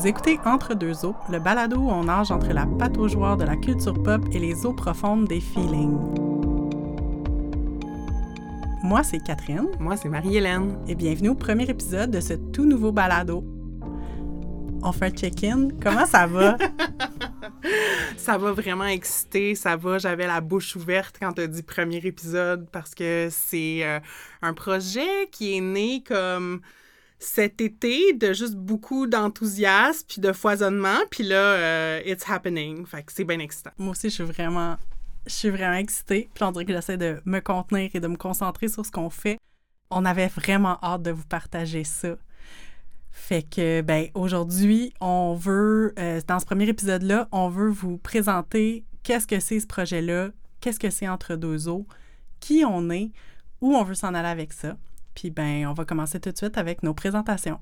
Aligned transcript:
Vous 0.00 0.06
écoutez 0.06 0.40
Entre 0.46 0.72
deux 0.72 1.04
eaux, 1.04 1.14
le 1.28 1.38
balado 1.38 1.76
où 1.76 1.90
on 1.90 2.04
nage 2.04 2.30
entre 2.30 2.54
la 2.54 2.64
pataugeoire 2.64 3.36
de 3.36 3.44
la 3.44 3.54
culture 3.54 4.02
pop 4.02 4.22
et 4.32 4.38
les 4.38 4.64
eaux 4.64 4.72
profondes 4.72 5.28
des 5.28 5.42
feelings. 5.42 5.98
Moi, 8.82 9.02
c'est 9.02 9.22
Catherine. 9.22 9.68
Moi, 9.78 9.98
c'est 9.98 10.08
Marie-Hélène. 10.08 10.78
Et 10.88 10.94
bienvenue 10.94 11.28
au 11.28 11.34
premier 11.34 11.68
épisode 11.68 12.10
de 12.10 12.20
ce 12.20 12.32
tout 12.32 12.64
nouveau 12.64 12.92
balado. 12.92 13.44
On 14.82 14.90
fait 14.92 15.04
un 15.04 15.10
check-in. 15.10 15.68
Comment 15.82 16.06
ça 16.06 16.26
va? 16.26 16.56
ça 18.16 18.38
va 18.38 18.52
vraiment 18.52 18.86
excité, 18.86 19.54
ça 19.54 19.76
va. 19.76 19.98
J'avais 19.98 20.26
la 20.26 20.40
bouche 20.40 20.76
ouverte 20.76 21.16
quand 21.20 21.34
tu 21.34 21.42
as 21.42 21.46
dit 21.46 21.62
premier 21.62 21.98
épisode 21.98 22.66
parce 22.72 22.94
que 22.94 23.28
c'est 23.30 23.80
euh, 23.84 24.00
un 24.40 24.54
projet 24.54 25.28
qui 25.30 25.58
est 25.58 25.60
né 25.60 26.02
comme 26.02 26.62
cet 27.20 27.60
été 27.60 28.14
de 28.14 28.32
juste 28.32 28.56
beaucoup 28.56 29.06
d'enthousiasme 29.06 30.06
puis 30.08 30.20
de 30.20 30.32
foisonnement. 30.32 30.98
Puis 31.10 31.22
là, 31.22 31.36
euh, 31.36 32.02
it's 32.04 32.28
happening. 32.28 32.84
Fait 32.86 33.02
que 33.02 33.12
c'est 33.12 33.24
bien 33.24 33.38
excitant. 33.38 33.70
Moi 33.78 33.90
aussi, 33.90 34.08
je 34.08 34.14
suis 34.14 34.24
vraiment, 34.24 34.76
je 35.26 35.32
suis 35.32 35.50
vraiment 35.50 35.76
excitée. 35.76 36.30
Puis 36.34 36.42
on 36.42 36.50
dirait 36.50 36.64
que 36.64 36.72
j'essaie 36.72 36.96
de 36.96 37.20
me 37.26 37.40
contenir 37.40 37.90
et 37.92 38.00
de 38.00 38.08
me 38.08 38.16
concentrer 38.16 38.68
sur 38.68 38.84
ce 38.84 38.90
qu'on 38.90 39.10
fait. 39.10 39.38
On 39.90 40.04
avait 40.04 40.28
vraiment 40.28 40.78
hâte 40.82 41.02
de 41.02 41.10
vous 41.10 41.26
partager 41.26 41.84
ça. 41.84 42.16
Fait 43.12 43.42
que, 43.42 43.82
ben, 43.82 44.08
aujourd'hui, 44.14 44.94
on 45.00 45.34
veut, 45.34 45.92
euh, 45.98 46.20
dans 46.26 46.38
ce 46.38 46.46
premier 46.46 46.68
épisode-là, 46.68 47.28
on 47.32 47.48
veut 47.48 47.68
vous 47.68 47.98
présenter 47.98 48.84
qu'est-ce 49.02 49.26
que 49.26 49.40
c'est 49.40 49.60
ce 49.60 49.66
projet-là, 49.66 50.30
qu'est-ce 50.60 50.78
que 50.78 50.90
c'est 50.90 51.08
Entre 51.08 51.36
deux 51.36 51.68
eaux, 51.68 51.86
qui 52.38 52.64
on 52.64 52.88
est, 52.88 53.10
où 53.60 53.74
on 53.74 53.82
veut 53.82 53.94
s'en 53.94 54.14
aller 54.14 54.28
avec 54.28 54.52
ça. 54.52 54.76
Puis, 55.14 55.30
ben, 55.30 55.66
on 55.66 55.72
va 55.72 55.84
commencer 55.84 56.20
tout 56.20 56.30
de 56.30 56.36
suite 56.36 56.58
avec 56.58 56.82
nos 56.82 56.94
présentations. 56.94 57.58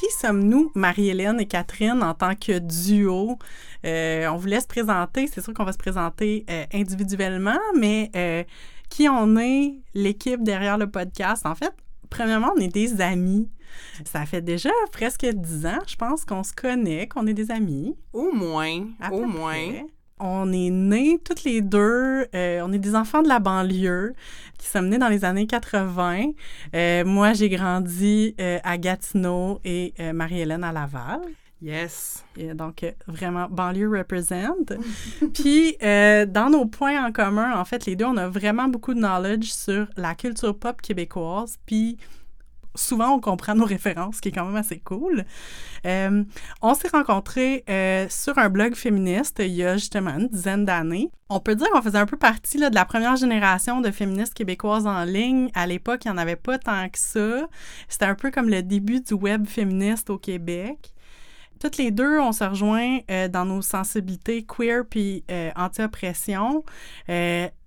Qui 0.00 0.06
sommes-nous, 0.12 0.72
Marie-Hélène 0.74 1.40
et 1.40 1.46
Catherine, 1.46 2.02
en 2.02 2.14
tant 2.14 2.34
que 2.34 2.58
duo? 2.58 3.38
Euh, 3.84 4.26
on 4.28 4.36
vous 4.36 4.46
laisse 4.46 4.66
présenter. 4.66 5.26
C'est 5.26 5.42
sûr 5.42 5.52
qu'on 5.52 5.64
va 5.64 5.72
se 5.72 5.78
présenter 5.78 6.46
euh, 6.48 6.64
individuellement, 6.72 7.58
mais 7.78 8.10
euh, 8.16 8.42
qui 8.88 9.10
on 9.10 9.36
est, 9.36 9.74
l'équipe 9.92 10.42
derrière 10.42 10.78
le 10.78 10.90
podcast? 10.90 11.44
En 11.44 11.54
fait, 11.54 11.74
premièrement, 12.10 12.52
on 12.56 12.60
est 12.60 12.68
des 12.68 13.00
amis. 13.00 13.48
Ça 14.04 14.26
fait 14.26 14.42
déjà 14.42 14.70
presque 14.92 15.26
dix 15.26 15.66
ans, 15.66 15.78
je 15.86 15.96
pense, 15.96 16.24
qu'on 16.24 16.42
se 16.42 16.52
connaît, 16.52 17.06
qu'on 17.06 17.26
est 17.26 17.34
des 17.34 17.50
amis. 17.50 17.96
Au 18.12 18.32
moins, 18.32 18.86
au 19.10 19.24
moins. 19.24 19.86
On 20.22 20.52
est 20.52 20.68
nés 20.68 21.18
toutes 21.24 21.44
les 21.44 21.62
deux, 21.62 22.26
euh, 22.34 22.60
on 22.62 22.72
est 22.74 22.78
des 22.78 22.94
enfants 22.94 23.22
de 23.22 23.28
la 23.28 23.38
banlieue 23.38 24.12
qui 24.58 24.66
sommes 24.66 24.88
nés 24.88 24.98
dans 24.98 25.08
les 25.08 25.24
années 25.24 25.46
80. 25.46 26.32
Euh, 26.74 27.04
moi, 27.06 27.32
j'ai 27.32 27.48
grandi 27.48 28.34
euh, 28.38 28.58
à 28.62 28.76
Gatineau 28.76 29.60
et 29.64 29.94
Marie-Hélène 30.12 30.62
à 30.62 30.72
Laval. 30.72 31.22
Yes. 31.62 32.24
Et 32.36 32.54
donc, 32.54 32.84
vraiment, 33.06 33.46
banlieue 33.50 33.90
represent. 33.90 34.54
Puis, 35.34 35.76
dans 35.80 36.50
nos 36.50 36.66
points 36.66 37.04
en 37.04 37.12
commun, 37.12 37.58
en 37.58 37.64
fait, 37.64 37.86
les 37.86 37.96
deux, 37.96 38.06
on 38.06 38.16
a 38.16 38.28
vraiment 38.28 38.68
beaucoup 38.68 38.94
de 38.94 39.00
knowledge 39.00 39.50
sur 39.50 39.86
la 39.96 40.14
culture 40.14 40.58
pop 40.58 40.80
québécoise. 40.80 41.58
Puis, 41.66 41.98
souvent, 42.74 43.14
on 43.14 43.20
comprend 43.20 43.54
nos 43.54 43.64
références, 43.64 44.16
ce 44.16 44.20
qui 44.20 44.28
est 44.28 44.32
quand 44.32 44.44
même 44.44 44.56
assez 44.56 44.78
cool. 44.78 45.24
Euh, 45.86 46.24
on 46.62 46.74
s'est 46.74 46.88
rencontrés 46.88 47.64
euh, 47.68 48.06
sur 48.08 48.38
un 48.38 48.48
blog 48.48 48.74
féministe 48.74 49.38
il 49.40 49.52
y 49.52 49.64
a 49.64 49.76
justement 49.76 50.10
une 50.10 50.28
dizaine 50.28 50.64
d'années. 50.64 51.10
On 51.28 51.40
peut 51.40 51.54
dire 51.54 51.68
qu'on 51.70 51.82
faisait 51.82 51.98
un 51.98 52.06
peu 52.06 52.16
partie 52.16 52.58
là, 52.58 52.70
de 52.70 52.74
la 52.74 52.84
première 52.84 53.16
génération 53.16 53.80
de 53.80 53.90
féministes 53.90 54.34
québécoises 54.34 54.86
en 54.86 55.04
ligne. 55.04 55.50
À 55.54 55.66
l'époque, 55.66 56.04
il 56.04 56.08
n'y 56.10 56.14
en 56.14 56.18
avait 56.18 56.36
pas 56.36 56.58
tant 56.58 56.88
que 56.88 56.98
ça. 56.98 57.48
C'était 57.88 58.06
un 58.06 58.14
peu 58.14 58.30
comme 58.30 58.48
le 58.48 58.62
début 58.62 59.00
du 59.00 59.14
web 59.14 59.46
féministe 59.46 60.10
au 60.10 60.18
Québec. 60.18 60.92
Toutes 61.60 61.76
les 61.76 61.90
deux, 61.90 62.18
on 62.18 62.32
se 62.32 62.42
rejoint 62.42 62.98
euh, 63.10 63.28
dans 63.28 63.44
nos 63.44 63.62
sensibilités 63.62 64.44
queer 64.44 64.84
puis 64.88 65.24
anti-oppression 65.54 66.64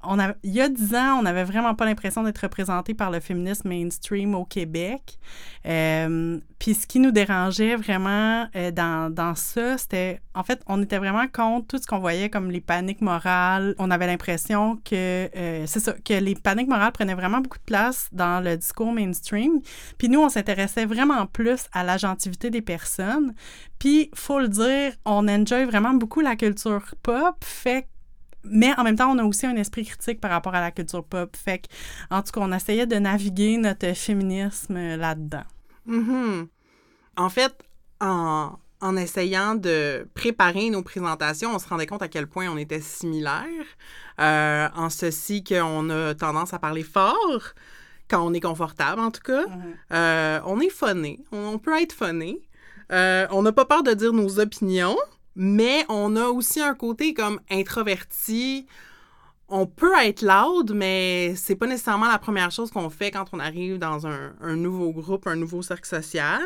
on 0.03 0.17
il 0.43 0.53
y 0.53 0.61
a 0.61 0.69
dix 0.69 0.95
ans, 0.95 1.17
on 1.19 1.21
n'avait 1.23 1.43
vraiment 1.43 1.75
pas 1.75 1.85
l'impression 1.85 2.23
d'être 2.23 2.39
représenté 2.39 2.93
par 2.93 3.11
le 3.11 3.19
féminisme 3.19 3.69
mainstream 3.69 4.35
au 4.35 4.45
Québec. 4.45 5.17
Euh, 5.65 6.39
puis 6.59 6.73
ce 6.73 6.87
qui 6.87 6.99
nous 6.99 7.11
dérangeait 7.11 7.75
vraiment 7.75 8.47
euh, 8.55 8.71
dans, 8.71 9.13
dans 9.13 9.35
ça, 9.35 9.77
c'était, 9.77 10.21
en 10.33 10.43
fait, 10.43 10.61
on 10.67 10.81
était 10.81 10.97
vraiment 10.97 11.27
contre 11.27 11.67
tout 11.67 11.77
ce 11.81 11.87
qu'on 11.87 11.99
voyait 11.99 12.29
comme 12.29 12.51
les 12.51 12.61
paniques 12.61 13.01
morales. 13.01 13.75
On 13.79 13.91
avait 13.91 14.07
l'impression 14.07 14.77
que, 14.77 15.29
euh, 15.35 15.65
c'est 15.65 15.79
ça, 15.79 15.93
que 15.93 16.13
les 16.13 16.35
paniques 16.35 16.67
morales 16.69 16.91
prenaient 16.91 17.15
vraiment 17.15 17.39
beaucoup 17.39 17.57
de 17.59 17.63
place 17.63 18.09
dans 18.11 18.43
le 18.43 18.57
discours 18.57 18.91
mainstream. 18.91 19.59
Puis 19.97 20.09
nous, 20.09 20.21
on 20.21 20.29
s'intéressait 20.29 20.85
vraiment 20.85 21.25
plus 21.25 21.67
à 21.73 21.83
la 21.83 21.97
gentilité 21.97 22.49
des 22.49 22.61
personnes. 22.61 23.33
Puis, 23.79 24.09
faut 24.13 24.39
le 24.39 24.47
dire, 24.47 24.93
on 25.05 25.27
enjoy 25.27 25.65
vraiment 25.65 25.93
beaucoup 25.93 26.21
la 26.21 26.35
culture 26.35 26.95
pop, 27.03 27.35
fait 27.43 27.87
mais 28.43 28.73
en 28.77 28.83
même 28.83 28.95
temps, 28.95 29.11
on 29.11 29.17
a 29.17 29.23
aussi 29.23 29.45
un 29.45 29.55
esprit 29.55 29.85
critique 29.85 30.19
par 30.19 30.31
rapport 30.31 30.55
à 30.55 30.61
la 30.61 30.71
culture 30.71 31.03
pop. 31.03 31.35
Fait 31.35 31.59
que, 31.59 31.67
en 32.09 32.21
tout 32.21 32.31
cas, 32.31 32.41
on 32.41 32.51
essayait 32.51 32.85
de 32.85 32.95
naviguer 32.95 33.57
notre 33.57 33.93
féminisme 33.93 34.95
là-dedans. 34.97 35.45
Mm-hmm. 35.87 36.47
En 37.17 37.29
fait, 37.29 37.53
en, 38.01 38.57
en, 38.81 38.97
essayant 38.97 39.55
de 39.55 40.07
préparer 40.13 40.69
nos 40.69 40.83
présentations, 40.83 41.55
on 41.55 41.59
se 41.59 41.67
rendait 41.67 41.85
compte 41.85 42.01
à 42.01 42.07
quel 42.07 42.27
point 42.27 42.49
on 42.49 42.57
était 42.57 42.81
similaires. 42.81 43.47
Euh, 44.19 44.67
en 44.75 44.89
ceci 44.89 45.43
qu'on 45.43 45.89
a 45.89 46.13
tendance 46.13 46.53
à 46.53 46.59
parler 46.59 46.83
fort 46.83 47.53
quand 48.09 48.25
on 48.25 48.33
est 48.33 48.41
confortable, 48.41 48.99
en 49.01 49.11
tout 49.11 49.21
cas. 49.21 49.45
Mm-hmm. 49.45 49.75
Euh, 49.93 50.39
on 50.45 50.59
est 50.59 50.69
phoné. 50.69 51.23
On, 51.31 51.57
peut 51.59 51.79
être 51.81 51.93
phoné. 51.93 52.41
Euh, 52.91 53.25
on 53.31 53.41
n'a 53.41 53.51
pas 53.51 53.65
peur 53.65 53.83
de 53.83 53.93
dire 53.93 54.13
nos 54.13 54.39
opinions. 54.39 54.97
Mais 55.35 55.85
on 55.89 56.15
a 56.15 56.27
aussi 56.27 56.61
un 56.61 56.75
côté 56.75 57.13
comme 57.13 57.39
introverti. 57.49 58.67
On 59.47 59.65
peut 59.65 59.93
être 60.03 60.21
loud, 60.21 60.73
mais 60.73 61.35
c'est 61.35 61.55
pas 61.55 61.67
nécessairement 61.67 62.07
la 62.07 62.19
première 62.19 62.51
chose 62.51 62.71
qu'on 62.71 62.89
fait 62.89 63.11
quand 63.11 63.25
on 63.33 63.39
arrive 63.39 63.77
dans 63.77 64.07
un, 64.07 64.55
nouveau 64.55 64.91
groupe, 64.91 65.27
un 65.27 65.35
nouveau 65.35 65.61
cercle 65.61 65.87
social. 65.87 66.43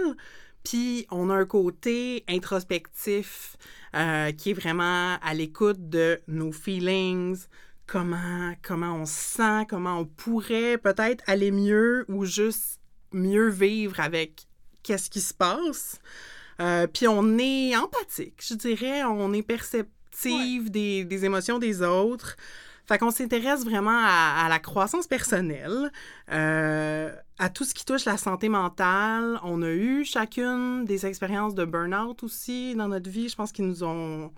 Puis 0.64 1.06
on 1.12 1.30
a 1.30 1.36
un 1.36 1.46
côté 1.46 2.24
introspectif 2.28 3.56
euh, 3.96 4.32
qui 4.32 4.52
est 4.52 4.54
vraiment 4.54 5.18
à 5.22 5.34
l'écoute 5.34 5.90
de 5.90 6.20
nos 6.28 6.52
feelings, 6.52 7.46
comment, 7.86 8.54
comment 8.62 8.96
on 8.96 9.06
se 9.06 9.38
sent, 9.38 9.66
comment 9.70 10.00
on 10.00 10.06
pourrait 10.06 10.78
peut-être 10.78 11.24
aller 11.28 11.52
mieux 11.52 12.06
ou 12.10 12.26
juste 12.26 12.82
mieux 13.14 13.50
vivre 13.50 14.00
avec 14.00 14.48
qu'est-ce 14.84 15.10
qui 15.10 15.22
se 15.22 15.34
passe. 15.34 16.00
Euh, 16.60 16.88
puis 16.88 17.08
on 17.08 17.38
est 17.38 17.76
empathique, 17.76 18.42
je 18.46 18.56
dirais. 18.56 19.04
On 19.04 19.34
est 19.34 19.44
perceptive 19.44 20.72
des, 20.72 21.04
des, 21.06 21.26
émotions 21.26 21.60
des 21.60 21.82
autres. 21.82 22.36
Fait 22.88 22.98
qu'on 22.98 23.12
s'intéresse 23.12 23.66
vraiment 23.66 24.00
à, 24.02 24.48
la 24.48 24.60
croissance 24.60 25.08
personnelle, 25.08 25.92
euh, 26.32 27.14
à 27.38 27.50
tout 27.50 27.66
ce 27.66 27.74
qui 27.74 27.84
touche 27.84 28.06
la 28.06 28.18
santé 28.18 28.48
mentale. 28.48 29.40
On 29.44 29.62
a 29.62 29.70
eu 29.70 30.06
chacune 30.06 30.86
des 30.86 31.06
expériences 31.06 31.54
de 31.54 31.66
burn-out 31.66 32.24
aussi 32.24 32.76
dans 32.76 32.88
notre 32.88 33.10
vie. 33.10 33.28
Je 33.28 33.36
pense 33.36 33.52
qu'ils 33.52 33.68
nous 33.68 33.84
ont 33.84 34.32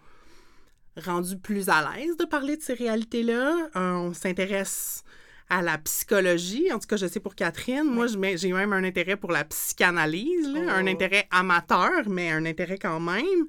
rendu 0.98 1.38
plus 1.38 1.70
à 1.70 1.82
l'aise 1.82 2.18
de 2.18 2.26
parler 2.26 2.58
de 2.58 2.64
ces 2.64 2.74
réalités-là. 2.74 3.70
Euh, 3.76 3.94
on 3.94 4.14
s'intéresse 4.14 5.04
à 5.50 5.62
la 5.62 5.78
psychologie. 5.80 6.72
En 6.72 6.80
tout 6.80 6.88
cas, 6.88 6.98
je 6.98 7.08
sais 7.08 7.20
pour 7.20 7.36
Catherine, 7.36 7.84
moi, 7.84 8.08
j'ai 8.08 8.54
même 8.54 8.74
un 8.74 8.84
intérêt 8.84 9.18
pour 9.18 9.32
la 9.32 9.44
psychanalyse, 9.44 10.48
un 10.48 10.86
oh. 10.86 10.88
intérêt 10.88 11.28
amateur, 11.32 12.08
mais 12.08 12.32
un 12.32 12.46
intérêt 12.46 12.78
quand 12.78 13.00
même. 13.00 13.46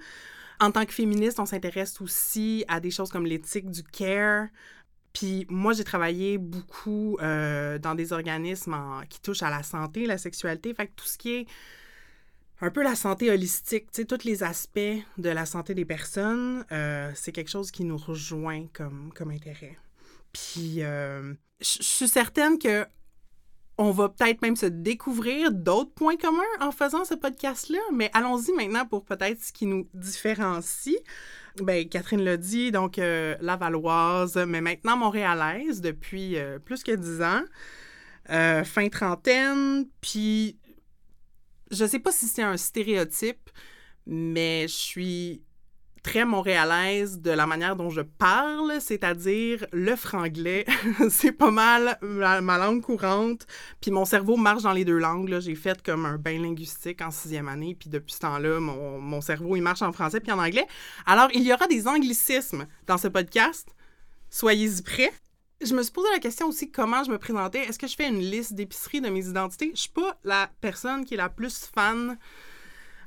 En 0.60 0.70
tant 0.70 0.84
que 0.84 0.92
féministe, 0.92 1.40
on 1.40 1.46
s'intéresse 1.46 2.00
aussi 2.00 2.64
à 2.68 2.80
des 2.80 2.90
choses 2.90 3.10
comme 3.10 3.26
l'éthique 3.26 3.70
du 3.70 3.82
care. 3.82 4.48
Puis 5.12 5.46
moi, 5.48 5.72
j'ai 5.72 5.84
travaillé 5.84 6.38
beaucoup 6.38 7.16
euh, 7.20 7.78
dans 7.78 7.94
des 7.94 8.12
organismes 8.12 8.76
qui 9.08 9.20
touchent 9.20 9.42
à 9.42 9.50
la 9.50 9.62
santé, 9.62 10.06
la 10.06 10.18
sexualité. 10.18 10.72
Fait 10.74 10.86
que 10.86 10.92
tout 10.94 11.06
ce 11.06 11.18
qui 11.18 11.32
est 11.32 11.46
un 12.60 12.70
peu 12.70 12.82
la 12.82 12.94
santé 12.94 13.30
holistique, 13.30 13.90
tu 13.90 14.02
sais, 14.02 14.04
tous 14.04 14.24
les 14.24 14.42
aspects 14.42 14.78
de 15.16 15.30
la 15.30 15.46
santé 15.46 15.74
des 15.74 15.86
personnes, 15.86 16.64
euh, 16.72 17.10
c'est 17.14 17.32
quelque 17.32 17.50
chose 17.50 17.70
qui 17.70 17.84
nous 17.84 17.96
rejoint 17.96 18.66
comme, 18.72 19.10
comme 19.14 19.30
intérêt. 19.30 19.78
Puis 20.32 20.82
euh, 20.82 21.34
je 21.60 21.82
suis 21.82 22.08
certaine 22.08 22.58
que 22.58 22.86
on 23.78 23.92
va 23.92 24.10
peut-être 24.10 24.42
même 24.42 24.56
se 24.56 24.66
découvrir 24.66 25.52
d'autres 25.52 25.92
points 25.92 26.16
communs 26.16 26.42
en 26.60 26.70
faisant 26.70 27.06
ce 27.06 27.14
podcast-là, 27.14 27.78
mais 27.94 28.10
allons-y 28.12 28.52
maintenant 28.52 28.84
pour 28.84 29.06
peut-être 29.06 29.42
ce 29.42 29.52
qui 29.52 29.64
nous 29.64 29.88
différencie. 29.94 30.98
Ben, 31.62 31.88
Catherine 31.88 32.22
l'a 32.22 32.36
dit, 32.36 32.72
donc 32.72 32.98
euh, 32.98 33.36
la 33.40 33.56
Valoise, 33.56 34.36
mais 34.46 34.60
maintenant 34.60 34.98
montréalaise 34.98 35.80
depuis 35.80 36.36
euh, 36.36 36.58
plus 36.58 36.82
que 36.82 36.92
dix 36.92 37.22
ans, 37.22 37.42
fin 38.28 38.88
trentaine, 38.90 39.88
puis 40.02 40.58
je 41.70 41.84
sais 41.84 41.98
pas 41.98 42.12
si 42.12 42.26
c'est 42.26 42.42
un 42.42 42.56
stéréotype, 42.56 43.50
mais 44.06 44.68
je 44.68 44.74
suis 44.74 45.42
très 46.02 46.24
montréalaise 46.24 47.20
de 47.20 47.30
la 47.30 47.46
manière 47.46 47.76
dont 47.76 47.90
je 47.90 48.00
parle, 48.00 48.80
c'est-à-dire 48.80 49.66
le 49.72 49.96
franglais. 49.96 50.64
c'est 51.10 51.32
pas 51.32 51.50
mal 51.50 51.98
ma, 52.02 52.58
langue 52.58 52.82
courante. 52.82 53.46
Puis 53.80 53.90
mon 53.90 54.04
cerveau 54.04 54.36
marche 54.36 54.62
dans 54.62 54.72
les 54.72 54.84
deux 54.84 54.98
langues. 54.98 55.38
J'ai 55.40 55.54
fait 55.54 55.82
comme 55.82 56.06
un 56.06 56.16
bain 56.16 56.40
linguistique 56.40 57.02
en 57.02 57.10
sixième 57.10 57.48
année. 57.48 57.76
Puis 57.78 57.88
depuis 57.88 58.14
ce 58.14 58.20
temps-là, 58.20 58.60
mon, 58.60 59.00
mon 59.00 59.20
cerveau, 59.20 59.56
il 59.56 59.62
marche 59.62 59.82
en 59.82 59.92
français 59.92 60.20
puis 60.20 60.32
en 60.32 60.38
anglais. 60.38 60.66
Alors, 61.06 61.28
il 61.34 61.42
y 61.42 61.52
aura 61.52 61.66
des 61.66 61.86
anglicismes 61.86 62.66
dans 62.86 62.98
ce 62.98 63.08
podcast. 63.08 63.68
Soyez-y 64.30 64.82
prêts. 64.82 65.12
Je 65.62 65.74
me 65.74 65.82
suis 65.82 65.92
posé 65.92 66.08
la 66.10 66.20
question 66.20 66.46
aussi 66.46 66.70
comment 66.70 67.04
je 67.04 67.10
me 67.10 67.18
présentais? 67.18 67.60
Est-ce 67.60 67.78
que 67.78 67.86
je 67.86 67.94
fais 67.94 68.08
une 68.08 68.20
liste 68.20 68.54
d'épicerie 68.54 69.02
de 69.02 69.10
mes 69.10 69.26
identités? 69.26 69.72
Je 69.74 69.80
suis 69.82 69.90
pas 69.90 70.18
la 70.24 70.50
personne 70.62 71.04
qui 71.04 71.14
est 71.14 71.18
la 71.18 71.28
plus 71.28 71.68
fan 71.74 72.16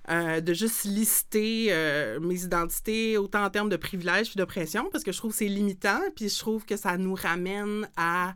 euh, 0.10 0.42
de 0.42 0.54
juste 0.54 0.84
lister 0.84 1.68
euh, 1.70 2.20
mes 2.20 2.44
identités 2.44 3.18
autant 3.18 3.46
en 3.46 3.50
termes 3.50 3.70
de 3.70 3.78
privilèges 3.78 4.28
puis 4.28 4.36
d'oppression 4.36 4.90
parce 4.92 5.02
que 5.02 5.14
je 5.14 5.18
trouve 5.18 5.32
que 5.32 5.38
c'est 5.38 5.48
limitant 5.48 6.02
puis 6.14 6.28
je 6.28 6.38
trouve 6.38 6.66
que 6.66 6.76
ça 6.76 6.98
nous 6.98 7.16
ramène 7.16 7.90
à 7.96 8.36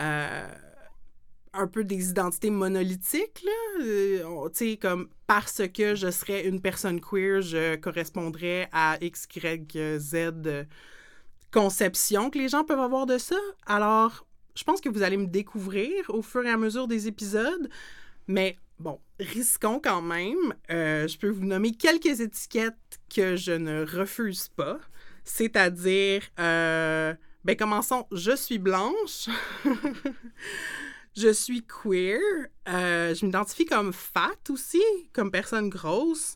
euh, 0.00 0.48
un 1.52 1.66
peu 1.68 1.84
des 1.84 2.10
identités 2.10 2.50
monolithiques 2.50 3.44
là. 3.44 4.48
Tu 4.48 4.50
sais 4.52 4.76
comme 4.78 5.08
parce 5.28 5.62
que 5.72 5.94
je 5.94 6.10
serais 6.10 6.48
une 6.48 6.60
personne 6.60 7.00
queer 7.00 7.40
je 7.40 7.76
correspondrais 7.76 8.68
à 8.72 8.98
x 9.00 9.28
y 9.36 9.98
z 10.00 10.66
conception 11.52 12.30
que 12.30 12.38
les 12.38 12.48
gens 12.48 12.64
peuvent 12.64 12.80
avoir 12.80 13.06
de 13.06 13.18
ça. 13.18 13.38
Alors 13.64 14.26
je 14.56 14.64
pense 14.64 14.80
que 14.80 14.88
vous 14.88 15.02
allez 15.02 15.18
me 15.18 15.28
découvrir 15.28 15.92
au 16.08 16.22
fur 16.22 16.44
et 16.44 16.50
à 16.50 16.56
mesure 16.56 16.88
des 16.88 17.06
épisodes 17.06 17.70
mais 18.26 18.56
Bon, 18.80 18.98
risquons 19.18 19.78
quand 19.78 20.00
même. 20.00 20.54
Euh, 20.70 21.06
je 21.06 21.18
peux 21.18 21.28
vous 21.28 21.44
nommer 21.44 21.72
quelques 21.72 22.20
étiquettes 22.20 22.98
que 23.14 23.36
je 23.36 23.52
ne 23.52 23.84
refuse 23.84 24.48
pas. 24.48 24.78
C'est-à-dire, 25.22 26.22
euh, 26.38 27.12
ben 27.44 27.56
commençons, 27.56 28.06
je 28.10 28.34
suis 28.34 28.58
blanche. 28.58 29.28
je 31.14 31.30
suis 31.30 31.62
queer. 31.62 32.20
Euh, 32.70 33.14
je 33.14 33.26
m'identifie 33.26 33.66
comme 33.66 33.92
fat 33.92 34.30
aussi, 34.48 34.80
comme 35.12 35.30
personne 35.30 35.68
grosse. 35.68 36.32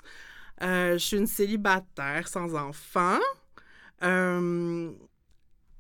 je 0.60 0.98
suis 0.98 1.16
une 1.16 1.26
célibataire 1.26 2.28
sans 2.28 2.54
enfant 2.54 3.20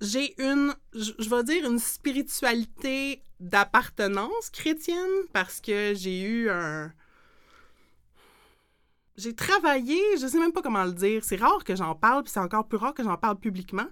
j'ai 0.00 0.34
une, 0.42 0.74
je 0.92 1.28
vais 1.28 1.44
dire, 1.44 1.70
une 1.70 1.78
spiritualité 1.78 3.22
d'appartenance 3.40 4.50
chrétienne 4.50 5.10
parce 5.32 5.60
que 5.60 5.92
j'ai 5.94 6.22
eu 6.22 6.50
un. 6.50 6.92
J'ai 9.16 9.34
travaillé, 9.34 10.00
je 10.20 10.26
sais 10.26 10.38
même 10.38 10.52
pas 10.52 10.62
comment 10.62 10.84
le 10.84 10.92
dire. 10.92 11.24
C'est 11.24 11.36
rare 11.36 11.62
que 11.64 11.76
j'en 11.76 11.94
parle, 11.94 12.24
puis 12.24 12.32
c'est 12.32 12.40
encore 12.40 12.66
plus 12.66 12.78
rare 12.78 12.94
que 12.94 13.04
j'en 13.04 13.16
parle 13.16 13.38
publiquement. 13.38 13.86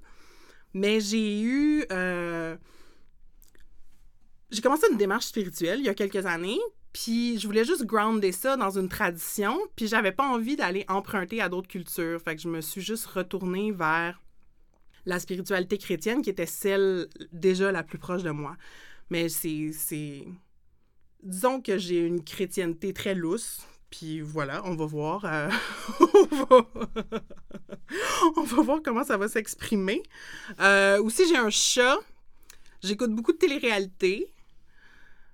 Mais 0.75 1.00
j'ai 1.00 1.43
eu. 1.43 1.85
Euh, 1.93 2.56
j'ai 4.50 4.61
commencé 4.61 4.87
une 4.91 4.99
démarche 4.99 5.27
spirituelle 5.27 5.79
il 5.81 5.87
y 5.87 5.89
a 5.89 5.94
quelques 5.94 6.27
années, 6.27 6.61
puis 6.93 7.39
je 7.39 7.47
voulais 7.47 7.65
juste 7.65 7.85
grounder 7.85 8.33
ça 8.33 8.56
dans 8.56 8.79
une 8.79 8.89
tradition, 8.89 9.59
puis 9.77 9.87
j'avais 9.87 10.12
pas 10.12 10.27
envie 10.27 10.56
d'aller 10.56 10.85
emprunter 10.89 11.41
à 11.41 11.49
d'autres 11.49 11.69
cultures. 11.69 12.21
Fait 12.21 12.37
que 12.37 12.43
je 12.43 12.49
me 12.49 12.61
suis 12.61 12.83
juste 12.83 13.06
retournée 13.06 13.73
vers 13.73 14.21
la 15.06 15.19
spiritualité 15.19 15.79
chrétienne 15.79 16.23
qui 16.23 16.31
était 16.31 16.47
celle 16.47 17.09
déjà 17.33 17.73
la 17.73 17.83
plus 17.83 17.99
proche 17.99 18.23
de 18.23 18.31
moi. 18.31 18.56
Mais 19.11 19.29
c'est. 19.29 20.25
Disons 21.23 21.61
que 21.61 21.79
j'ai 21.79 22.01
une 22.01 22.25
chrétienté 22.25 22.93
très 22.93 23.15
lousse. 23.15 23.61
Puis 23.91 24.21
voilà, 24.21 24.63
on 24.65 24.75
va 24.75 24.87
voir. 24.87 25.25
Euh, 25.25 25.49
on, 28.37 28.43
va... 28.43 28.63
voir 28.63 28.81
comment 28.83 29.05
ça 29.05 29.17
va 29.17 29.29
s'exprimer. 29.29 30.03
Euh, 30.61 31.01
aussi, 31.03 31.29
j'ai 31.29 31.37
un 31.37 31.51
chat. 31.51 31.99
J'écoute 32.83 33.15
beaucoup 33.15 33.33
de 33.33 33.39
télé-réalité. 33.39 34.33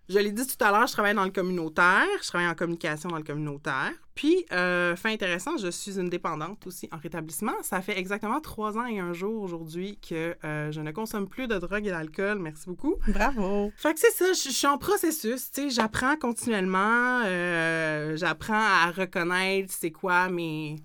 Je 0.08 0.18
l'ai 0.18 0.32
dit 0.32 0.46
tout 0.46 0.64
à 0.64 0.70
l'heure, 0.70 0.86
je 0.86 0.92
travaille 0.92 1.14
dans 1.14 1.24
le 1.24 1.30
communautaire, 1.30 2.06
je 2.22 2.28
travaille 2.28 2.48
en 2.48 2.54
communication 2.54 3.10
dans 3.10 3.18
le 3.18 3.22
communautaire. 3.22 3.92
Puis, 4.14 4.46
euh, 4.52 4.96
fait 4.96 5.12
intéressant, 5.12 5.58
je 5.58 5.70
suis 5.70 5.98
une 5.98 6.08
dépendante 6.08 6.66
aussi 6.66 6.88
en 6.92 6.96
rétablissement. 6.96 7.52
Ça 7.60 7.82
fait 7.82 7.98
exactement 7.98 8.40
trois 8.40 8.78
ans 8.78 8.86
et 8.86 8.98
un 9.00 9.12
jour 9.12 9.42
aujourd'hui 9.42 9.98
que 9.98 10.34
euh, 10.44 10.72
je 10.72 10.80
ne 10.80 10.92
consomme 10.92 11.28
plus 11.28 11.46
de 11.46 11.58
drogue 11.58 11.86
et 11.86 11.90
d'alcool. 11.90 12.38
Merci 12.38 12.64
beaucoup. 12.66 12.96
Bravo. 13.06 13.70
Fait 13.76 13.92
que 13.92 14.00
c'est 14.00 14.12
ça, 14.12 14.32
je, 14.32 14.50
suis 14.50 14.66
en 14.66 14.78
processus, 14.78 15.50
tu 15.50 15.64
sais, 15.64 15.70
j'apprends 15.70 16.16
continuellement, 16.16 17.20
euh, 17.26 18.16
j'apprends 18.16 18.54
à 18.54 18.90
reconnaître 18.90 19.74
c'est 19.76 19.92
quoi 19.92 20.30
mes 20.30 20.76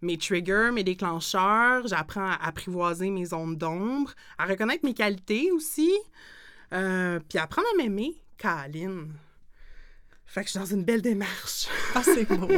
mes 0.00 0.16
triggers, 0.16 0.70
mes 0.72 0.84
déclencheurs, 0.84 1.88
j'apprends 1.88 2.30
à 2.30 2.38
apprivoiser 2.46 3.10
mes 3.10 3.24
zones 3.24 3.56
d'ombre, 3.56 4.12
à 4.38 4.44
reconnaître 4.44 4.84
mes 4.84 4.94
qualités 4.94 5.50
aussi, 5.50 5.90
puis 6.70 7.38
apprendre 7.38 7.66
à 7.74 7.76
m'aimer 7.82 8.14
Caline. 8.38 9.12
Fait 10.24 10.42
que 10.42 10.46
je 10.46 10.52
suis 10.52 10.58
dans 10.58 10.66
une 10.66 10.84
belle 10.84 11.02
démarche. 11.02 11.66
Ah, 11.94 12.02
c'est 12.02 12.24
beau. 12.24 12.48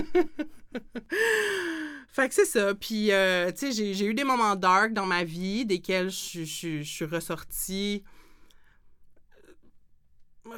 fait 2.09 2.29
que 2.29 2.35
c'est 2.35 2.45
ça. 2.45 2.75
Puis, 2.75 3.13
euh, 3.13 3.53
tu 3.53 3.73
sais, 3.73 3.95
j'ai 3.95 4.05
eu 4.05 4.13
des 4.13 4.25
moments 4.25 4.57
dark 4.57 4.93
dans 4.93 5.07
ma 5.07 5.23
vie, 5.25 5.65
desquels 5.65 6.11
je, 6.11 6.45
je 6.45 6.83
suis 6.83 7.05
ressortie. 7.05 8.03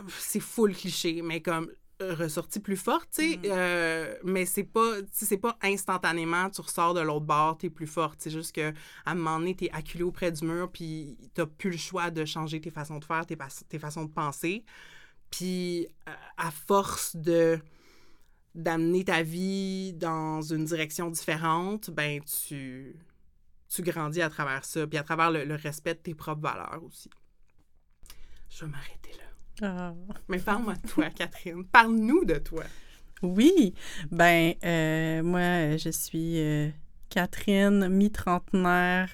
C'est 0.08 0.40
full 0.40 0.74
cliché, 0.74 1.20
mais 1.22 1.42
comme 1.42 1.70
ressortie 2.10 2.60
plus 2.60 2.76
forte, 2.76 3.08
tu 3.14 3.32
sais. 3.32 3.36
Mm. 3.36 3.40
Euh, 3.44 4.14
mais 4.24 4.46
c'est 4.46 4.64
pas, 4.64 4.96
c'est 5.12 5.38
pas 5.38 5.56
instantanément, 5.62 6.50
tu 6.50 6.60
ressors 6.60 6.94
de 6.94 7.00
l'autre 7.00 7.26
bord, 7.26 7.58
t'es 7.58 7.70
plus 7.70 7.86
forte. 7.86 8.16
C'est 8.18 8.30
juste 8.30 8.54
que 8.54 8.72
à 9.04 9.12
un 9.12 9.14
moment 9.14 9.38
donné, 9.38 9.54
t'es 9.54 9.70
acculé 9.72 10.04
auprès 10.04 10.32
du 10.32 10.44
mur, 10.44 10.70
puis 10.70 11.16
t'as 11.34 11.46
plus 11.46 11.70
le 11.70 11.76
choix 11.76 12.10
de 12.10 12.24
changer 12.24 12.60
tes 12.60 12.70
façons 12.70 12.98
de 12.98 13.04
faire, 13.04 13.26
tes, 13.26 13.36
tes 13.68 13.78
façons 13.78 14.04
de 14.04 14.10
penser. 14.10 14.64
Puis 15.32 15.88
à 16.36 16.52
force 16.52 17.16
de 17.16 17.58
d'amener 18.54 19.02
ta 19.04 19.22
vie 19.22 19.94
dans 19.94 20.42
une 20.42 20.66
direction 20.66 21.10
différente, 21.10 21.90
ben 21.90 22.20
tu, 22.22 22.94
tu 23.70 23.82
grandis 23.82 24.20
à 24.20 24.28
travers 24.28 24.62
ça, 24.62 24.86
puis 24.86 24.98
à 24.98 25.02
travers 25.02 25.30
le, 25.30 25.54
respect 25.54 25.94
de 25.94 26.00
tes 26.00 26.14
propres 26.14 26.42
valeurs 26.42 26.82
aussi. 26.84 27.08
Je 28.50 28.66
vais 28.66 28.70
m'arrêter 28.70 29.12
là. 29.12 29.66
Ah. 29.66 29.94
Mais 30.28 30.38
parle-moi 30.38 30.74
de 30.74 30.86
toi, 30.86 31.08
Catherine. 31.08 31.64
Parle-nous 31.64 32.26
de 32.26 32.34
toi. 32.34 32.64
Oui, 33.22 33.72
ben 34.10 34.52
euh, 34.64 35.22
moi, 35.22 35.78
je 35.78 35.88
suis 35.88 36.40
euh, 36.40 36.68
Catherine, 37.12 37.88
mi-trentenaire, 37.90 39.10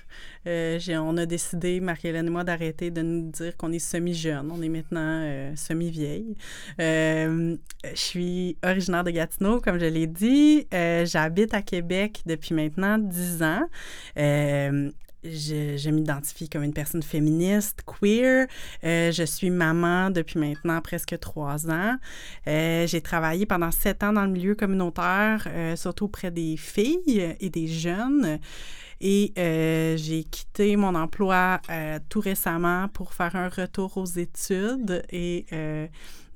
euh, 0.47 0.79
on 1.01 1.17
a 1.17 1.27
décidé, 1.27 1.81
Marie-Hélène 1.81 2.29
et 2.29 2.31
moi, 2.31 2.45
d'arrêter 2.45 2.93
de 2.93 3.03
nous 3.03 3.29
dire 3.33 3.57
qu'on 3.57 3.73
est 3.73 3.81
semi-jeune. 3.81 4.49
On 4.53 4.63
est 4.63 4.69
maintenant 4.69 5.23
euh, 5.25 5.57
semi-vieille. 5.57 6.37
Euh, 6.81 7.57
je 7.85 7.97
suis 7.97 8.57
originaire 8.63 9.03
de 9.03 9.11
Gatineau, 9.11 9.61
comme 9.61 9.81
je 9.81 9.87
l'ai 9.87 10.07
dit. 10.07 10.69
J'habite 10.71 11.55
à 11.55 11.63
Québec 11.63 12.23
depuis 12.25 12.55
maintenant 12.55 12.99
dix 12.99 13.43
ans 13.43 13.67
je, 15.25 15.91
m'identifie 15.91 16.49
comme 16.49 16.63
une 16.63 16.73
personne 16.73 17.03
féministe, 17.03 17.83
queer. 17.87 18.47
Euh, 18.85 19.11
je 19.13 19.25
suis 19.25 19.51
maman 19.51 20.11
depuis 20.11 20.39
maintenant 20.39 20.81
presque 20.81 21.19
trois 21.19 21.69
ans. 21.69 21.97
Euh, 22.47 22.87
j'ai 22.87 23.01
travaillé 23.01 23.47
pendant 23.47 23.71
sept 23.71 24.03
ans 24.03 24.13
dans 24.13 24.25
le 24.25 24.31
milieu 24.31 24.55
communautaire, 24.55 25.47
euh, 25.49 25.77
surtout 25.77 26.07
auprès 26.07 26.31
des 26.31 26.57
filles 26.57 27.37
et 27.41 27.51
des 27.51 27.67
jeunes. 27.67 28.39
Et 29.01 29.33
j'ai 29.37 30.25
quitté 30.25 30.75
mon 30.75 30.97
emploi 30.97 31.61
tout 32.09 32.19
récemment 32.19 32.89
pour 32.89 33.15
faire 33.15 33.37
un 33.37 33.49
retour 33.49 33.97
aux 33.97 34.07
études 34.07 35.05
et 35.11 35.47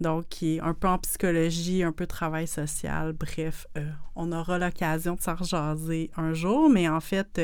donc 0.01 0.27
un 0.63 0.73
peu 0.73 0.87
en 0.87 0.99
psychologie, 0.99 1.83
un 1.83 1.91
peu 1.91 2.07
travail 2.07 2.47
social. 2.47 3.15
Bref, 3.15 3.67
on 4.15 4.31
aura 4.31 4.59
l'occasion 4.61 5.17
de 5.17 5.21
s'en 5.21 5.35
rejaser 5.35 6.13
un 6.17 6.35
jour, 6.35 6.71
mais 6.71 6.89
en 6.89 7.01
fait, 7.01 7.41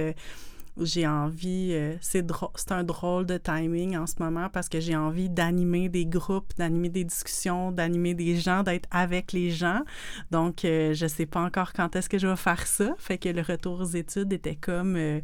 j'ai 0.80 1.06
envie, 1.06 1.70
euh, 1.72 1.96
c'est 2.00 2.72
un 2.72 2.84
drôle 2.84 3.26
de 3.26 3.36
timing 3.36 3.96
en 3.96 4.06
ce 4.06 4.14
moment 4.18 4.48
parce 4.48 4.68
que 4.68 4.80
j'ai 4.80 4.96
envie 4.96 5.28
d'animer 5.28 5.88
des 5.88 6.06
groupes, 6.06 6.52
d'animer 6.56 6.88
des 6.88 7.04
discussions, 7.04 7.72
d'animer 7.72 8.14
des 8.14 8.36
gens, 8.36 8.62
d'être 8.62 8.88
avec 8.90 9.32
les 9.32 9.50
gens. 9.50 9.82
Donc, 10.30 10.64
euh, 10.64 10.94
je 10.94 11.06
sais 11.06 11.26
pas 11.26 11.40
encore 11.40 11.72
quand 11.72 11.96
est-ce 11.96 12.08
que 12.08 12.18
je 12.18 12.26
vais 12.26 12.36
faire 12.36 12.66
ça. 12.66 12.94
Fait 12.98 13.18
que 13.18 13.28
le 13.28 13.42
retour 13.42 13.80
aux 13.80 13.86
études 13.86 14.32
était 14.32 14.56
comme 14.56 14.96
euh, 14.96 15.20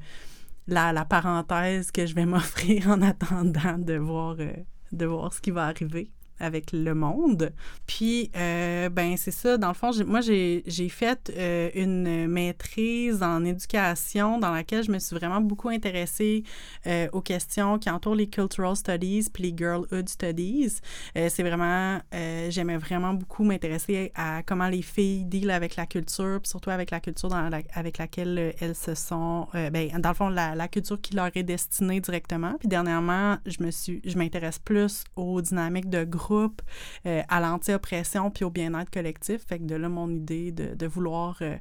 la, 0.66 0.92
la, 0.92 1.04
parenthèse 1.04 1.90
que 1.90 2.06
je 2.06 2.14
vais 2.14 2.26
m'offrir 2.26 2.88
en 2.88 3.02
attendant 3.02 3.78
de 3.78 3.94
voir, 3.94 4.36
de 4.36 5.06
voir 5.06 5.32
ce 5.32 5.40
qui 5.40 5.50
va 5.50 5.66
arriver. 5.66 6.10
Avec 6.40 6.72
le 6.72 6.94
monde. 6.94 7.52
Puis, 7.86 8.30
euh, 8.36 8.88
ben 8.88 9.16
c'est 9.16 9.30
ça, 9.30 9.56
dans 9.56 9.68
le 9.68 9.74
fond, 9.74 9.90
moi, 10.06 10.20
j'ai 10.20 10.88
fait 10.88 11.32
euh, 11.36 11.70
une 11.74 12.26
maîtrise 12.26 13.22
en 13.22 13.44
éducation 13.44 14.38
dans 14.38 14.50
laquelle 14.50 14.84
je 14.84 14.90
me 14.90 14.98
suis 14.98 15.16
vraiment 15.16 15.40
beaucoup 15.40 15.68
intéressée 15.68 16.42
euh, 16.86 17.08
aux 17.12 17.20
questions 17.20 17.78
qui 17.78 17.90
entourent 17.90 18.14
les 18.14 18.26
cultural 18.26 18.76
studies 18.76 19.28
puis 19.32 19.44
les 19.44 19.54
girlhood 19.56 20.08
studies. 20.08 20.76
c'est 21.14 21.42
vraiment, 21.42 22.00
j'aimais 22.48 22.76
vraiment 22.76 23.14
beaucoup 23.14 23.44
m'intéresser 23.44 24.12
à 24.14 24.42
comment 24.42 24.68
les 24.68 24.82
filles 24.82 25.24
deal 25.24 25.50
avec 25.50 25.76
la 25.76 25.86
culture, 25.86 26.40
puis 26.42 26.48
surtout 26.48 26.70
avec 26.70 26.90
la 26.90 27.00
culture 27.00 27.30
avec 27.74 27.98
laquelle 27.98 28.54
elles 28.60 28.74
se 28.74 28.94
sont, 28.94 29.46
ben, 29.52 29.90
dans 29.98 30.10
le 30.10 30.14
fond, 30.14 30.28
la, 30.28 30.54
la, 30.54 30.68
culture 30.68 31.00
qui 31.00 31.14
leur 31.14 31.30
est 31.34 31.42
destinée 31.42 32.00
directement. 32.00 32.54
Puis 32.58 32.68
dernièrement, 32.68 33.36
je 33.46 34.18
m'intéresse 34.18 34.58
plus 34.58 35.04
aux 35.16 35.40
dynamiques 35.40 35.90
de 35.90 36.04
groupe 36.04 36.23
euh, 36.30 37.22
à 37.28 37.40
l'anti-oppression 37.40 38.30
puis 38.30 38.44
au 38.44 38.50
bien-être 38.50 38.90
collectif. 38.90 39.42
Fait 39.46 39.58
que 39.58 39.64
de 39.64 39.74
là, 39.74 39.88
mon 39.88 40.10
idée 40.10 40.52
de, 40.52 40.86
vouloir 40.86 41.38
euh, 41.40 41.56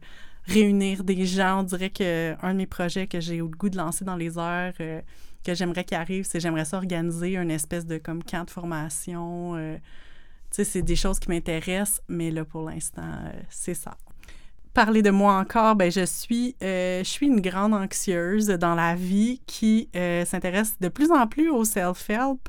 réunir 0.46 1.04
des 1.04 1.26
gens, 1.26 1.62
on 1.62 1.64
dirait 1.64 1.90
que 1.90 2.36
un 2.42 2.54
de 2.54 2.58
mes 2.58 2.68
projets 2.68 3.08
que 3.08 3.20
j'ai 3.20 3.38
le 3.38 3.48
goût 3.48 3.70
de 3.70 3.78
lancer 3.78 4.06
dans 4.06 4.16
les 4.16 4.38
heures, 4.38 4.74
euh, 4.80 5.02
que 5.44 5.54
j'aimerais 5.54 5.84
qu'il 5.84 5.98
arrive, 5.98 6.26
c'est 6.26 6.40
j'aimerais 6.40 6.66
ça 6.66 6.78
organiser 6.78 7.36
une 7.36 7.52
espèce 7.52 7.86
de 7.86 7.98
comme 7.98 8.24
camp 8.24 8.46
de 8.46 8.52
formation. 8.52 9.56
tu 9.56 10.56
sais, 10.56 10.64
c'est 10.64 10.82
des 10.82 10.96
choses 10.96 11.20
qui 11.20 11.30
m'intéressent, 11.30 12.02
mais 12.08 12.32
là, 12.32 12.46
pour 12.46 12.62
l'instant, 12.70 13.20
c'est 13.50 13.74
ça 13.74 13.98
parler 14.74 15.04
de 15.04 15.12
moi 15.12 15.36
encore, 15.38 15.76
ben 15.76 15.92
je 15.92 16.06
suis, 16.06 16.56
euh, 16.64 17.04
je 17.04 17.10
suis 17.10 17.28
une 17.28 17.42
grande 17.42 17.74
anxieuse 17.74 18.48
dans 18.48 18.76
la 18.76 18.96
vie 18.96 19.42
qui 19.46 19.90
euh, 19.96 20.26
s'intéresse 20.26 20.80
de 20.80 20.88
plus 20.90 21.12
en 21.12 21.28
plus 21.28 21.50
au 21.50 21.64
self-help. 21.64 22.40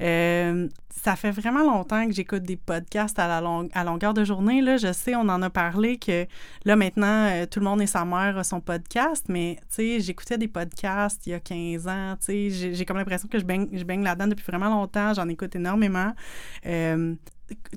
Euh, 0.00 0.68
ça 0.90 1.16
fait 1.16 1.30
vraiment 1.30 1.64
longtemps 1.64 2.06
que 2.06 2.12
j'écoute 2.12 2.42
des 2.42 2.56
podcasts 2.56 3.18
à, 3.18 3.26
la 3.26 3.40
longue, 3.40 3.70
à 3.72 3.84
longueur 3.84 4.12
de 4.12 4.24
journée. 4.24 4.60
Là. 4.60 4.76
Je 4.76 4.92
sais, 4.92 5.14
on 5.14 5.20
en 5.20 5.40
a 5.40 5.48
parlé 5.48 5.96
que 5.96 6.26
là, 6.66 6.76
maintenant, 6.76 7.46
tout 7.50 7.60
le 7.60 7.64
monde 7.64 7.80
et 7.80 7.86
sa 7.86 8.04
mère 8.04 8.36
a 8.36 8.44
son 8.44 8.60
podcast, 8.60 9.24
mais 9.28 9.56
tu 9.60 9.76
sais, 9.76 10.00
j'écoutais 10.00 10.36
des 10.36 10.48
podcasts 10.48 11.26
il 11.26 11.30
y 11.30 11.34
a 11.34 11.40
15 11.40 11.88
ans. 11.88 12.16
Tu 12.20 12.50
sais, 12.50 12.74
j'ai 12.74 12.84
comme 12.84 12.98
l'impression 12.98 13.28
que 13.28 13.38
je 13.38 13.44
baigne, 13.44 13.68
je 13.72 13.84
baigne 13.84 14.02
là-dedans 14.02 14.26
depuis 14.26 14.44
vraiment 14.44 14.68
longtemps. 14.68 15.14
J'en 15.14 15.28
écoute 15.28 15.56
énormément 15.56 16.12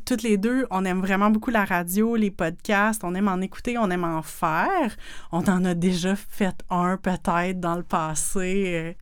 toutes 0.06 0.24
les 0.24 0.38
deux, 0.38 0.65
on 0.72 0.86
aime 0.86 1.01
vraiment 1.01 1.30
beaucoup 1.30 1.51
la 1.51 1.65
radio, 1.65 2.15
les 2.15 2.32
podcasts, 2.32 3.03
on 3.03 3.15
aime 3.15 3.27
en 3.27 3.42
écouter, 3.42 3.77
on 3.77 3.89
aime 3.89 4.03
en 4.03 4.22
faire. 4.22 4.96
On 5.32 5.44
en 5.50 5.65
a 5.65 5.74
déjà 5.74 6.15
fait 6.15 6.56
un 6.70 6.98
peut-être 6.98 7.60
dans 7.60 7.75
le 7.75 7.84
passé. 7.84 8.63
Euh, 8.68 8.94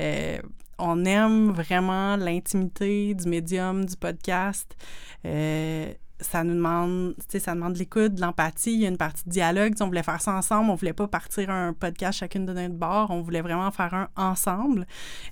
euh, 0.00 0.38
on 0.78 1.04
aime 1.04 1.50
vraiment 1.50 2.16
l'intimité 2.16 3.14
du 3.14 3.28
médium, 3.28 3.84
du 3.84 3.96
podcast. 3.96 4.76
Euh, 5.24 5.92
ça 6.20 6.44
nous 6.44 6.54
demande, 6.54 7.14
tu 7.18 7.24
sais, 7.28 7.38
ça 7.38 7.54
demande 7.54 7.74
de 7.74 7.78
l'écoute, 7.78 8.14
de 8.14 8.20
l'empathie, 8.20 8.72
il 8.72 8.80
y 8.80 8.86
a 8.86 8.88
une 8.88 8.96
partie 8.96 9.24
de 9.24 9.30
dialogue. 9.30 9.74
on 9.80 9.86
voulait 9.86 10.02
faire 10.02 10.20
ça 10.20 10.34
ensemble, 10.34 10.70
on 10.70 10.74
voulait 10.74 10.92
pas 10.92 11.08
partir 11.08 11.50
un 11.50 11.72
podcast 11.72 12.18
chacune 12.18 12.46
de 12.46 12.52
notre 12.52 12.74
bord, 12.74 13.10
on 13.10 13.22
voulait 13.22 13.40
vraiment 13.40 13.70
faire 13.70 13.94
un 13.94 14.08
ensemble. 14.16 14.86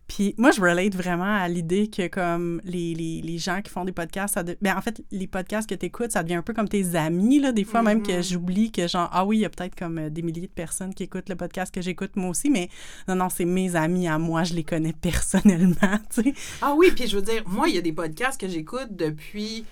Puis 0.07 0.35
moi, 0.39 0.51
je 0.51 0.61
relate 0.61 0.95
vraiment 0.95 1.37
à 1.37 1.49
l'idée 1.49 1.89
que 1.89 2.09
comme 2.09 2.61
les, 2.65 2.95
les, 2.95 3.21
les, 3.23 3.39
gens 3.39 3.61
qui 3.63 3.71
font 3.71 3.85
des 3.85 3.93
podcasts, 3.93 4.35
ça 4.35 4.43
ben, 4.43 4.77
en 4.77 4.81
fait, 4.81 5.03
les 5.11 5.27
podcasts 5.27 5.69
que 5.69 5.75
tu 5.75 5.87
écoutes, 5.87 6.13
ça 6.13 6.23
devient 6.23 6.37
un 6.37 6.43
peu 6.43 6.55
comme 6.55 6.69
tes 6.69 6.95
amis, 6.95 7.41
là, 7.41 7.53
des 7.53 7.65
fois 7.65 7.83
même 7.83 8.03
que 8.03 8.13
mm-hmm. 8.13 8.33
j'oublie 8.33 8.73
que 8.73 8.89
genre, 8.89 9.09
ah 9.13 9.25
oui, 9.25 9.39
il 9.39 9.41
y 9.41 9.45
a 9.45 9.51
peut-être 9.51 9.75
comme 9.75 9.99
euh, 9.99 10.11
des 10.11 10.23
milliers 10.23 10.47
de 10.47 10.53
personnes 10.53 10.95
qui 10.95 11.05
écoutent 11.05 11.29
le 11.29 11.37
podcast 11.37 11.75
que 11.75 11.83
j'écoute 11.83 12.17
moi 12.17 12.31
aussi, 12.31 12.51
mais 12.51 12.69
non, 13.07 13.15
non, 13.15 13.29
c'est 13.29 13.45
mes 13.45 13.77
amis 13.77 14.09
à 14.09 14.19
moi, 14.19 14.45
je 14.45 14.55
les 14.55 14.65
connais 14.65 14.93
personnellement, 15.01 15.99
tu 16.13 16.23
sais. 16.23 16.35
Ah 16.63 16.75
oui, 16.77 16.91
puis 16.95 17.07
je 17.07 17.17
veux 17.17 17.23
dire, 17.23 17.43
moi, 17.47 17.69
il 17.69 17.75
y 17.75 17.79
a 17.79 17.83
des 17.83 17.93
podcasts 17.93 18.41
que 18.41 18.49
j'écoute 18.49 18.89
depuis 18.91 19.65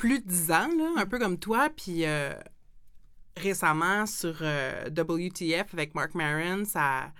plus 0.00 0.20
de 0.20 0.26
10 0.26 0.50
ans, 0.50 0.70
là, 0.78 0.92
un 0.96 1.04
peu 1.04 1.18
comme 1.18 1.38
toi. 1.38 1.68
Puis 1.68 2.06
euh, 2.06 2.32
récemment, 3.36 4.06
sur 4.06 4.38
euh, 4.40 4.88
WTF 4.88 5.74
avec 5.74 5.94
Mark 5.94 6.14
Maron, 6.14 6.64
sa, 6.64 7.12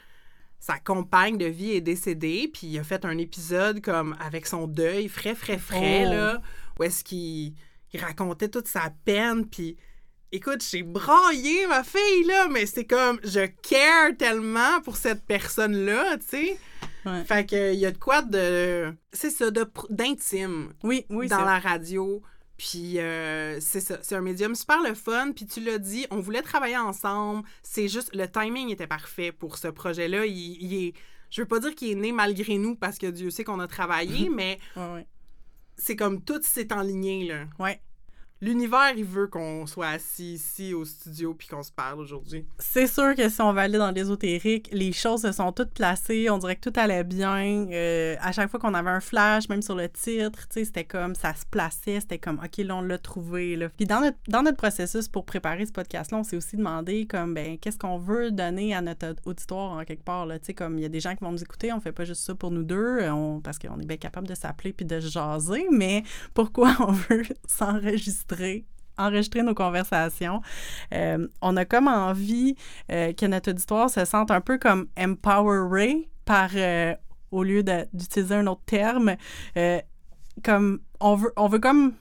sa 0.58 0.78
compagne 0.78 1.36
de 1.36 1.44
vie 1.44 1.72
est 1.72 1.82
décédée. 1.82 2.50
Puis 2.52 2.68
il 2.68 2.78
a 2.78 2.82
fait 2.82 3.04
un 3.04 3.18
épisode 3.18 3.82
comme 3.82 4.16
avec 4.18 4.46
son 4.46 4.66
deuil 4.66 5.08
frais, 5.08 5.34
frais, 5.34 5.58
frais, 5.58 6.04
oh. 6.06 6.10
là, 6.10 6.42
où 6.78 6.82
est-ce 6.82 7.04
qu'il 7.04 7.52
il 7.92 8.00
racontait 8.00 8.48
toute 8.48 8.66
sa 8.66 8.90
peine. 9.04 9.46
Puis 9.46 9.76
écoute, 10.32 10.64
j'ai 10.66 10.82
braillé 10.82 11.66
ma 11.66 11.84
fille, 11.84 12.24
là, 12.26 12.48
mais 12.48 12.64
c'est 12.64 12.86
comme, 12.86 13.20
je 13.24 13.44
care 13.46 14.16
tellement 14.16 14.80
pour 14.82 14.96
cette 14.96 15.26
personne-là, 15.26 16.16
tu 16.16 16.26
sais. 16.28 16.58
Fait 17.26 17.44
qu'il 17.44 17.74
y 17.74 17.84
a 17.84 17.90
de 17.90 17.98
quoi 17.98 18.22
de. 18.22 18.94
C'est 19.12 19.30
ça, 19.30 19.46
d'intime. 19.90 20.72
Oui, 20.82 21.04
oui. 21.10 21.28
Dans 21.28 21.44
la 21.44 21.58
radio. 21.58 22.22
Puis 22.60 22.98
euh, 22.98 23.58
c'est 23.58 23.80
ça, 23.80 24.00
c'est 24.02 24.14
un 24.14 24.20
médium 24.20 24.54
super 24.54 24.82
le 24.82 24.92
fun. 24.92 25.32
Puis 25.34 25.46
tu 25.46 25.60
l'as 25.60 25.78
dit, 25.78 26.06
on 26.10 26.20
voulait 26.20 26.42
travailler 26.42 26.76
ensemble. 26.76 27.42
C'est 27.62 27.88
juste, 27.88 28.14
le 28.14 28.30
timing 28.30 28.68
était 28.68 28.86
parfait 28.86 29.32
pour 29.32 29.56
ce 29.56 29.68
projet-là. 29.68 30.26
Il, 30.26 30.74
est, 30.74 30.92
je 31.30 31.40
veux 31.40 31.48
pas 31.48 31.58
dire 31.58 31.74
qu'il 31.74 31.90
est 31.90 31.94
né 31.94 32.12
malgré 32.12 32.58
nous 32.58 32.76
parce 32.76 32.98
que 32.98 33.06
Dieu 33.06 33.30
sait 33.30 33.44
qu'on 33.44 33.60
a 33.60 33.66
travaillé, 33.66 34.28
mais 34.34 34.58
c'est 35.78 35.96
comme 35.96 36.22
tout 36.22 36.42
s'est 36.42 36.70
enligné, 36.74 37.24
là. 37.24 37.46
Ouais 37.58 37.80
l'univers, 38.40 38.92
il 38.96 39.04
veut 39.04 39.26
qu'on 39.26 39.66
soit 39.66 39.88
assis 39.88 40.34
ici 40.34 40.74
au 40.74 40.84
studio 40.84 41.34
puis 41.34 41.48
qu'on 41.48 41.62
se 41.62 41.72
parle 41.72 42.00
aujourd'hui. 42.00 42.46
C'est 42.58 42.86
sûr 42.86 43.14
que 43.14 43.28
si 43.28 43.40
on 43.40 43.52
va 43.52 43.62
aller 43.62 43.78
dans 43.78 43.90
l'ésotérique, 43.90 44.68
les 44.72 44.92
choses 44.92 45.22
se 45.22 45.32
sont 45.32 45.52
toutes 45.52 45.72
placées. 45.72 46.28
On 46.30 46.38
dirait 46.38 46.56
que 46.56 46.70
tout 46.70 46.80
allait 46.80 47.04
bien. 47.04 47.66
Euh, 47.70 48.16
à 48.20 48.32
chaque 48.32 48.50
fois 48.50 48.58
qu'on 48.58 48.74
avait 48.74 48.90
un 48.90 49.00
flash, 49.00 49.48
même 49.48 49.62
sur 49.62 49.74
le 49.74 49.88
titre, 49.88 50.46
c'était 50.50 50.84
comme 50.84 51.14
ça 51.14 51.34
se 51.34 51.44
plaçait. 51.46 52.00
C'était 52.00 52.18
comme, 52.18 52.40
OK, 52.42 52.58
là, 52.58 52.76
on 52.76 52.82
l'a 52.82 52.98
trouvé. 52.98 53.68
Puis 53.76 53.86
dans 53.86 54.00
notre, 54.00 54.18
dans 54.28 54.42
notre 54.42 54.56
processus 54.56 55.08
pour 55.08 55.24
préparer 55.24 55.66
ce 55.66 55.72
podcast-là, 55.72 56.18
on 56.18 56.24
s'est 56.24 56.36
aussi 56.36 56.56
demandé, 56.56 57.06
comme, 57.06 57.34
ben, 57.34 57.58
qu'est-ce 57.58 57.78
qu'on 57.78 57.98
veut 57.98 58.30
donner 58.30 58.74
à 58.74 58.80
notre 58.80 59.14
auditoire 59.24 59.72
en 59.72 59.84
quelque 59.84 60.04
part. 60.04 60.26
Là. 60.26 60.38
Comme 60.56 60.78
il 60.78 60.82
y 60.82 60.86
a 60.86 60.88
des 60.88 61.00
gens 61.00 61.14
qui 61.14 61.22
vont 61.22 61.32
nous 61.32 61.42
écouter, 61.42 61.72
on 61.72 61.80
fait 61.80 61.92
pas 61.92 62.04
juste 62.04 62.22
ça 62.22 62.34
pour 62.34 62.50
nous 62.50 62.62
deux, 62.62 63.08
on, 63.10 63.40
parce 63.40 63.58
qu'on 63.58 63.78
est 63.78 63.86
bien 63.86 63.96
capable 63.98 64.26
de 64.26 64.34
s'appeler 64.34 64.72
puis 64.72 64.86
de 64.86 64.98
jaser, 64.98 65.66
mais 65.70 66.02
pourquoi 66.34 66.74
on 66.80 66.92
veut 66.92 67.22
s'enregistrer? 67.46 68.29
Enregistrer, 68.98 69.42
nos 69.42 69.54
conversations. 69.54 70.42
Euh, 70.92 71.26
on 71.40 71.56
a 71.56 71.64
comme 71.64 71.88
envie 71.88 72.54
euh, 72.92 73.12
que 73.12 73.26
notre 73.26 73.50
auditoire 73.50 73.90
se 73.90 74.04
sente 74.04 74.30
un 74.30 74.40
peu 74.40 74.58
comme 74.58 74.88
empowered 74.98 76.04
par, 76.24 76.50
euh, 76.54 76.94
au 77.30 77.42
lieu 77.42 77.62
d'utiliser 77.62 78.34
un 78.34 78.46
autre 78.46 78.62
terme, 78.66 79.16
comme 80.44 80.80
on 81.00 81.14
veut, 81.16 81.32
on 81.36 81.48
veut 81.48 81.58
comme 81.58 81.94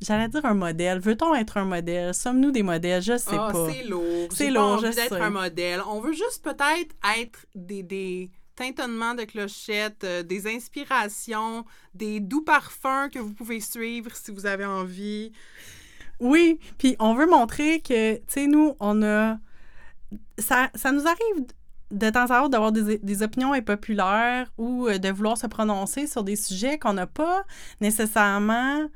J'allais 0.00 0.28
dire 0.28 0.44
un 0.44 0.52
modèle. 0.52 0.98
Veut-on 0.98 1.34
être 1.34 1.56
un 1.56 1.64
modèle? 1.64 2.12
Sommes-nous 2.12 2.50
des 2.50 2.62
modèles? 2.62 3.00
Je 3.00 3.16
sais 3.16 3.30
ah, 3.38 3.48
pas. 3.50 3.70
C'est 3.70 3.84
lourd. 3.84 4.28
C'est 4.30 4.50
lourd, 4.50 4.78
je 4.78 4.90
sais. 4.90 5.08
d'être 5.08 5.22
un 5.22 5.30
modèle. 5.30 5.80
On 5.88 6.00
veut 6.00 6.12
juste 6.12 6.44
peut-être 6.44 6.94
être 7.18 7.46
des, 7.54 7.82
des 7.82 8.30
tâtonnements 8.56 9.14
de 9.14 9.24
clochettes, 9.24 10.04
des 10.26 10.46
inspirations, 10.48 11.64
des 11.94 12.20
doux 12.20 12.42
parfums 12.42 13.08
que 13.12 13.18
vous 13.18 13.32
pouvez 13.32 13.60
suivre 13.60 14.10
si 14.14 14.30
vous 14.30 14.46
avez 14.46 14.64
envie. 14.64 15.32
Oui, 16.20 16.58
puis 16.78 16.96
on 16.98 17.14
veut 17.14 17.26
montrer 17.26 17.80
que, 17.80 18.16
tu 18.16 18.22
sais, 18.26 18.46
nous, 18.46 18.74
on 18.80 19.02
a... 19.02 19.38
Ça, 20.38 20.70
ça 20.74 20.92
nous 20.92 21.06
arrive 21.06 21.46
de 21.90 22.10
temps 22.10 22.26
à 22.26 22.40
autre 22.40 22.50
d'avoir 22.50 22.72
des, 22.72 22.98
des, 22.98 23.22
opinions 23.22 23.52
impopulaires 23.52 24.50
ou 24.58 24.88
euh, 24.88 24.98
de 24.98 25.08
vouloir 25.08 25.38
se 25.38 25.46
prononcer 25.46 26.06
sur 26.06 26.24
des 26.24 26.36
sujets 26.36 26.78
qu'on 26.78 26.94
n'a 26.94 27.06
pas 27.06 27.44
nécessairement 27.80 28.88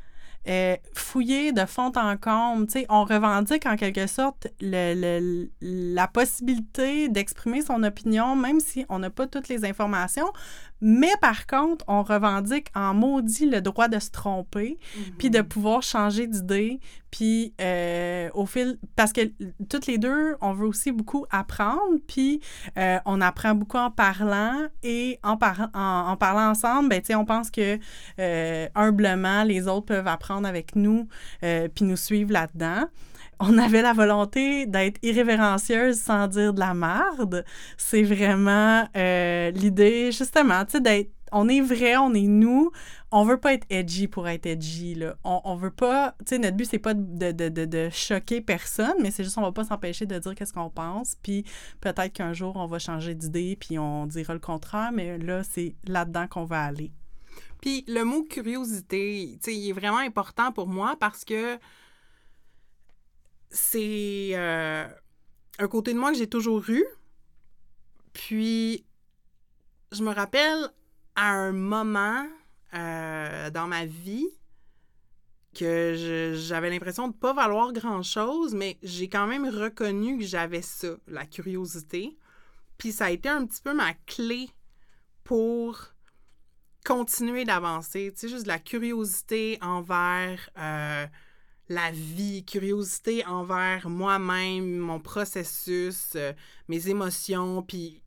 euh, 0.48 0.76
fouillé 0.94 1.52
de 1.52 1.66
fond 1.66 1.92
en 1.96 2.16
comble. 2.16 2.66
on 2.88 3.04
revendique 3.04 3.66
en 3.66 3.76
quelque 3.76 4.06
sorte 4.06 4.48
le, 4.60 4.94
le, 4.94 5.50
la 5.60 6.08
possibilité 6.08 7.08
d'exprimer 7.08 7.62
son 7.62 7.82
opinion, 7.82 8.36
même 8.36 8.60
si 8.60 8.86
on 8.88 9.00
n'a 9.00 9.10
pas 9.10 9.26
toutes 9.26 9.48
les 9.48 9.64
informations, 9.64 10.32
mais 10.80 11.12
par 11.20 11.46
contre, 11.46 11.84
on 11.88 12.02
revendique 12.02 12.68
en 12.74 12.94
maudit 12.94 13.46
le 13.46 13.60
droit 13.60 13.88
de 13.88 13.98
se 13.98 14.10
tromper, 14.10 14.78
puis 15.18 15.30
de 15.30 15.40
pouvoir 15.42 15.82
changer 15.82 16.26
d'idée, 16.26 16.80
puis 17.10 17.54
euh, 17.60 18.30
au 18.34 18.46
fil... 18.46 18.78
Parce 18.96 19.12
que 19.12 19.32
toutes 19.68 19.86
les 19.86 19.98
deux, 19.98 20.36
on 20.40 20.52
veut 20.52 20.66
aussi 20.66 20.92
beaucoup 20.92 21.26
apprendre, 21.30 21.98
puis 22.06 22.40
euh, 22.78 22.98
on 23.04 23.20
apprend 23.20 23.54
beaucoup 23.54 23.78
en 23.78 23.90
parlant, 23.90 24.68
et 24.82 25.18
en, 25.22 25.38
en, 25.74 26.16
parlant 26.16 26.50
ensemble, 26.50 26.88
ben, 26.88 27.02
on 27.16 27.24
pense 27.24 27.50
que 27.50 27.78
euh, 28.18 28.68
humblement, 28.74 29.44
les 29.44 29.68
autres 29.68 29.86
peuvent 29.86 30.08
apprendre 30.08 30.46
avec 30.46 30.76
nous, 30.76 31.08
puis 31.40 31.84
nous 31.84 31.96
suivre 31.96 32.32
là-dedans 32.32 32.86
on 33.40 33.56
avait 33.56 33.82
la 33.82 33.94
volonté 33.94 34.66
d'être 34.66 34.98
irrévérencieuse 35.02 35.98
sans 35.98 36.28
dire 36.28 36.52
de 36.52 36.60
la 36.60 36.74
merde. 36.74 37.44
C'est 37.78 38.02
vraiment 38.02 38.86
euh, 38.96 39.50
l'idée, 39.50 40.12
justement, 40.12 40.64
tu 40.66 40.72
sais, 40.72 40.80
d'être. 40.80 41.10
On 41.32 41.48
est 41.48 41.60
vrai, 41.60 41.96
on 41.96 42.12
est 42.12 42.26
nous. 42.26 42.72
On 43.12 43.24
veut 43.24 43.38
pas 43.38 43.54
être 43.54 43.64
edgy 43.70 44.08
pour 44.08 44.28
être 44.28 44.46
edgy, 44.46 44.96
là. 44.96 45.16
On, 45.24 45.40
on 45.44 45.54
veut 45.54 45.70
pas. 45.70 46.16
Tu 46.18 46.30
sais, 46.30 46.38
notre 46.38 46.56
but, 46.56 46.66
c'est 46.66 46.80
pas 46.80 46.92
de, 46.92 47.30
de, 47.30 47.48
de, 47.48 47.64
de, 47.64 47.88
choquer 47.90 48.40
personne, 48.40 48.94
mais 49.00 49.10
c'est 49.10 49.22
juste, 49.24 49.38
on 49.38 49.42
va 49.42 49.52
pas 49.52 49.64
s'empêcher 49.64 50.06
de 50.06 50.18
dire 50.18 50.34
qu'est-ce 50.34 50.52
qu'on 50.52 50.70
pense. 50.70 51.16
Puis 51.22 51.44
peut-être 51.80 52.12
qu'un 52.12 52.32
jour, 52.32 52.56
on 52.56 52.66
va 52.66 52.78
changer 52.78 53.14
d'idée, 53.14 53.56
puis 53.58 53.78
on 53.78 54.06
dira 54.06 54.34
le 54.34 54.40
contraire, 54.40 54.90
mais 54.92 55.18
là, 55.18 55.42
c'est 55.44 55.76
là-dedans 55.86 56.26
qu'on 56.28 56.44
va 56.44 56.64
aller. 56.64 56.92
Puis 57.60 57.84
le 57.86 58.04
mot 58.04 58.24
curiosité, 58.24 59.34
tu 59.34 59.50
sais, 59.50 59.56
il 59.56 59.70
est 59.70 59.72
vraiment 59.72 59.98
important 59.98 60.50
pour 60.50 60.66
moi 60.66 60.96
parce 60.98 61.24
que 61.24 61.58
c'est 63.50 64.30
euh, 64.34 64.86
un 65.58 65.68
côté 65.68 65.92
de 65.92 65.98
moi 65.98 66.12
que 66.12 66.18
j'ai 66.18 66.28
toujours 66.28 66.68
eu. 66.68 66.84
Puis, 68.12 68.84
je 69.92 70.02
me 70.02 70.12
rappelle 70.12 70.70
à 71.16 71.30
un 71.30 71.52
moment 71.52 72.26
euh, 72.74 73.50
dans 73.50 73.66
ma 73.66 73.84
vie 73.84 74.28
que 75.54 76.34
j'avais 76.36 76.70
l'impression 76.70 77.08
de 77.08 77.12
ne 77.12 77.18
pas 77.18 77.32
valoir 77.32 77.72
grand-chose, 77.72 78.54
mais 78.54 78.78
j'ai 78.82 79.08
quand 79.08 79.26
même 79.26 79.48
reconnu 79.48 80.18
que 80.18 80.24
j'avais 80.24 80.62
ça, 80.62 80.94
la 81.08 81.26
curiosité. 81.26 82.16
Puis 82.78 82.92
ça 82.92 83.06
a 83.06 83.10
été 83.10 83.28
un 83.28 83.44
petit 83.44 83.60
peu 83.60 83.74
ma 83.74 83.92
clé 84.06 84.48
pour 85.24 85.92
continuer 86.84 87.44
d'avancer. 87.44 88.12
Tu 88.12 88.20
sais, 88.20 88.28
juste 88.28 88.46
la 88.46 88.58
curiosité 88.58 89.58
envers 89.60 90.48
euh, 90.56 91.06
la 91.70 91.92
vie, 91.92 92.44
curiosité 92.44 93.24
envers 93.26 93.88
moi-même, 93.88 94.76
mon 94.76 94.98
processus, 94.98 96.12
euh, 96.16 96.32
mes 96.66 96.88
émotions, 96.88 97.62
puis 97.62 98.02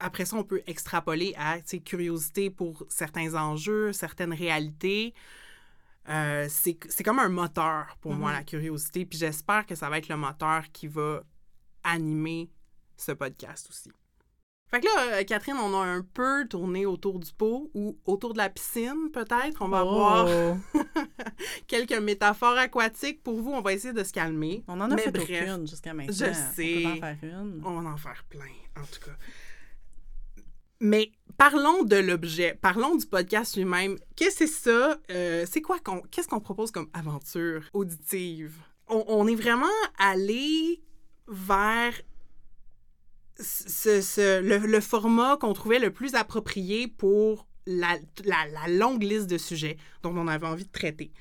après 0.00 0.24
ça, 0.24 0.36
on 0.36 0.42
peut 0.42 0.60
extrapoler 0.66 1.32
à 1.38 1.60
curiosité 1.60 2.50
pour 2.50 2.84
certains 2.88 3.34
enjeux, 3.36 3.92
certaines 3.92 4.34
réalités. 4.34 5.14
Euh, 6.08 6.48
c'est 6.50 7.04
comme 7.04 7.20
un 7.20 7.28
moteur 7.28 7.96
pour 8.00 8.12
moi, 8.12 8.32
mm-hmm. 8.32 8.34
la 8.34 8.44
curiosité, 8.44 9.06
puis 9.06 9.18
j'espère 9.18 9.66
que 9.66 9.76
ça 9.76 9.88
va 9.88 9.98
être 9.98 10.08
le 10.08 10.16
moteur 10.16 10.64
qui 10.72 10.88
va 10.88 11.22
animer 11.84 12.50
ce 12.96 13.12
podcast 13.12 13.68
aussi. 13.70 13.92
Fait 14.68 14.80
que 14.80 14.86
là, 14.86 15.18
euh, 15.18 15.24
Catherine, 15.24 15.56
on 15.62 15.80
a 15.80 15.84
un 15.84 16.02
peu 16.02 16.46
tourné 16.48 16.86
autour 16.86 17.20
du 17.20 17.32
pot 17.32 17.70
ou 17.74 17.96
autour 18.04 18.32
de 18.32 18.38
la 18.38 18.50
piscine, 18.50 19.10
peut-être. 19.12 19.60
On 19.62 19.68
va 19.68 19.84
oh. 19.84 19.94
voir 19.94 20.56
quelques 21.68 21.98
métaphores 21.98 22.58
aquatiques 22.58 23.22
pour 23.22 23.40
vous. 23.40 23.52
On 23.52 23.60
va 23.60 23.72
essayer 23.74 23.94
de 23.94 24.02
se 24.02 24.12
calmer. 24.12 24.64
On 24.66 24.80
en 24.80 24.90
a 24.90 24.96
fait 24.96 25.16
aucune 25.16 25.68
jusqu'à 25.68 25.94
maintenant. 25.94 26.12
Je 26.12 26.32
sais. 26.54 26.84
On 26.84 26.90
en 26.90 26.96
faire 26.96 27.16
une. 27.22 27.62
On 27.64 27.80
va 27.80 27.90
en 27.90 27.96
faire 27.96 28.24
plein, 28.28 28.54
en 28.76 28.84
tout 28.86 29.00
cas. 29.00 29.16
Mais 30.80 31.12
parlons 31.38 31.84
de 31.84 31.96
l'objet, 31.96 32.58
parlons 32.60 32.96
du 32.96 33.06
podcast 33.06 33.56
lui-même. 33.56 33.96
Qu'est-ce 34.16 34.40
que 34.40 34.46
c'est 34.46 34.70
ça? 34.70 34.98
Euh, 35.10 35.46
c'est 35.48 35.62
quoi 35.62 35.78
qu'on, 35.78 36.00
qu'est-ce 36.10 36.28
qu'on 36.28 36.40
propose 36.40 36.70
comme 36.70 36.88
aventure 36.92 37.62
auditive? 37.72 38.54
on 38.88 39.26
est 39.26 39.34
vraiment 39.34 39.66
allé 39.98 40.80
vers 41.26 41.92
le, 43.38 44.80
format 44.80 45.36
qu'on 45.36 45.52
trouvait 45.52 45.78
le 45.78 45.90
plus 45.90 46.14
approprié 46.14 46.88
pour 46.88 47.46
la, 47.66 47.98
longue 48.68 49.02
liste 49.02 49.26
de 49.26 49.38
sujets 49.38 49.76
dont 50.02 50.16
on 50.16 50.28
avait 50.28 50.46
envie 50.46 50.64
de 50.64 50.72
traiter. 50.72 51.12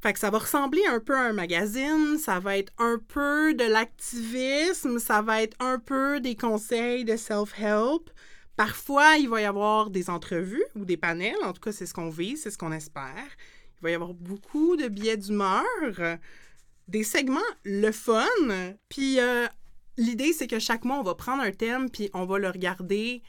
Fait 0.00 0.16
ça 0.16 0.30
va 0.30 0.38
ressembler 0.38 0.82
un 0.86 1.00
peu 1.00 1.16
à 1.16 1.22
un 1.22 1.32
magazine, 1.32 2.18
ça 2.18 2.38
va 2.38 2.58
être 2.58 2.72
un 2.78 3.00
peu 3.08 3.54
de 3.54 3.64
l'activisme, 3.64 4.98
ça 4.98 5.22
va 5.22 5.42
être 5.42 5.56
un 5.58 5.78
peu 5.78 6.20
des 6.20 6.36
conseils 6.36 7.04
de 7.04 7.16
self-help. 7.16 8.10
Parfois, 8.56 9.16
il 9.16 9.28
va 9.28 9.40
y 9.40 9.44
avoir 9.44 9.90
des 9.90 10.08
entrevues 10.10 10.64
ou 10.74 10.84
des 10.84 10.96
panels, 10.96 11.36
en 11.44 11.52
tout 11.52 11.60
cas, 11.60 11.72
c'est 11.72 11.86
ce 11.86 11.94
qu'on 11.94 12.10
vise, 12.10 12.42
c'est 12.42 12.50
ce 12.50 12.58
qu'on 12.58 12.72
espère. 12.72 13.26
Il 13.78 13.82
va 13.82 13.90
y 13.90 13.94
avoir 13.94 14.14
beaucoup 14.14 14.76
de 14.76 14.88
billets 14.88 15.16
d'humeur, 15.16 15.64
des 16.88 17.02
segments 17.02 17.40
le 17.64 17.90
fun, 17.90 18.24
puis 18.88 19.18
euh, 19.20 19.46
l'idée, 19.96 20.32
c'est 20.32 20.46
que 20.46 20.58
chaque 20.58 20.84
mois, 20.84 20.98
on 20.98 21.02
va 21.02 21.14
prendre 21.14 21.42
un 21.42 21.52
thème, 21.52 21.90
puis 21.90 22.10
on 22.14 22.24
va 22.24 22.38
le 22.38 22.48
regarder 22.48 23.22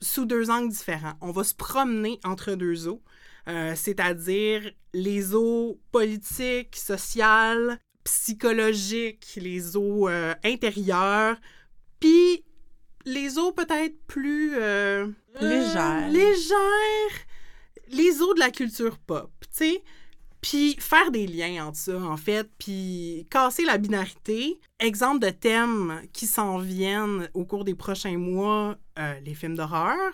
sous 0.00 0.26
deux 0.26 0.50
angles 0.50 0.70
différents. 0.70 1.14
On 1.20 1.30
va 1.30 1.44
se 1.44 1.54
promener 1.54 2.18
entre 2.24 2.54
deux 2.54 2.88
eaux, 2.88 3.02
euh, 3.48 3.74
c'est-à-dire 3.76 4.70
les 4.92 5.34
eaux 5.34 5.80
politiques, 5.92 6.76
sociales, 6.76 7.78
psychologiques, 8.04 9.32
les 9.36 9.76
eaux 9.76 10.08
euh, 10.08 10.34
intérieures, 10.44 11.36
puis 12.00 12.44
les 13.04 13.38
eaux 13.38 13.52
peut-être 13.52 13.96
plus... 14.06 14.54
Euh, 14.56 15.08
légères. 15.40 16.08
légères, 16.10 17.26
les 17.88 18.20
eaux 18.20 18.34
de 18.34 18.40
la 18.40 18.50
culture 18.50 18.98
pop, 18.98 19.30
tu 19.42 19.48
sais. 19.52 19.84
Puis 20.42 20.76
faire 20.80 21.12
des 21.12 21.28
liens 21.28 21.68
entre 21.68 21.78
ça, 21.78 21.96
en 21.96 22.16
fait, 22.16 22.50
puis 22.58 23.26
casser 23.30 23.64
la 23.64 23.78
binarité. 23.78 24.60
Exemple 24.80 25.20
de 25.20 25.30
thèmes 25.30 26.02
qui 26.12 26.26
s'en 26.26 26.58
viennent 26.58 27.30
au 27.32 27.44
cours 27.44 27.64
des 27.64 27.76
prochains 27.76 28.18
mois, 28.18 28.76
euh, 28.98 29.20
les 29.20 29.34
films 29.34 29.54
d'horreur, 29.54 30.12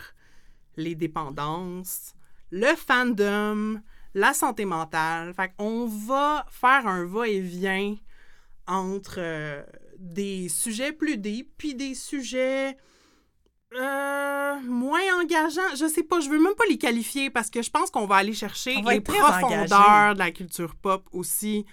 les 0.76 0.94
dépendances, 0.94 2.14
le 2.50 2.76
fandom, 2.76 3.80
la 4.14 4.34
santé 4.34 4.66
mentale. 4.66 5.32
Fait 5.32 5.50
qu'on 5.56 5.86
va 5.86 6.44
faire 6.50 6.86
un 6.86 7.06
va-et-vient 7.06 7.96
entre 8.66 9.16
euh, 9.18 9.62
des 9.98 10.50
sujets 10.50 10.92
plus 10.92 11.16
deep, 11.16 11.54
puis 11.56 11.74
des 11.74 11.94
sujets 11.94 12.76
euh, 13.74 14.60
moins 14.62 15.20
engageant. 15.20 15.74
Je 15.76 15.86
sais 15.88 16.02
pas, 16.02 16.20
je 16.20 16.28
veux 16.28 16.40
même 16.40 16.54
pas 16.54 16.64
les 16.68 16.78
qualifier 16.78 17.30
parce 17.30 17.50
que 17.50 17.62
je 17.62 17.70
pense 17.70 17.90
qu'on 17.90 18.06
va 18.06 18.16
aller 18.16 18.32
chercher 18.32 18.76
les 18.82 19.00
profondeurs 19.00 20.14
de 20.14 20.18
la 20.18 20.30
culture 20.30 20.74
pop 20.76 21.06
aussi. 21.12 21.66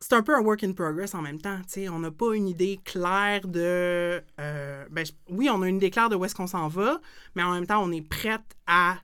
C'est 0.00 0.12
un 0.12 0.22
peu 0.22 0.36
un 0.36 0.40
work 0.40 0.62
in 0.62 0.72
progress 0.72 1.14
en 1.14 1.22
même 1.22 1.40
temps. 1.40 1.58
sais 1.66 1.88
On 1.88 1.98
n'a 1.98 2.12
pas 2.12 2.34
une 2.34 2.46
idée 2.46 2.78
claire 2.84 3.48
de. 3.48 4.22
Euh, 4.40 4.86
ben, 4.90 5.04
oui, 5.28 5.50
on 5.50 5.60
a 5.62 5.68
une 5.68 5.76
idée 5.76 5.90
claire 5.90 6.08
de 6.08 6.14
où 6.14 6.24
est-ce 6.24 6.36
qu'on 6.36 6.46
s'en 6.46 6.68
va, 6.68 7.00
mais 7.34 7.42
en 7.42 7.52
même 7.52 7.66
temps, 7.66 7.82
on 7.82 7.90
est 7.90 8.08
prête 8.08 8.56
à 8.68 8.98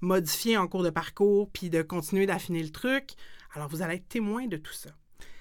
modifier 0.00 0.56
en 0.56 0.66
cours 0.66 0.82
de 0.82 0.90
parcours 0.90 1.50
puis 1.52 1.68
de 1.68 1.82
continuer 1.82 2.24
d'affiner 2.24 2.62
le 2.62 2.70
truc. 2.70 3.10
Alors, 3.54 3.68
vous 3.68 3.82
allez 3.82 3.96
être 3.96 4.08
témoin 4.08 4.46
de 4.46 4.56
tout 4.56 4.72
ça. 4.72 4.90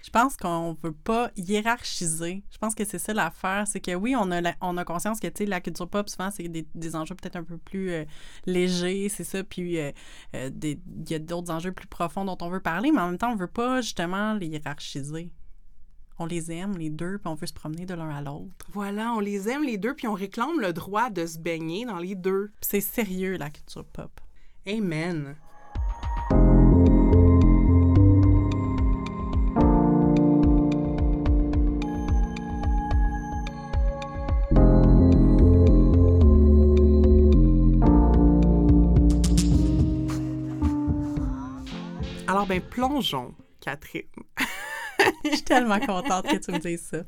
Je 0.04 0.10
pense 0.10 0.36
qu'on 0.36 0.72
ne 0.72 0.76
veut 0.88 0.94
pas 0.94 1.32
hiérarchiser. 1.36 2.44
Je 2.50 2.58
pense 2.58 2.74
que 2.74 2.86
c'est 2.86 3.00
ça 3.00 3.14
l'affaire. 3.14 3.68
C'est 3.68 3.80
que 3.80 3.94
oui, 3.94 4.16
on 4.18 4.32
a, 4.32 4.54
on 4.62 4.78
a 4.78 4.86
conscience 4.86 5.20
que 5.20 5.28
la 5.44 5.62
culture 5.62 5.88
pop, 5.88 6.10
souvent, 6.10 6.32
c'est 6.32 6.48
des, 6.48 6.68
des, 6.74 6.96
enjeux 6.96 7.16
peut-être 7.16 7.36
un 7.36 7.44
peu 7.44 7.58
plus 7.58 7.92
euh, 7.92 8.06
légers, 8.46 9.10
c'est 9.10 9.24
ça. 9.24 9.44
Puis 9.44 9.80
euh, 9.80 9.92
euh, 10.36 10.50
il 10.64 11.10
y 11.10 11.14
a 11.14 11.20
d'autres 11.20 11.52
enjeux 11.52 11.72
plus 11.72 11.88
profonds 11.88 12.26
dont 12.26 12.38
on 12.42 12.50
veut 12.50 12.60
parler, 12.60 12.92
mais 12.92 13.00
en 13.00 13.08
même 13.08 13.18
temps, 13.18 13.32
on 13.32 13.36
ne 13.36 13.40
veut 13.40 13.48
pas 13.48 13.82
justement 13.82 14.34
les 14.34 14.48
hiérarchiser. 14.48 15.32
On 16.20 16.26
les 16.26 16.52
aime, 16.52 16.78
les 16.78 16.90
deux, 16.90 17.18
puis 17.18 17.28
on 17.28 17.36
veut 17.36 17.48
se 17.48 17.54
promener 17.54 17.86
de 17.86 17.96
l'un 17.96 18.10
à 18.10 18.22
l'autre. 18.22 18.68
Voilà, 18.72 19.14
on 19.14 19.20
les 19.20 19.50
aime, 19.50 19.64
les 19.64 19.78
deux, 19.78 19.96
puis 19.96 20.08
on 20.08 20.14
réclame 20.14 20.60
le 20.60 20.74
droit 20.74 21.10
de 21.10 21.26
se 21.26 21.40
baigner 21.40 21.86
dans 21.86 21.98
les 21.98 22.16
deux. 22.16 22.52
C'est 22.62 22.82
sérieux, 22.82 23.38
la 23.38 23.50
culture 23.50 23.86
pop. 23.86 24.12
Amen. 24.68 25.36
Ben, 42.52 42.62
plongeons, 42.62 43.34
Catherine. 43.62 44.04
Je 45.24 45.30
suis 45.30 45.42
tellement 45.44 45.80
contente 45.80 46.28
que 46.28 46.36
tu 46.36 46.52
me 46.52 46.60
dises 46.60 46.82
ça. 46.82 47.06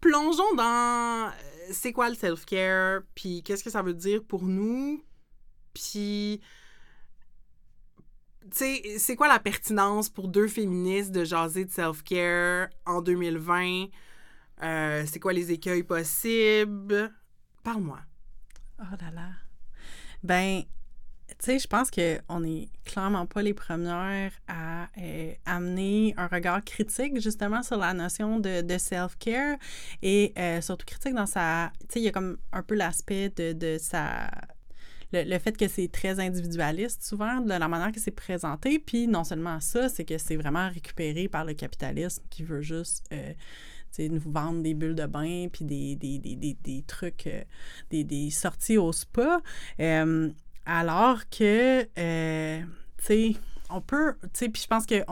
Plongeons 0.00 0.52
dans 0.56 1.28
euh, 1.28 1.30
c'est 1.70 1.92
quoi 1.92 2.08
le 2.08 2.16
self-care, 2.16 3.02
puis 3.14 3.44
qu'est-ce 3.44 3.62
que 3.62 3.70
ça 3.70 3.82
veut 3.82 3.94
dire 3.94 4.24
pour 4.24 4.42
nous, 4.42 5.00
puis 5.72 6.40
c'est 8.50 9.14
quoi 9.16 9.28
la 9.28 9.38
pertinence 9.38 10.08
pour 10.08 10.26
deux 10.26 10.48
féministes 10.48 11.12
de 11.12 11.22
jaser 11.22 11.64
de 11.64 11.70
self-care 11.70 12.70
en 12.86 13.00
2020? 13.00 13.86
Euh, 14.64 15.04
c'est 15.06 15.20
quoi 15.20 15.32
les 15.32 15.52
écueils 15.52 15.84
possibles? 15.84 17.12
Parle-moi. 17.62 18.00
Oh 18.80 18.96
là 19.00 19.10
là. 19.12 19.28
Ben, 20.24 20.64
tu 21.44 21.50
sais, 21.50 21.58
je 21.58 21.68
pense 21.68 21.90
qu'on 21.90 22.40
n'est 22.40 22.70
clairement 22.86 23.26
pas 23.26 23.42
les 23.42 23.52
premières 23.52 24.32
à 24.48 24.88
euh, 24.96 25.32
amener 25.44 26.14
un 26.16 26.26
regard 26.26 26.64
critique 26.64 27.20
justement 27.20 27.62
sur 27.62 27.76
la 27.76 27.92
notion 27.92 28.40
de, 28.40 28.62
de 28.62 28.78
self-care 28.78 29.58
et 30.02 30.32
euh, 30.38 30.62
surtout 30.62 30.86
critique 30.86 31.12
dans 31.12 31.26
sa... 31.26 31.70
Tu 31.80 31.86
sais, 31.90 32.00
il 32.00 32.04
y 32.04 32.08
a 32.08 32.12
comme 32.12 32.38
un 32.50 32.62
peu 32.62 32.74
l'aspect 32.74 33.28
de, 33.36 33.52
de 33.52 33.76
sa... 33.78 34.30
Le, 35.12 35.38
fait 35.38 35.54
que 35.54 35.68
c'est 35.68 35.88
très 35.88 36.18
individualiste 36.18 37.04
souvent 37.04 37.40
de 37.42 37.50
la 37.50 37.68
manière 37.68 37.92
que 37.92 38.00
c'est 38.00 38.10
présenté. 38.10 38.78
Puis 38.78 39.06
non 39.06 39.22
seulement 39.22 39.60
ça, 39.60 39.90
c'est 39.90 40.06
que 40.06 40.16
c'est 40.16 40.36
vraiment 40.36 40.70
récupéré 40.70 41.28
par 41.28 41.44
le 41.44 41.52
capitalisme 41.52 42.22
qui 42.30 42.42
veut 42.42 42.62
juste... 42.62 43.04
Euh, 43.12 43.34
nous 43.96 44.18
vendre 44.18 44.60
des 44.60 44.74
bulles 44.74 44.96
de 44.96 45.06
bain, 45.06 45.46
puis 45.52 45.64
des, 45.64 45.94
des, 45.94 46.18
des, 46.18 46.34
des 46.36 46.82
trucs, 46.84 47.30
des, 47.90 48.02
des, 48.02 48.28
sorties 48.30 48.76
au 48.76 48.90
spa. 48.90 49.40
Alors 50.66 51.28
que, 51.28 51.86
euh, 51.98 52.62
tu 52.98 53.04
sais, 53.04 53.36
on 53.70 53.80
peut, 53.80 54.14
tu 54.22 54.28
sais, 54.32 54.48
puis 54.48 54.62
je 54.62 54.66
pense 54.66 54.86
que 54.86 55.02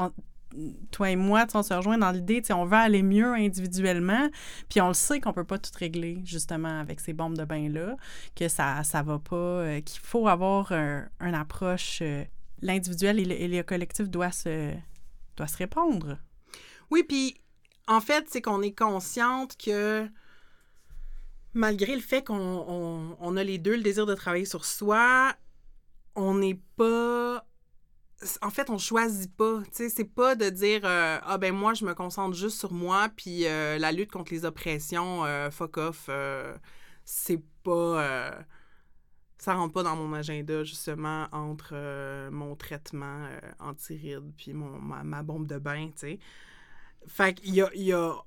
toi 0.91 1.11
et 1.11 1.17
moi, 1.17 1.47
on 1.55 1.63
se 1.63 1.73
rejoint 1.73 1.99
dans 1.99 2.11
l'idée, 2.11 2.43
on 2.51 2.65
veut 2.65 2.77
aller 2.77 3.03
mieux 3.03 3.33
individuellement, 3.35 4.29
puis 4.69 4.81
on 4.81 4.89
le 4.89 4.95
sait 4.95 5.21
qu'on 5.21 5.33
peut 5.33 5.45
pas 5.45 5.59
tout 5.59 5.71
régler, 5.79 6.21
justement, 6.25 6.81
avec 6.81 7.01
ces 7.01 7.13
bombes 7.13 7.37
de 7.37 7.45
bain-là, 7.45 7.97
que 8.35 8.49
ça 8.49 8.83
ça 8.85 9.03
va 9.03 9.19
pas, 9.19 9.37
euh, 9.37 9.81
qu'il 9.81 10.01
faut 10.01 10.29
avoir 10.29 10.73
un, 10.73 11.07
une 11.21 11.35
approche... 11.35 12.01
Euh, 12.03 12.25
l'individuel 12.63 13.19
et, 13.19 13.23
et, 13.23 13.49
le 13.49 13.63
collectif 13.63 14.09
doit 14.09 14.31
se, 14.31 14.73
doit 15.37 15.49
se 15.49 15.57
répondre. 15.59 16.17
Oui, 16.91 17.03
puis 17.03 17.37
en 17.89 18.01
fait, 18.01 18.27
c'est 18.29 18.41
qu'on 18.41 18.63
est 18.63 18.77
consciente 18.77 19.57
que 19.57 20.09
malgré 21.55 21.95
le 21.95 22.01
fait 22.01 22.25
qu'on 22.25 23.17
on, 23.19 23.37
a 23.37 23.45
les 23.45 23.59
deux 23.59 23.77
le 23.77 23.83
désir 23.83 24.07
de 24.07 24.15
travailler 24.15 24.45
sur 24.45 24.65
soi, 24.65 25.35
on 26.15 26.35
n'est 26.35 26.61
pas. 26.77 27.45
En 28.41 28.51
fait, 28.51 28.71
on 28.71 28.79
choisit 28.79 29.35
pas. 29.35 29.63
C'est 29.73 30.05
pas 30.05 30.35
de 30.35 30.49
dire 30.49 30.83
euh, 30.85 31.19
Ah 31.23 31.39
ben 31.39 31.55
moi, 31.55 31.75
je 31.75 31.85
me 31.85 31.95
concentre 31.95 32.37
juste 32.37 32.59
sur 32.59 32.73
moi, 32.73 33.09
puis 33.17 33.47
euh, 33.47 33.79
la 33.79 33.93
lutte 33.93 34.13
contre 34.13 34.33
les 34.33 34.45
oppressions, 34.45 35.25
euh, 35.25 35.51
fuck 35.51 35.77
off, 35.79 36.09
c'est 37.05 37.43
pas. 37.65 38.45
ça 39.39 39.55
rentre 39.55 39.73
pas 39.73 39.83
dans 39.83 39.97
mon 39.97 40.13
agenda, 40.15 40.65
justement, 40.65 41.27
entre 41.33 42.31
mon 42.31 42.55
traitement 42.57 43.27
anti-rides 43.59 44.33
puis 44.37 44.53
mon, 44.53 44.81
ma, 44.81 45.23
bombe 45.23 45.47
de 45.47 45.59
bain, 45.59 45.91
tu. 45.99 46.19
Fait 47.09 47.35
qu'il 47.35 47.55
y 47.57 47.93
a 47.93 48.25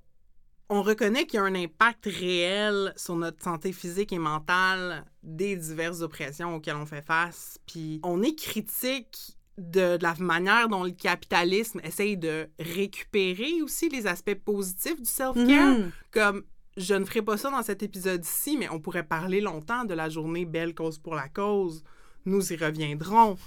on 0.70 0.82
reconnaît 0.82 1.26
qu'il 1.26 1.38
y 1.38 1.40
a 1.40 1.44
un 1.44 1.56
impact 1.56 2.06
réel 2.06 2.94
sur 2.96 3.16
notre 3.16 3.44
santé 3.44 3.72
physique 3.72 4.12
et 4.12 4.20
mentale 4.20 5.06
des 5.22 5.56
diverses 5.56 6.02
oppressions 6.02 6.56
auxquelles 6.56 6.76
on 6.76 6.86
fait 6.86 7.04
face. 7.04 7.60
Puis 7.68 8.00
on 8.04 8.24
est 8.24 8.36
critique 8.36 9.38
de, 9.58 9.98
la 10.02 10.16
manière 10.16 10.68
dont 10.68 10.84
le 10.84 10.92
capitalisme 10.92 11.80
essaye 11.84 12.18
de 12.18 12.50
récupérer 12.60 13.62
aussi 13.62 13.90
les 13.90 14.08
aspects 14.08 14.36
positifs 14.36 15.00
du 15.00 15.10
self-care. 15.10 15.78
Mhm. 15.78 15.92
Comme 16.12 16.44
je 16.78 16.94
ne 16.94 17.06
ferai 17.06 17.22
pas 17.22 17.38
ça 17.38 17.50
dans 17.50 17.64
cet 17.64 17.84
épisode-ci, 17.84 18.58
mais 18.58 18.68
on 18.70 18.80
pourrait 18.80 19.08
parler 19.08 19.42
longtemps 19.42 19.86
de 19.86 19.94
la 19.94 20.10
journée 20.10 20.46
Belle 20.46 20.74
cause 20.74 20.98
pour 20.98 21.16
la 21.16 21.30
cause. 21.30 21.84
Nous 22.26 22.52
y 22.52 22.56
reviendrons. 22.58 23.38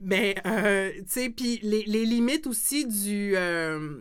Mais, 0.00 0.36
euh, 0.46 0.92
tu 0.98 1.04
sais, 1.08 1.30
puis 1.30 1.58
les, 1.62 1.82
limites 2.04 2.46
aussi 2.46 2.86
du 2.86 3.32
euh, 3.34 4.00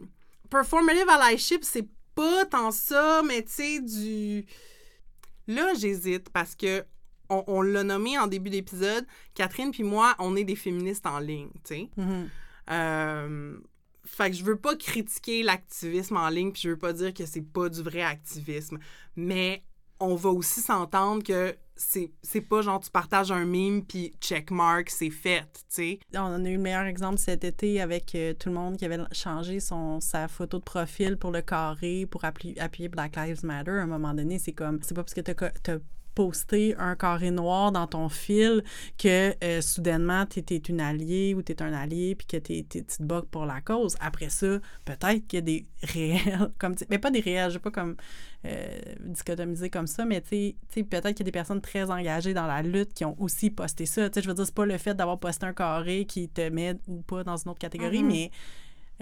performative 0.50 1.10
allyship, 1.10 1.64
c'est 1.64 1.88
pas 2.16 2.46
tant 2.46 2.72
ça, 2.72 3.22
mais 3.28 3.44
tu 3.44 3.52
sais, 3.52 3.82
du. 3.82 4.46
Là, 5.48 5.74
j'hésite 5.76 6.30
parce 6.30 6.56
que 6.56 6.84
on, 7.30 7.62
l'a 7.62 7.84
nommé 7.84 8.18
en 8.18 8.28
début 8.28 8.50
d'épisode. 8.50 9.06
Catherine 9.34 9.72
puis 9.72 9.84
moi, 9.84 10.16
on 10.20 10.36
est 10.36 10.44
des 10.44 10.56
féministes 10.56 11.06
en 11.06 11.20
ligne, 11.20 11.50
tu 11.64 11.76
sais. 11.76 11.90
Mm-hmm. 11.98 12.28
Euh, 12.72 13.58
fait 14.06 14.30
que 14.30 14.38
je 14.38 14.44
veux 14.44 14.58
pas 14.58 14.76
critiquer 14.76 15.44
l'activisme 15.44 16.18
en 16.18 16.30
ligne, 16.30 16.52
puis 16.52 16.62
je 16.64 16.70
veux 16.70 16.78
pas 16.78 16.94
dire 16.94 17.14
que 17.14 17.26
c'est 17.26 17.42
pas 17.42 17.70
du 17.70 17.82
vrai 17.82 18.02
activisme. 18.02 18.78
Mais 19.16 19.64
on 20.00 20.16
va 20.16 20.30
aussi 20.30 20.62
s'entendre 20.62 21.24
que 21.24 21.56
c'est 21.78 22.42
pas 22.42 22.62
genre 22.62 22.80
tu 22.80 22.90
partages 22.90 23.32
un 23.32 23.46
meme 23.46 23.84
puis 23.84 24.14
checkmark, 24.22 24.90
c'est 24.90 25.10
fait, 25.10 25.44
tu 25.54 25.64
sais. 25.68 26.00
On 26.14 26.46
a 26.46 26.50
eu 26.50 26.56
le 26.56 26.62
meilleur 26.62 26.86
exemple 26.86 27.18
cet 27.18 27.44
été 27.44 27.82
avec 27.82 28.16
euh, 28.16 28.34
tout 28.34 28.50
le 28.50 28.56
monde 28.56 28.78
qui 28.78 28.86
avait 28.86 29.00
changé 29.12 29.60
son, 29.60 30.00
sa 30.00 30.28
photo 30.28 30.60
de 30.60 30.64
profil 30.64 31.18
pour 31.18 31.32
le 31.32 31.42
carré 31.42 32.08
pour 32.10 32.24
appuyer, 32.24 32.88
Black 32.88 33.16
Lives 33.18 33.44
Matter. 33.44 33.72
À 33.72 33.84
un 33.84 33.88
moment 33.88 34.14
donné, 34.14 34.40
c'est 34.40 34.54
comme, 34.54 34.80
c'est 34.84 34.94
pas 34.94 35.04
parce 35.04 35.14
que 35.14 35.22
t'as 35.22 35.78
poster 36.16 36.74
un 36.80 36.96
carré 36.96 37.30
noir 37.30 37.72
dans 37.72 37.86
ton 37.88 38.10
fil 38.10 38.64
que 38.98 39.36
euh, 39.44 39.62
soudainement 39.62 40.26
tu 40.26 40.40
es, 40.40 40.58
une 40.58 40.80
alliée 40.80 41.36
ou 41.36 41.44
tu 41.44 41.52
es 41.52 41.62
un 41.62 41.74
allié 41.74 42.16
puis 42.16 42.26
que 42.26 42.38
tu 42.38 42.64
te 42.64 43.04
bats 43.04 43.24
pour 43.30 43.46
la 43.46 43.62
cause. 43.62 43.96
Après 44.00 44.30
ça, 44.30 44.60
peut-être 44.86 45.28
qu'il 45.28 45.38
y 45.38 45.38
a 45.38 45.42
des 45.42 45.66
réels, 45.84 46.52
comme 46.58 46.76
mais 46.90 46.98
pas 46.98 47.12
des 47.12 47.20
réels, 47.20 47.52
je 47.52 47.56
vais 47.56 47.62
pas 47.62 47.72
comme 47.72 47.98
euh, 48.46 48.80
dichotomiser 49.02 49.70
comme 49.70 49.88
ça, 49.88 50.06
mais 50.06 50.22
tu 50.22 50.56
sais, 50.70 50.84
peut-être 50.84 51.10
qu'il 51.10 51.20
y 51.20 51.24
a 51.24 51.26
des 51.26 51.32
personnes 51.32 51.62
très 51.62 51.92
engagées 51.92 52.34
dans 52.34 52.48
la 52.48 52.62
lutte 52.62 52.94
qui 52.94 53.04
ont 53.04 53.16
aussi 53.20 53.50
posté 53.50 53.86
ça. 53.86 54.10
Tu 54.10 54.16
sais, 54.16 54.22
je 54.22 54.28
veux 54.30 54.34
dire, 54.34 54.46
c'est 54.46 54.56
pas 54.56 54.66
le 54.66 54.78
fait 54.78 54.94
d'avoir 54.94 55.20
posté 55.20 55.46
un 55.46 55.54
carré 55.54 56.06
qui 56.06 56.30
te 56.30 56.50
met 56.50 56.76
ou 56.88 57.02
pas 57.02 57.24
dans 57.24 57.36
une 57.36 57.52
autre 57.52 57.60
catégorie, 57.60 58.04
mm-hmm. 58.04 58.08
mais 58.08 58.32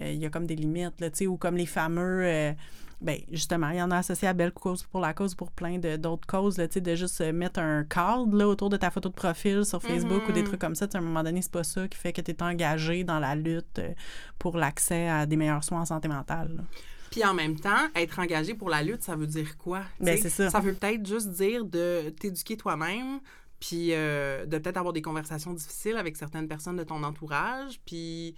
euh, 0.01 0.11
il 0.11 0.19
y 0.19 0.25
a 0.25 0.29
comme 0.29 0.47
des 0.47 0.55
limites, 0.55 0.99
là, 0.99 1.11
tu 1.11 1.17
sais, 1.19 1.27
ou 1.27 1.37
comme 1.37 1.57
les 1.57 1.67
fameux 1.67 2.55
ben 3.03 3.19
justement, 3.31 3.69
il 3.69 3.77
y 3.77 3.81
en 3.81 3.91
a 3.91 3.97
associé 3.97 4.27
à 4.27 4.33
Belle 4.33 4.53
Cause 4.53 4.83
pour 4.83 5.01
la 5.01 5.13
cause 5.13 5.35
pour 5.35 5.51
plein 5.51 5.77
d'autres 5.77 6.25
causes, 6.25 6.57
là, 6.57 6.67
de 6.67 6.95
juste 6.95 7.21
mettre 7.21 7.59
un 7.59 7.83
cadre 7.83 8.35
là, 8.35 8.47
autour 8.47 8.69
de 8.69 8.77
ta 8.77 8.89
photo 8.89 9.09
de 9.09 9.13
profil 9.13 9.65
sur 9.65 9.81
Facebook 9.81 10.27
ou 10.27 10.31
des 10.31 10.41
mm-hmm. 10.41 10.45
trucs 10.45 10.61
comme 10.61 10.75
ça. 10.75 10.87
à 10.91 10.97
un 10.97 11.01
moment 11.01 11.23
donné, 11.23 11.41
c'est 11.41 11.51
pas 11.51 11.63
ça 11.63 11.87
qui 11.87 11.97
fait 11.97 12.13
que 12.13 12.21
tu 12.21 12.31
es 12.31 12.41
engagé 12.41 13.03
dans 13.03 13.19
la 13.19 13.35
lutte 13.35 13.79
euh, 13.79 13.93
pour 14.39 14.57
l'accès 14.57 15.09
à 15.09 15.25
des 15.25 15.35
meilleurs 15.35 15.63
soins 15.63 15.81
en 15.81 15.85
santé 15.85 16.07
mentale. 16.07 16.63
Puis 17.11 17.23
en 17.25 17.33
même 17.33 17.59
temps, 17.59 17.89
être 17.95 18.19
engagé 18.19 18.55
pour 18.55 18.69
la 18.69 18.81
lutte, 18.81 19.03
ça 19.03 19.15
veut 19.15 19.27
dire 19.27 19.57
quoi? 19.57 19.83
Ben, 19.99 20.17
c'est 20.19 20.29
ça. 20.29 20.49
Ça 20.49 20.59
veut 20.61 20.73
peut-être 20.73 21.05
juste 21.05 21.29
dire 21.29 21.65
de 21.65 22.09
t'éduquer 22.09 22.57
toi-même, 22.57 23.19
puis 23.59 23.89
euh, 23.91 24.45
de 24.45 24.57
peut-être 24.57 24.77
avoir 24.77 24.93
des 24.93 25.01
conversations 25.01 25.53
difficiles 25.53 25.97
avec 25.97 26.17
certaines 26.17 26.47
personnes 26.47 26.77
de 26.77 26.83
ton 26.83 27.03
entourage, 27.03 27.79
puis 27.85 28.35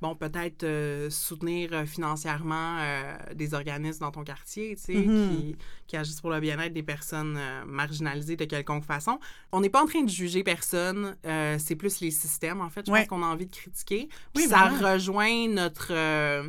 bon, 0.00 0.14
peut-être 0.14 0.64
euh, 0.64 1.10
soutenir 1.10 1.70
euh, 1.72 1.86
financièrement 1.86 2.78
euh, 2.80 3.16
des 3.34 3.54
organismes 3.54 4.00
dans 4.00 4.10
ton 4.10 4.24
quartier, 4.24 4.76
tu 4.76 4.82
sais, 4.82 4.92
mm-hmm. 4.92 5.28
qui, 5.28 5.56
qui, 5.86 5.96
agissent 5.96 6.20
pour 6.20 6.30
le 6.30 6.40
bien-être 6.40 6.72
des 6.72 6.82
personnes 6.82 7.38
marginalisées 7.66 8.36
de 8.36 8.44
quelconque 8.44 8.84
façon. 8.84 9.18
On 9.52 9.60
n'est 9.60 9.70
pas 9.70 9.82
en 9.82 9.86
train 9.86 10.02
de 10.02 10.10
juger 10.10 10.42
personne, 10.42 11.16
c'est 11.58 11.76
plus 11.76 12.00
les 12.00 12.10
systèmes, 12.10 12.60
en 12.60 12.68
fait, 12.68 12.86
je 12.86 12.92
pense 12.92 13.06
qu'on 13.06 13.22
a 13.22 13.26
envie 13.26 13.46
de 13.46 13.54
critiquer. 13.54 14.08
Oui, 14.34 14.46
ça 14.48 14.68
rejoint 14.68 15.48
notre, 15.48 15.92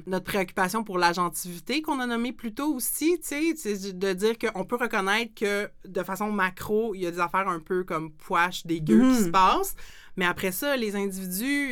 notre 0.09 0.25
préoccupation 0.25 0.83
pour 0.83 0.97
l'agentivité 0.97 1.81
qu'on 1.81 1.99
a 1.99 2.07
nommée 2.07 2.33
plus 2.33 2.53
tôt 2.53 2.73
aussi, 2.73 3.19
tu 3.19 3.55
sais, 3.55 3.93
de 3.93 4.13
dire 4.13 4.37
qu'on 4.37 4.65
peut 4.65 4.77
reconnaître 4.77 5.33
que 5.35 5.69
de 5.85 6.03
façon 6.03 6.31
macro, 6.31 6.95
il 6.95 7.01
y 7.01 7.07
a 7.07 7.11
des 7.11 7.19
affaires 7.19 7.47
un 7.47 7.59
peu 7.59 7.83
comme 7.83 8.11
poche, 8.11 8.65
dégueu 8.65 8.99
qui 9.11 9.15
se 9.15 9.23
mm-hmm. 9.25 9.31
passent. 9.31 9.75
Mais 10.17 10.25
après 10.25 10.51
ça, 10.51 10.75
les 10.75 10.95
individus, 10.95 11.69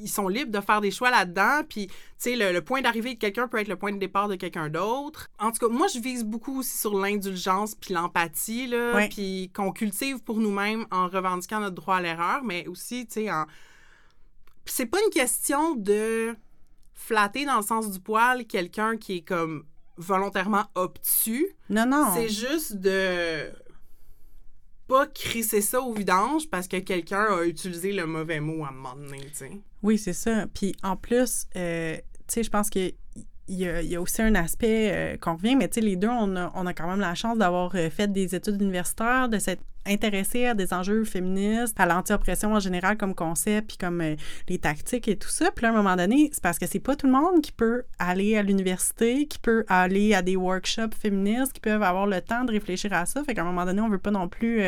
ils 0.00 0.08
sont 0.08 0.28
libres 0.28 0.52
de 0.52 0.60
faire 0.64 0.80
des 0.80 0.92
choix 0.92 1.10
là-dedans. 1.10 1.62
Puis, 1.68 1.88
tu 1.88 1.94
sais, 2.18 2.36
le, 2.36 2.60
point 2.62 2.80
d'arrivée 2.80 3.14
de 3.14 3.18
quelqu'un 3.18 3.48
peut 3.48 3.58
être 3.58 3.68
le 3.68 3.76
point 3.76 3.92
de 3.92 3.98
départ 3.98 4.28
de 4.28 4.36
quelqu'un 4.36 4.68
d'autre. 4.68 5.28
En 5.40 5.50
tout 5.50 5.66
cas, 5.66 5.68
moi, 5.68 5.88
je 5.92 5.98
vise 5.98 6.24
beaucoup 6.24 6.60
aussi 6.60 6.78
sur 6.78 6.96
l'indulgence 6.96 7.74
puis 7.74 7.92
l'empathie, 7.94 8.68
là. 8.68 9.08
Puis 9.08 9.50
qu'on 9.54 9.72
cultive 9.72 10.20
pour 10.20 10.38
nous-mêmes 10.38 10.86
en 10.92 11.08
revendiquant 11.08 11.58
notre 11.58 11.74
droit 11.74 11.96
à 11.96 12.00
l'erreur, 12.00 12.44
mais 12.44 12.66
aussi, 12.68 13.06
tu 13.06 13.14
sais, 13.14 13.32
en... 13.32 13.46
c'est 14.64 14.86
pas 14.86 14.98
une 15.04 15.10
question 15.10 15.74
de 15.74 16.36
flatter 16.94 17.44
dans 17.44 17.56
le 17.56 17.62
sens 17.62 17.90
du 17.90 17.98
poil 17.98 18.46
quelqu'un 18.46 18.96
qui 18.96 19.16
est 19.16 19.22
comme 19.22 19.64
volontairement 19.96 20.66
obtus. 20.76 21.48
Non, 21.70 21.86
non. 21.86 22.06
C'est 22.14 22.28
juste 22.28 22.76
de 22.76 23.50
pas 24.88 25.06
crisser 25.06 25.60
ça 25.60 25.80
au 25.80 25.92
vidange 25.92 26.48
parce 26.48 26.66
que 26.66 26.78
quelqu'un 26.78 27.26
a 27.38 27.44
utilisé 27.44 27.92
le 27.92 28.06
mauvais 28.06 28.40
mot 28.40 28.64
à 28.64 28.70
un 28.70 28.72
moment 28.72 28.96
donné, 28.96 29.20
tu 29.20 29.34
sais. 29.34 29.50
Oui, 29.82 29.98
c'est 29.98 30.14
ça. 30.14 30.46
Puis 30.52 30.74
en 30.82 30.96
plus, 30.96 31.46
euh, 31.54 31.96
tu 31.96 32.02
sais, 32.26 32.42
je 32.42 32.50
pense 32.50 32.70
que 32.70 32.90
il 33.50 33.56
y, 33.56 33.96
a, 33.96 34.00
aussi 34.00 34.20
un 34.20 34.34
aspect 34.34 34.90
euh, 34.92 35.16
qu'on 35.16 35.34
revient, 35.34 35.56
mais 35.56 35.68
tu 35.68 35.76
sais, 35.76 35.80
les 35.80 35.96
deux, 35.96 36.08
on 36.08 36.36
a, 36.36 36.52
on 36.54 36.66
a, 36.66 36.74
quand 36.74 36.86
même 36.86 37.00
la 37.00 37.14
chance 37.14 37.38
d'avoir 37.38 37.74
euh, 37.74 37.88
fait 37.88 38.12
des 38.12 38.34
études 38.34 38.60
universitaires, 38.60 39.30
de 39.30 39.38
s'être 39.38 39.62
intéressé 39.86 40.46
à 40.46 40.54
des 40.54 40.72
enjeux 40.72 41.04
féministes, 41.04 41.78
à 41.78 41.86
l'anti-oppression 41.86 42.52
en 42.52 42.60
général 42.60 42.96
comme 42.96 43.14
concept, 43.14 43.68
puis 43.68 43.76
comme 43.78 44.00
euh, 44.00 44.16
les 44.48 44.58
tactiques 44.58 45.08
et 45.08 45.16
tout 45.16 45.28
ça. 45.28 45.50
Puis 45.50 45.66
à 45.66 45.70
un 45.70 45.72
moment 45.72 45.96
donné, 45.96 46.30
c'est 46.32 46.42
parce 46.42 46.58
que 46.58 46.66
c'est 46.66 46.80
pas 46.80 46.96
tout 46.96 47.06
le 47.06 47.12
monde 47.12 47.40
qui 47.42 47.52
peut 47.52 47.84
aller 47.98 48.36
à 48.36 48.42
l'université, 48.42 49.26
qui 49.26 49.38
peut 49.38 49.64
aller 49.68 50.14
à 50.14 50.22
des 50.22 50.36
workshops 50.36 50.94
féministes, 51.00 51.52
qui 51.52 51.60
peuvent 51.60 51.82
avoir 51.82 52.06
le 52.06 52.20
temps 52.20 52.44
de 52.44 52.52
réfléchir 52.52 52.92
à 52.92 53.06
ça. 53.06 53.22
Fait 53.24 53.34
qu'à 53.34 53.42
un 53.42 53.46
moment 53.46 53.64
donné, 53.64 53.80
on 53.80 53.88
veut 53.88 53.98
pas 53.98 54.10
non 54.10 54.28
plus 54.28 54.62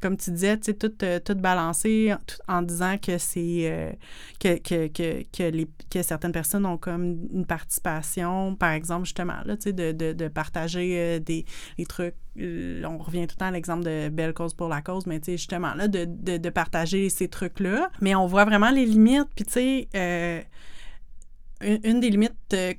comme 0.00 0.16
tu 0.16 0.30
disais, 0.30 0.56
tu 0.58 0.66
sais, 0.66 0.74
tout, 0.74 0.92
euh, 1.02 1.18
balancé 1.34 2.14
en 2.48 2.62
disant 2.62 2.96
que 2.98 3.18
c'est 3.18 3.70
euh, 3.70 3.92
que, 4.40 4.58
que, 4.58 4.88
que, 4.88 5.22
que, 5.32 5.42
les, 5.44 5.68
que 5.90 6.02
certaines 6.02 6.32
personnes 6.32 6.66
ont 6.66 6.78
comme 6.78 7.26
une 7.32 7.46
participation, 7.46 8.54
par 8.56 8.72
exemple, 8.72 9.04
justement, 9.04 9.38
là, 9.44 9.56
tu 9.56 9.64
sais, 9.64 9.72
de, 9.72 9.92
de, 9.92 10.12
de 10.12 10.28
partager 10.28 10.98
euh, 10.98 11.18
des 11.18 11.44
trucs. 11.88 12.14
on 12.38 12.98
revient 12.98 13.26
tout 13.26 13.36
le 13.36 13.40
temps 13.40 13.46
à 13.46 13.50
l'exemple 13.50 13.84
de 13.84 14.08
Belle 14.08 14.34
Cause 14.34 14.54
pour 14.54 14.68
la 14.68 14.82
cause, 14.82 15.06
mais 15.06 15.20
tu 15.20 15.26
sais, 15.26 15.36
justement, 15.36 15.74
là, 15.74 15.88
de, 15.88 16.04
de, 16.06 16.36
de 16.36 16.50
partager 16.50 17.08
ces 17.08 17.28
trucs-là. 17.28 17.90
Mais 18.00 18.14
on 18.14 18.26
voit 18.26 18.44
vraiment 18.44 18.70
les 18.70 18.86
limites, 18.86 19.28
puis 19.34 19.44
tu 19.44 19.52
sais, 19.52 20.46
une 21.62 22.00
des 22.00 22.10
limites 22.10 22.34
euh, 22.52 22.74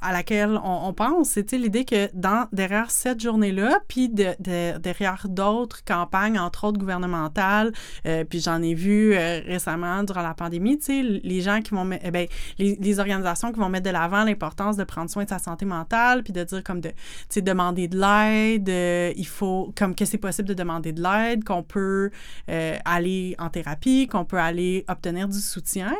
à 0.00 0.12
laquelle 0.12 0.58
on, 0.64 0.92
pense, 0.94 1.30
c'est 1.30 1.52
l'idée 1.52 1.84
que 1.84 2.08
derrière 2.54 2.90
cette 2.90 3.20
journée-là, 3.20 3.80
puis 3.88 4.08
de, 4.08 4.34
derrière 4.78 5.26
d'autres 5.28 5.84
campagnes, 5.84 6.38
entre 6.38 6.64
autres 6.64 6.78
gouvernementales, 6.78 7.72
euh, 8.06 8.24
puis 8.24 8.40
j'en 8.40 8.62
ai 8.62 8.74
vu 8.74 9.14
euh, 9.14 9.40
récemment 9.44 10.02
durant 10.02 10.22
la 10.22 10.32
pandémie, 10.32 10.78
les 10.88 11.40
gens 11.42 11.60
qui 11.60 11.74
vont 11.74 11.88
eh 12.02 12.10
ben, 12.10 12.26
les, 12.58 12.98
organisations 12.98 13.52
qui 13.52 13.58
vont 13.58 13.68
mettre 13.68 13.86
de 13.86 13.90
l'avant 13.90 14.24
l'importance 14.24 14.76
de 14.76 14.84
prendre 14.84 15.10
soin 15.10 15.24
de 15.24 15.28
sa 15.28 15.38
santé 15.38 15.66
mentale, 15.66 16.22
puis 16.22 16.32
de 16.32 16.44
dire 16.44 16.64
comme 16.64 16.80
de, 16.80 16.92
demander 17.36 17.88
de 17.88 17.98
l'aide, 17.98 19.14
il 19.16 19.26
faut, 19.26 19.72
comme 19.76 19.94
que 19.94 20.04
c'est 20.04 20.18
possible 20.18 20.48
de 20.48 20.54
demander 20.54 20.92
de 20.92 21.02
l'aide, 21.02 21.44
qu'on 21.44 21.62
peut 21.62 22.10
aller 22.48 23.34
en 23.38 23.50
thérapie, 23.50 24.06
qu'on 24.06 24.24
peut 24.24 24.38
aller 24.38 24.84
obtenir 24.88 25.28
du 25.28 25.40
soutien. 25.40 25.94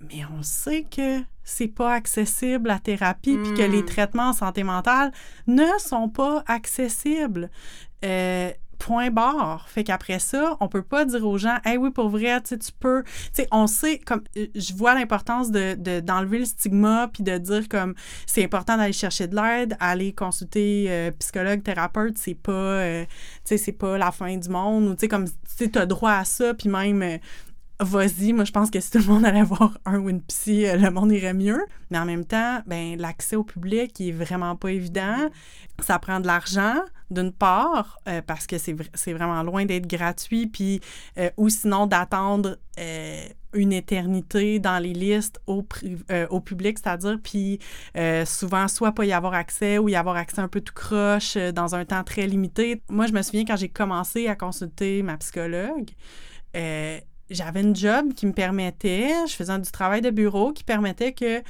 Mais 0.00 0.22
on 0.36 0.42
sait 0.42 0.84
que 0.84 1.20
c'est 1.44 1.68
pas 1.68 1.92
accessible 1.94 2.68
la 2.68 2.78
thérapie, 2.78 3.38
puis 3.38 3.54
que 3.54 3.62
les 3.62 3.82
Mm. 3.82 3.86
traitements 3.86 4.28
en 4.28 4.32
santé 4.32 4.62
mentale 4.62 5.12
ne 5.46 5.66
sont 5.78 6.08
pas 6.08 6.42
accessibles. 6.46 7.50
Euh, 8.04 8.50
point 8.78 9.10
barre. 9.12 9.68
Fait 9.68 9.84
qu'après 9.84 10.18
ça, 10.18 10.56
on 10.58 10.66
peut 10.66 10.82
pas 10.82 11.04
dire 11.04 11.24
aux 11.24 11.38
gens, 11.38 11.56
hey 11.64 11.76
oui, 11.76 11.90
pour 11.90 12.08
vrai, 12.08 12.40
tu 12.42 12.56
peux. 12.80 13.04
Tu 13.04 13.10
sais, 13.32 13.48
on 13.52 13.68
sait, 13.68 13.98
comme, 14.00 14.22
euh, 14.36 14.46
je 14.56 14.74
vois 14.74 14.94
l'importance 14.94 15.52
de, 15.52 15.74
de- 15.78 16.00
d'enlever 16.00 16.40
le 16.40 16.44
stigma, 16.46 17.06
puis 17.12 17.22
de 17.22 17.38
dire 17.38 17.68
comme, 17.68 17.94
c'est 18.26 18.42
important 18.42 18.76
d'aller 18.76 18.92
chercher 18.92 19.28
de 19.28 19.36
l'aide, 19.36 19.76
aller 19.78 20.12
consulter 20.12 20.86
euh, 20.88 21.12
psychologue, 21.20 21.62
thérapeute, 21.62 22.18
c'est 22.18 22.34
pas, 22.34 22.50
euh, 22.52 23.04
tu 23.04 23.10
sais, 23.44 23.56
c'est 23.56 23.70
pas 23.70 23.98
la 23.98 24.10
fin 24.10 24.36
du 24.36 24.48
monde, 24.48 24.88
ou 24.88 24.94
tu 24.94 25.00
sais, 25.02 25.08
comme, 25.08 25.26
tu 25.28 25.32
sais, 25.46 25.68
t'as 25.68 25.86
droit 25.86 26.14
à 26.14 26.24
ça, 26.24 26.52
puis 26.52 26.68
même. 26.68 27.20
Vas-y, 27.80 28.32
moi 28.32 28.44
je 28.44 28.52
pense 28.52 28.70
que 28.70 28.78
si 28.78 28.90
tout 28.90 28.98
le 28.98 29.06
monde 29.06 29.24
allait 29.24 29.42
voir 29.42 29.76
un 29.84 29.98
ou 29.98 30.08
une 30.08 30.22
psy, 30.22 30.66
euh, 30.66 30.76
le 30.76 30.90
monde 30.90 31.10
irait 31.10 31.34
mieux. 31.34 31.64
Mais 31.90 31.98
en 31.98 32.04
même 32.04 32.24
temps, 32.24 32.60
ben 32.66 32.96
l'accès 32.96 33.34
au 33.34 33.42
public 33.42 34.00
est 34.00 34.12
vraiment 34.12 34.54
pas 34.56 34.70
évident. 34.70 35.28
Ça 35.80 35.98
prend 35.98 36.20
de 36.20 36.26
l'argent, 36.26 36.76
d'une 37.10 37.32
part, 37.32 37.98
euh, 38.08 38.22
parce 38.24 38.46
que 38.46 38.58
c'est, 38.58 38.76
c'est 38.94 39.12
vraiment 39.12 39.42
loin 39.42 39.64
d'être 39.64 39.88
gratuit, 39.88 40.46
puis 40.46 40.80
euh, 41.18 41.30
ou 41.36 41.48
sinon 41.48 41.86
d'attendre 41.86 42.58
une 43.52 43.72
éternité 43.72 44.58
dans 44.58 44.78
les 44.78 44.94
listes 44.94 45.38
au, 45.46 45.62
public, 45.62 46.78
c'est-à-dire, 46.78 47.18
puis 47.22 47.58
souvent, 48.24 48.66
soit 48.66 48.92
pas 48.92 49.04
y 49.04 49.12
avoir 49.12 49.34
accès 49.34 49.76
ou 49.76 49.90
y 49.90 49.94
avoir 49.94 50.16
accès 50.16 50.40
un 50.40 50.48
peu 50.48 50.62
tout 50.62 50.72
croche 50.72 51.36
dans 51.36 51.74
un 51.74 51.84
temps 51.84 52.02
très 52.02 52.26
limité. 52.26 52.82
Moi, 52.88 53.06
je 53.06 53.12
me 53.12 53.20
souviens 53.20 53.44
quand 53.44 53.56
j'ai 53.56 53.68
commencé 53.68 54.26
à 54.26 54.36
consulter 54.36 55.02
ma 55.02 55.18
psychologue, 55.18 55.90
j'avais 57.30 57.62
une 57.62 57.76
job 57.76 58.12
qui 58.14 58.26
me 58.26 58.32
permettait, 58.32 59.12
je 59.26 59.34
faisais 59.34 59.58
du 59.58 59.70
travail 59.70 60.00
de 60.00 60.10
bureau 60.10 60.52
qui 60.52 60.64
permettait 60.64 61.12
que 61.12 61.42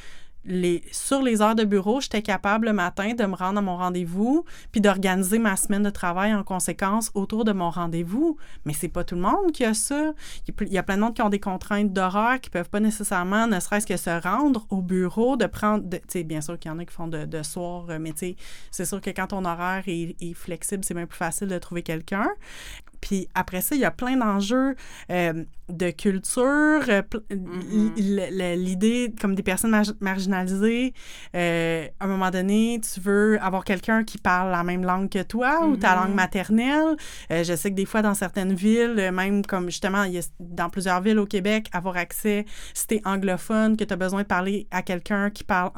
les, 0.44 0.82
sur 0.90 1.22
les 1.22 1.40
heures 1.40 1.54
de 1.54 1.64
bureau, 1.64 2.00
j'étais 2.00 2.22
capable 2.22 2.66
le 2.66 2.72
matin 2.72 3.14
de 3.14 3.24
me 3.24 3.34
rendre 3.34 3.58
à 3.58 3.62
mon 3.62 3.76
rendez-vous 3.76 4.44
puis 4.72 4.80
d'organiser 4.80 5.38
ma 5.38 5.56
semaine 5.56 5.82
de 5.82 5.90
travail 5.90 6.34
en 6.34 6.42
conséquence 6.42 7.10
autour 7.14 7.44
de 7.44 7.52
mon 7.52 7.70
rendez-vous. 7.70 8.36
Mais 8.64 8.72
c'est 8.72 8.88
pas 8.88 9.04
tout 9.04 9.14
le 9.14 9.20
monde 9.20 9.52
qui 9.52 9.64
a 9.64 9.74
ça. 9.74 10.12
Il 10.48 10.72
y 10.72 10.78
a 10.78 10.82
plein 10.82 10.96
de 10.96 11.12
qui 11.12 11.22
ont 11.22 11.28
des 11.28 11.40
contraintes 11.40 11.92
d'horaire 11.92 12.40
qui 12.40 12.50
peuvent 12.50 12.70
pas 12.70 12.80
nécessairement, 12.80 13.46
ne 13.46 13.60
serait-ce 13.60 13.86
que 13.86 13.96
se 13.96 14.10
rendre 14.22 14.66
au 14.70 14.82
bureau, 14.82 15.36
de 15.36 15.46
prendre. 15.46 15.88
Tu 15.88 15.98
sais, 16.08 16.24
bien 16.24 16.40
sûr 16.40 16.58
qu'il 16.58 16.70
y 16.70 16.74
en 16.74 16.78
a 16.78 16.84
qui 16.84 16.94
font 16.94 17.08
de, 17.08 17.24
de 17.24 17.42
soir, 17.42 17.86
euh, 17.90 17.98
mais 18.00 18.12
c'est 18.70 18.84
sûr 18.84 19.00
que 19.00 19.10
quand 19.10 19.28
ton 19.28 19.44
horaire 19.44 19.84
est, 19.86 20.16
est 20.20 20.34
flexible, 20.34 20.84
c'est 20.84 20.94
bien 20.94 21.06
plus 21.06 21.16
facile 21.16 21.48
de 21.48 21.58
trouver 21.58 21.82
quelqu'un. 21.82 22.28
Puis 23.02 23.28
après 23.34 23.60
ça, 23.60 23.74
il 23.74 23.80
y 23.82 23.84
a 23.84 23.90
plein 23.90 24.16
d'enjeux 24.16 24.74
euh, 25.10 25.44
de 25.68 25.90
culture, 25.90 26.82
euh, 26.88 27.02
Mhm. 27.30 27.92
l- 27.96 28.54
l'idée 28.62 29.12
comme 29.20 29.34
des 29.34 29.42
personnes 29.42 29.70
marg- 29.72 29.94
marginalisées. 30.00 30.92
euh, 31.34 31.86
à 32.00 32.04
un 32.04 32.08
moment 32.08 32.30
donné, 32.30 32.80
tu 32.80 33.00
veux 33.00 33.38
avoir 33.42 33.64
quelqu'un 33.64 34.04
qui 34.04 34.18
parle 34.18 34.50
la 34.50 34.62
même 34.64 34.84
langue 34.84 35.08
que 35.10 35.22
toi 35.22 35.66
ou 35.66 35.76
ta 35.76 35.94
Mhm. 35.94 36.00
langue 36.02 36.14
maternelle. 36.14 36.96
Je 37.30 37.54
sais 37.56 37.70
que 37.70 37.74
des 37.74 37.86
fois, 37.86 38.02
dans 38.02 38.14
certaines 38.14 38.54
villes, 38.54 39.10
même 39.12 39.44
comme 39.44 39.66
justement, 39.66 40.04
il 40.04 40.12
y 40.12 40.18
a, 40.18 40.22
dans 40.40 40.68
plusieurs 40.70 41.00
villes 41.00 41.18
au 41.18 41.26
Québec, 41.26 41.68
avoir 41.72 41.96
accès, 41.96 42.44
si 42.74 42.86
tu 42.86 42.94
es 42.96 43.02
anglophone, 43.04 43.76
que 43.76 43.84
tu 43.84 43.92
as 43.92 43.96
besoin 43.96 44.22
de 44.22 44.26
parler 44.26 44.66
à 44.70 44.82
quelqu'un 44.82 45.30
qui 45.30 45.42
parle, 45.44 45.70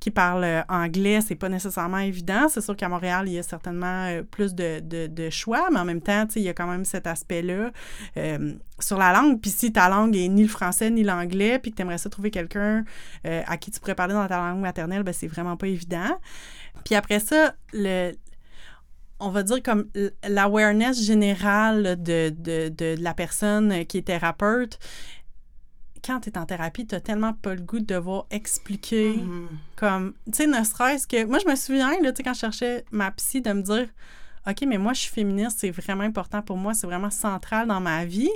qui 0.00 0.10
parle 0.10 0.64
anglais, 0.68 1.20
c'est 1.20 1.34
pas 1.36 1.48
nécessairement 1.48 1.98
évident. 1.98 2.48
C'est 2.48 2.60
sûr 2.62 2.74
qu'à 2.76 2.88
Montréal, 2.88 3.24
il 3.28 3.34
y 3.34 3.38
a 3.38 3.42
certainement 3.42 4.08
plus 4.30 4.54
de, 4.54 4.80
de, 4.80 5.06
de 5.06 5.30
choix, 5.30 5.68
mais 5.70 5.78
en 5.80 5.84
même 5.84 6.00
temps, 6.00 6.15
il 6.36 6.42
y 6.42 6.48
a 6.48 6.54
quand 6.54 6.66
même 6.66 6.84
cet 6.84 7.06
aspect-là 7.06 7.70
euh, 8.16 8.52
sur 8.78 8.98
la 8.98 9.12
langue. 9.12 9.40
Puis 9.40 9.50
si 9.50 9.72
ta 9.72 9.88
langue 9.88 10.16
est 10.16 10.28
ni 10.28 10.42
le 10.42 10.48
français 10.48 10.90
ni 10.90 11.04
l'anglais, 11.04 11.58
puis 11.58 11.70
que 11.70 11.76
tu 11.76 11.82
aimerais 11.82 11.98
ça 11.98 12.08
trouver 12.10 12.30
quelqu'un 12.30 12.84
euh, 13.26 13.42
à 13.46 13.56
qui 13.56 13.70
tu 13.70 13.80
pourrais 13.80 13.94
parler 13.94 14.14
dans 14.14 14.26
ta 14.26 14.38
langue 14.38 14.60
maternelle, 14.60 15.02
ben 15.02 15.12
c'est 15.12 15.26
vraiment 15.28 15.56
pas 15.56 15.68
évident. 15.68 16.18
Puis 16.84 16.94
après 16.94 17.20
ça, 17.20 17.54
le, 17.72 18.12
on 19.20 19.30
va 19.30 19.42
dire 19.42 19.62
comme 19.62 19.86
l'awareness 20.28 21.02
générale 21.02 22.02
de, 22.02 22.30
de, 22.36 22.68
de, 22.68 22.96
la 23.00 23.14
personne 23.14 23.84
qui 23.86 23.98
est 23.98 24.02
thérapeute, 24.02 24.78
quand 26.04 26.20
tu 26.20 26.30
es 26.30 26.38
en 26.38 26.46
thérapie, 26.46 26.86
tu 26.86 26.94
n'as 26.94 27.00
tellement 27.00 27.32
pas 27.32 27.54
le 27.54 27.62
goût 27.62 27.80
de 27.80 27.86
devoir 27.86 28.26
expliquer 28.30 29.16
Mhm. 29.16 29.48
comme, 29.74 30.14
tu 30.26 30.34
sais, 30.34 30.46
ne 30.46 30.62
serait-ce 30.62 31.06
que. 31.06 31.24
Moi, 31.24 31.38
je 31.40 31.48
me 31.50 31.56
souviens, 31.56 31.90
là, 32.00 32.12
tu 32.12 32.18
sais, 32.18 32.22
quand 32.22 32.34
je 32.34 32.40
cherchais 32.40 32.84
ma 32.92 33.10
psy, 33.12 33.40
de 33.40 33.52
me 33.52 33.62
dire 33.62 33.88
OK, 34.48 34.64
mais 34.66 34.78
moi, 34.78 34.92
je 34.92 35.00
suis 35.00 35.10
féministe, 35.12 35.58
c'est 35.60 35.70
vraiment 35.70 36.04
important 36.04 36.40
pour 36.40 36.56
moi, 36.56 36.72
c'est 36.72 36.86
vraiment 36.86 37.10
central 37.10 37.66
dans 37.66 37.80
ma 37.80 38.04
vie. 38.04 38.30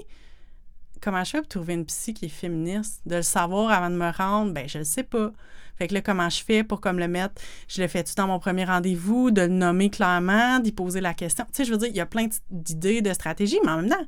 Comment 1.00 1.24
je 1.24 1.30
fais 1.30 1.38
pour 1.38 1.48
trouver 1.48 1.74
une 1.74 1.86
psy 1.86 2.12
qui 2.14 2.26
est 2.26 2.28
féministe? 2.28 3.00
De 3.06 3.16
le 3.16 3.22
savoir 3.22 3.70
avant 3.70 3.90
de 3.90 3.96
me 3.96 4.10
rendre, 4.10 4.52
ben 4.52 4.68
je 4.68 4.78
le 4.78 4.84
sais 4.84 5.04
pas. 5.04 5.32
Fait 5.76 5.88
que 5.88 5.94
là, 5.94 6.02
comment 6.02 6.28
je 6.28 6.42
fais 6.44 6.62
pour 6.62 6.80
comme 6.80 6.98
le 6.98 7.08
mettre? 7.08 7.40
Je 7.68 7.80
le 7.80 7.88
fais-tu 7.88 8.14
dans 8.14 8.26
mon 8.26 8.38
premier 8.38 8.64
rendez-vous, 8.64 9.30
de 9.30 9.42
le 9.42 9.48
nommer 9.48 9.88
clairement, 9.88 10.58
d'y 10.58 10.72
poser 10.72 11.00
la 11.00 11.14
question? 11.14 11.44
Tu 11.46 11.50
sais, 11.54 11.64
je 11.64 11.72
veux 11.72 11.78
dire, 11.78 11.88
il 11.88 11.96
y 11.96 12.00
a 12.00 12.06
plein 12.06 12.26
d'idées, 12.50 13.00
de 13.00 13.12
stratégies, 13.14 13.58
mais 13.64 13.70
en 13.70 13.76
même 13.78 13.88
temps, 13.88 14.06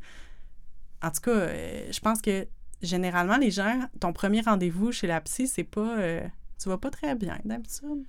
en 1.02 1.10
tout 1.10 1.20
cas, 1.22 1.30
euh, 1.30 1.86
je 1.90 2.00
pense 2.00 2.20
que 2.20 2.46
généralement, 2.82 3.38
les 3.38 3.50
gens, 3.50 3.80
ton 4.00 4.12
premier 4.12 4.42
rendez-vous 4.42 4.92
chez 4.92 5.06
la 5.06 5.20
psy, 5.22 5.46
c'est 5.46 5.64
pas. 5.64 5.98
euh, 5.98 6.20
tu 6.60 6.68
vas 6.68 6.78
pas 6.78 6.90
très 6.90 7.14
bien 7.14 7.38
d'habitude. 7.44 8.04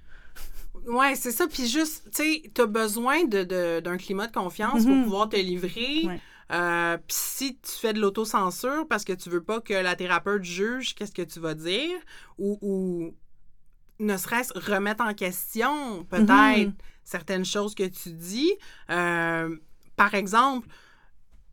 Ouais, 0.88 1.16
c'est 1.16 1.32
ça. 1.32 1.48
Puis 1.48 1.68
juste, 1.68 2.06
tu 2.12 2.24
sais, 2.24 2.52
t'as 2.54 2.66
besoin 2.66 3.24
de, 3.26 3.44
de- 3.44 3.80
d'un 3.80 3.98
climat 3.98 4.28
de 4.28 4.34
confiance 4.34 4.86
pour 4.86 4.96
Mhm. 4.96 5.04
pouvoir 5.04 5.30
te 5.30 5.36
livrer. 5.38 6.02
Ouais. 6.06 6.20
Euh, 6.52 6.98
Puis 6.98 7.16
si 7.18 7.56
tu 7.58 7.72
fais 7.72 7.94
de 7.94 8.00
l'autocensure 8.02 8.86
parce 8.88 9.04
que 9.06 9.14
tu 9.14 9.30
veux 9.30 9.42
pas 9.44 9.62
que 9.62 9.74
la 9.74 9.96
thérapeute 9.96 10.44
juge 10.44 10.94
qu'est-ce 10.94 11.14
que 11.14 11.22
tu 11.22 11.40
vas 11.40 11.54
dire 11.56 11.98
ou, 12.38 12.60
ou 12.62 13.16
ne 14.00 14.18
serait-ce 14.18 14.52
remettre 14.60 15.04
en 15.04 15.14
question 15.14 16.04
peut-être 16.06 16.68
Mhm. 16.68 16.74
certaines 17.06 17.46
choses 17.46 17.74
que 17.76 17.84
tu 17.88 18.12
dis. 18.12 18.52
Euh, 18.90 19.56
par 19.96 20.14
exemple, 20.16 20.68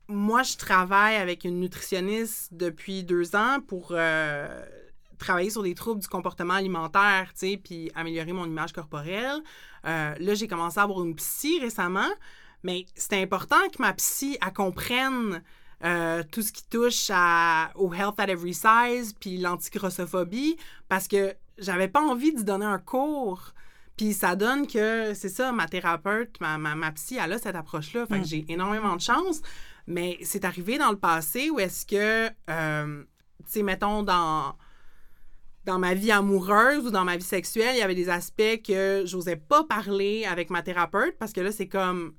moi, 0.09 0.43
je 0.43 0.57
travaille 0.57 1.17
avec 1.17 1.45
une 1.45 1.61
nutritionniste 1.61 2.53
depuis 2.53 3.05
deux 3.05 3.37
ans 3.37 3.61
pour 3.67 3.93
euh, 3.93 4.65
travailler 5.21 5.51
sur 5.51 5.63
des 5.63 5.75
troubles 5.75 6.01
du 6.01 6.09
comportement 6.09 6.55
alimentaire, 6.55 7.29
tu 7.33 7.51
sais, 7.51 7.61
puis 7.63 7.91
améliorer 7.95 8.33
mon 8.33 8.47
image 8.47 8.73
corporelle. 8.73 9.41
Euh, 9.87 10.15
là, 10.19 10.35
j'ai 10.35 10.49
commencé 10.49 10.81
à 10.81 10.83
avoir 10.83 11.05
une 11.05 11.15
psy 11.15 11.61
récemment, 11.61 12.11
mais 12.63 12.87
c'est 12.95 13.21
important 13.23 13.61
que 13.73 13.81
ma 13.81 13.93
psy, 13.93 14.37
elle 14.45 14.53
comprenne 14.53 15.43
euh, 15.85 16.23
tout 16.31 16.43
ce 16.43 16.53
qui 16.53 16.65
touche 16.69 17.11
à, 17.13 17.71
au 17.77 17.93
health 17.95 18.19
at 18.19 18.29
every 18.29 18.53
size, 18.55 19.15
puis 19.19 19.39
l'antigrossophobie, 19.39 20.57
parce 20.89 21.07
que 21.09 21.35
j'avais 21.59 21.89
pas 21.89 22.01
envie 22.01 22.35
d'y 22.35 22.45
donner 22.45 22.67
un 22.67 22.79
cours. 22.79 23.53
Puis 23.97 24.15
ça 24.15 24.35
donne 24.35 24.67
que, 24.67 25.13
c'est 25.15 25.29
ça, 25.29 25.53
ma 25.53 25.67
thérapeute, 25.69 26.41
ma, 26.41 26.57
ma, 26.57 26.75
ma 26.75 26.91
psy, 26.93 27.19
elle 27.23 27.35
a 27.35 27.39
cette 27.39 27.55
approche-là. 27.57 28.07
Fait 28.07 28.15
que 28.19 28.21
Mm. 28.23 28.27
j'ai 28.27 28.45
énormément 28.49 28.97
de 28.97 29.01
chance. 29.03 29.43
Mais 29.87 30.19
c'est 30.23 30.45
arrivé 30.45 30.79
dans 30.79 30.91
le 30.91 30.99
passé 30.99 31.51
où 31.51 31.59
est-ce 31.59 31.85
que, 31.85 32.31
euh, 32.49 33.03
tu 33.45 33.45
sais, 33.47 33.63
mettons, 33.63 34.03
dans, 34.03 34.55
dans 35.71 35.79
ma 35.79 35.95
vie 35.95 36.11
amoureuse 36.11 36.85
ou 36.85 36.91
dans 36.91 37.05
ma 37.05 37.17
vie 37.17 37.23
sexuelle, 37.23 37.77
il 37.77 37.79
y 37.79 37.83
avait 37.83 37.95
des 37.95 38.09
aspects 38.09 38.61
que 38.67 39.05
j'osais 39.07 39.37
pas 39.37 39.63
parler 39.63 40.25
avec 40.25 40.51
ma 40.51 40.63
thérapeute 40.63 41.17
parce 41.17 41.33
que 41.33 41.41
là, 41.41 41.53
c'est 41.53 41.69
comme. 41.69 42.15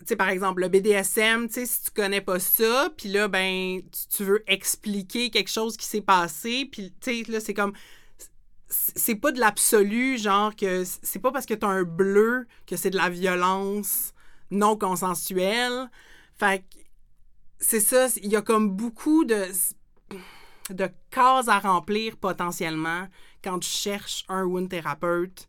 Tu 0.00 0.08
sais, 0.08 0.16
par 0.16 0.28
exemple, 0.28 0.60
le 0.60 0.68
BDSM, 0.68 1.46
tu 1.46 1.54
sais, 1.54 1.66
si 1.66 1.84
tu 1.84 1.90
connais 1.92 2.20
pas 2.20 2.38
ça, 2.38 2.90
puis 2.98 3.08
là, 3.08 3.26
ben, 3.26 3.80
tu, 4.14 4.22
veux 4.22 4.44
expliquer 4.46 5.30
quelque 5.30 5.48
chose 5.48 5.78
qui 5.78 5.86
s'est 5.86 6.02
passé, 6.02 6.68
puis, 6.70 6.92
tu 7.00 7.24
sais, 7.24 7.32
là, 7.32 7.40
c'est 7.40 7.54
comme. 7.54 7.72
C'est 8.68 9.14
pas 9.14 9.32
de 9.32 9.40
l'absolu, 9.40 10.18
genre 10.18 10.54
que 10.54 10.84
c'est 10.84 11.20
pas 11.20 11.32
parce 11.32 11.46
que 11.46 11.54
t'as 11.54 11.68
un 11.68 11.84
bleu 11.84 12.46
que 12.66 12.76
c'est 12.76 12.90
de 12.90 12.96
la 12.96 13.08
violence 13.08 14.12
non 14.50 14.76
consensuelle. 14.76 15.88
Fait 16.34 16.58
que 16.58 16.64
c'est 17.60 17.80
ça, 17.80 18.08
il 18.22 18.30
y 18.30 18.36
a 18.36 18.42
comme 18.42 18.70
beaucoup 18.70 19.24
de, 19.24 19.46
de 20.70 20.88
cases 21.10 21.48
à 21.48 21.58
remplir 21.58 22.16
potentiellement 22.16 23.06
quand 23.42 23.58
tu 23.58 23.68
cherches 23.68 24.24
un 24.28 24.44
ou 24.44 24.58
une 24.58 24.68
thérapeute. 24.68 25.46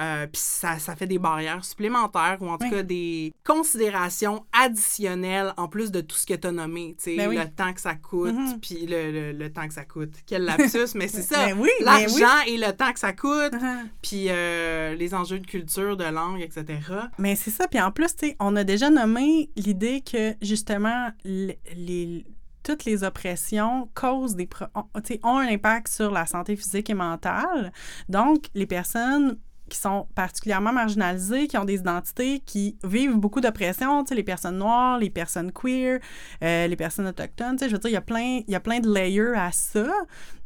Euh, 0.00 0.26
Puis 0.26 0.42
ça, 0.44 0.80
ça 0.80 0.96
fait 0.96 1.06
des 1.06 1.20
barrières 1.20 1.64
supplémentaires 1.64 2.38
ou 2.40 2.48
en 2.48 2.58
tout 2.58 2.64
Oui. 2.64 2.70
cas 2.70 2.82
des 2.82 3.32
considérations 3.44 4.44
additionnelles 4.52 5.52
en 5.56 5.68
plus 5.68 5.92
de 5.92 6.00
tout 6.00 6.16
ce 6.16 6.26
que 6.26 6.34
tu 6.34 6.48
as 6.48 6.50
nommé. 6.52 6.96
tu 7.00 7.16
Ben 7.16 7.28
oui. 7.28 7.36
Le 7.36 7.48
temps 7.48 7.72
que 7.72 7.80
ça 7.80 7.94
coûte, 7.94 8.34
Mhm. 8.34 8.58
puis 8.60 8.86
le, 8.86 9.12
le- 9.12 9.32
le 9.32 9.52
temps 9.52 9.68
que 9.68 9.72
ça 9.74 9.84
coûte. 9.84 10.12
Quel 10.26 10.42
lapsus, 10.44 10.96
mais 10.96 11.06
c'est 11.06 11.22
ça. 11.34 11.46
Ben 11.46 11.56
oui, 11.60 11.70
ben 11.78 11.84
L'argent 11.86 12.42
et 12.48 12.56
le 12.56 12.72
temps 12.72 12.92
que 12.92 12.98
ça 12.98 13.12
coûte, 13.12 13.52
oui. 13.52 13.88
puis 14.02 14.26
euh, 14.30 14.96
les 14.96 15.14
enjeux 15.14 15.38
de 15.38 15.46
culture, 15.46 15.96
de 15.96 16.04
langue, 16.04 16.40
etc. 16.40 16.80
Mais 17.18 17.36
c'est 17.36 17.52
ça. 17.52 17.68
Puis 17.68 17.80
en 17.80 17.92
plus, 17.92 18.16
tu 18.16 18.28
sais, 18.30 18.36
on 18.40 18.56
a 18.56 18.64
déjà 18.64 18.90
nommé 18.90 19.50
l'idée 19.54 20.00
que 20.00 20.34
justement, 20.42 21.10
les, 21.24 22.24
toutes 22.64 22.84
les 22.84 23.04
oppressions 23.04 23.88
causent 23.94 24.34
des 24.34 24.48
ont, 24.74 25.38
un 25.38 25.46
impact 25.46 25.88
sur 25.88 26.10
la 26.10 26.26
santé 26.26 26.56
physique 26.56 26.90
et 26.90 26.94
mentale. 26.94 27.72
Donc, 28.08 28.46
les 28.54 28.66
personnes 28.66 29.38
qui 29.68 29.78
sont 29.78 30.06
particulièrement 30.14 30.72
marginalisés, 30.72 31.46
qui 31.46 31.56
ont 31.56 31.64
des 31.64 31.76
identités, 31.76 32.40
qui 32.40 32.76
vivent 32.84 33.16
beaucoup 33.16 33.40
d'oppression, 33.40 34.04
les 34.10 34.22
personnes 34.22 34.58
noires, 34.58 34.98
les 34.98 35.10
personnes 35.10 35.52
queer, 35.52 36.00
euh, 36.42 36.66
les 36.66 36.76
personnes 36.76 37.06
autochtones, 37.06 37.58
je 37.60 37.68
veux 37.68 37.78
dire, 37.78 37.90
il 37.90 38.44
y 38.48 38.54
a 38.54 38.60
plein 38.60 38.80
de 38.80 38.92
layers 38.92 39.34
à 39.36 39.52
ça. 39.52 39.86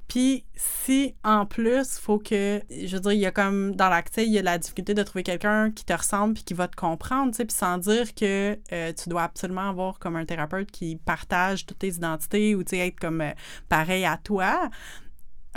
Puis 0.09 0.47
si 0.55 1.15
en 1.23 1.45
plus, 1.45 1.99
faut 1.99 2.19
que, 2.19 2.63
je 2.71 2.97
veux 2.97 3.01
dire, 3.01 3.13
il 3.13 3.21
y 3.21 3.27
a 3.27 3.31
comme 3.31 3.77
dans 3.77 3.91
l'accès, 3.91 4.27
il 4.27 4.33
y 4.33 4.39
a 4.39 4.43
la 4.43 4.57
difficulté 4.59 4.95
de 4.95 5.03
trouver 5.03 5.23
quelqu'un 5.23 5.71
qui 5.71 5.85
te 5.85 5.93
ressemble 5.93 6.35
puis 6.35 6.45
qui 6.45 6.55
va 6.55 6.67
te 6.67 6.77
comprendre, 6.77 7.31
tu 7.33 7.37
sais, 7.37 7.45
puis 7.45 7.55
sans 7.55 7.77
dire 7.77 8.15
que 8.15 8.59
euh, 8.73 8.93
tu 8.95 9.11
dois 9.11 9.25
absolument 9.25 9.69
avoir 9.69 9.99
comme 9.99 10.17
un 10.17 10.25
thérapeute 10.25 10.71
qui 10.71 10.97
partage 10.97 11.67
toutes 11.67 11.81
tes 11.81 11.89
identités 11.89 12.55
ou 12.55 12.65
tu 12.65 12.71
sais 12.71 12.89
être 12.89 12.99
comme 12.99 13.21
euh, 13.21 13.33
pareil 13.69 14.07
à 14.07 14.17
toi 14.17 14.71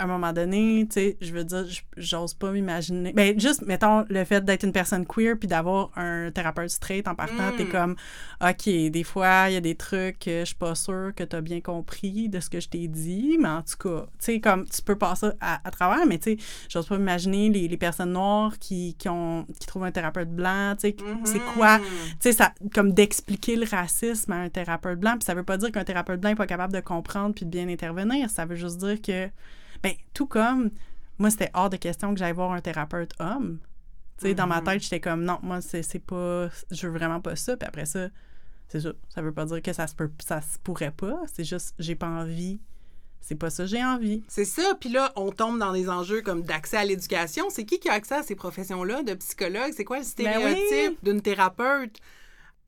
à 0.02 0.04
un 0.04 0.08
moment 0.08 0.32
donné, 0.32 0.84
tu 0.90 0.94
sais, 0.94 1.16
je 1.20 1.32
veux 1.32 1.44
dire, 1.44 1.64
j'ose 1.96 2.34
pas 2.34 2.50
m'imaginer. 2.50 3.12
Ben, 3.12 3.38
juste, 3.38 3.62
mettons, 3.62 4.04
le 4.08 4.24
fait 4.24 4.44
d'être 4.44 4.64
une 4.64 4.72
personne 4.72 5.06
queer 5.06 5.36
puis 5.38 5.46
d'avoir 5.46 5.90
un 5.96 6.32
thérapeute 6.32 6.70
straight 6.70 7.06
en 7.06 7.14
partant, 7.14 7.52
t'es 7.56 7.64
mm. 7.64 7.68
comme, 7.68 7.96
OK, 8.42 8.64
des 8.64 9.04
fois, 9.04 9.44
il 9.48 9.54
y 9.54 9.56
a 9.56 9.60
des 9.60 9.76
trucs 9.76 10.18
que 10.18 10.40
je 10.40 10.46
suis 10.46 10.56
pas 10.56 10.74
sûre 10.74 11.12
que 11.14 11.22
t'as 11.22 11.40
bien 11.40 11.60
compris 11.60 12.28
de 12.28 12.40
ce 12.40 12.50
que 12.50 12.58
je 12.58 12.68
t'ai 12.68 12.88
dit, 12.88 13.38
mais 13.40 13.48
en 13.48 13.62
tout 13.62 13.76
cas, 13.76 14.06
tu 14.06 14.16
sais, 14.18 14.40
comme, 14.40 14.66
tu 14.68 14.82
peux 14.82 14.96
passer 14.96 15.28
à, 15.40 15.60
à 15.64 15.70
travers, 15.70 16.04
mais 16.04 16.18
tu 16.18 16.32
sais, 16.32 16.36
j'ose 16.68 16.86
pas 16.86 16.98
m'imaginer 16.98 17.48
les, 17.48 17.68
les, 17.68 17.76
personnes 17.76 18.12
noires 18.12 18.58
qui, 18.58 18.96
qui, 18.98 19.08
ont, 19.08 19.46
qui 19.60 19.68
trouvent 19.68 19.84
un 19.84 19.92
thérapeute 19.92 20.30
blanc, 20.30 20.74
tu 20.74 20.88
sais, 20.88 20.96
c'est 21.24 21.38
mm-hmm. 21.38 21.54
quoi, 21.56 21.78
tu 21.78 21.84
sais, 22.18 22.32
ça, 22.32 22.52
comme 22.74 22.92
d'expliquer 22.92 23.54
le 23.54 23.66
racisme 23.70 24.32
à 24.32 24.36
un 24.36 24.48
thérapeute 24.48 24.98
blanc, 24.98 25.12
puis 25.12 25.24
ça 25.24 25.34
veut 25.34 25.44
pas 25.44 25.58
dire 25.58 25.70
qu'un 25.70 25.84
thérapeute 25.84 26.20
blanc 26.20 26.30
est 26.30 26.34
pas 26.34 26.48
capable 26.48 26.72
de 26.72 26.80
comprendre 26.80 27.36
puis 27.36 27.44
de 27.44 27.50
bien 27.50 27.68
intervenir, 27.68 28.28
ça 28.30 28.46
veut 28.46 28.56
juste 28.56 28.78
dire 28.78 29.00
que 29.00 29.30
ben, 29.82 29.92
tout 30.14 30.26
comme, 30.26 30.70
moi, 31.18 31.30
c'était 31.30 31.50
hors 31.54 31.70
de 31.70 31.76
question 31.76 32.12
que 32.12 32.18
j'aille 32.18 32.32
voir 32.32 32.52
un 32.52 32.60
thérapeute 32.60 33.12
homme. 33.18 33.58
Tu 34.18 34.28
sais, 34.28 34.34
dans 34.34 34.46
ma 34.46 34.60
mm-hmm. 34.60 34.64
tête, 34.64 34.82
j'étais 34.82 35.00
comme, 35.00 35.24
non, 35.24 35.38
moi, 35.42 35.60
c'est 35.60 35.98
pas, 35.98 36.48
je 36.70 36.86
veux 36.86 36.92
vraiment 36.92 37.20
pas 37.20 37.36
ça. 37.36 37.56
Puis 37.56 37.66
après 37.66 37.86
ça, 37.86 38.08
c'est 38.68 38.80
ça. 38.80 38.92
Ça 39.08 39.22
veut 39.22 39.32
pas 39.32 39.44
dire 39.44 39.62
que 39.62 39.72
ça 39.72 39.86
se, 39.86 39.94
peut, 39.94 40.10
ça 40.24 40.40
se 40.40 40.58
pourrait 40.58 40.92
pas. 40.92 41.20
C'est 41.32 41.44
juste, 41.44 41.74
j'ai 41.78 41.94
pas 41.94 42.08
envie. 42.08 42.60
C'est 43.20 43.36
pas 43.36 43.50
ça, 43.50 43.66
j'ai 43.66 43.84
envie. 43.84 44.24
C'est 44.28 44.44
ça. 44.44 44.74
Puis 44.80 44.90
là, 44.90 45.12
on 45.14 45.30
tombe 45.30 45.58
dans 45.58 45.72
des 45.72 45.88
enjeux 45.88 46.22
comme 46.22 46.42
d'accès 46.42 46.78
à 46.78 46.84
l'éducation. 46.84 47.50
C'est 47.50 47.64
qui 47.64 47.78
qui 47.78 47.88
a 47.88 47.92
accès 47.92 48.16
à 48.16 48.22
ces 48.22 48.34
professions-là 48.34 49.04
de 49.04 49.14
psychologue? 49.14 49.72
C'est 49.76 49.84
quoi 49.84 49.98
le 49.98 50.02
ben 50.02 50.08
stéréotype 50.08 51.04
d'une 51.04 51.20
thérapeute? 51.20 52.00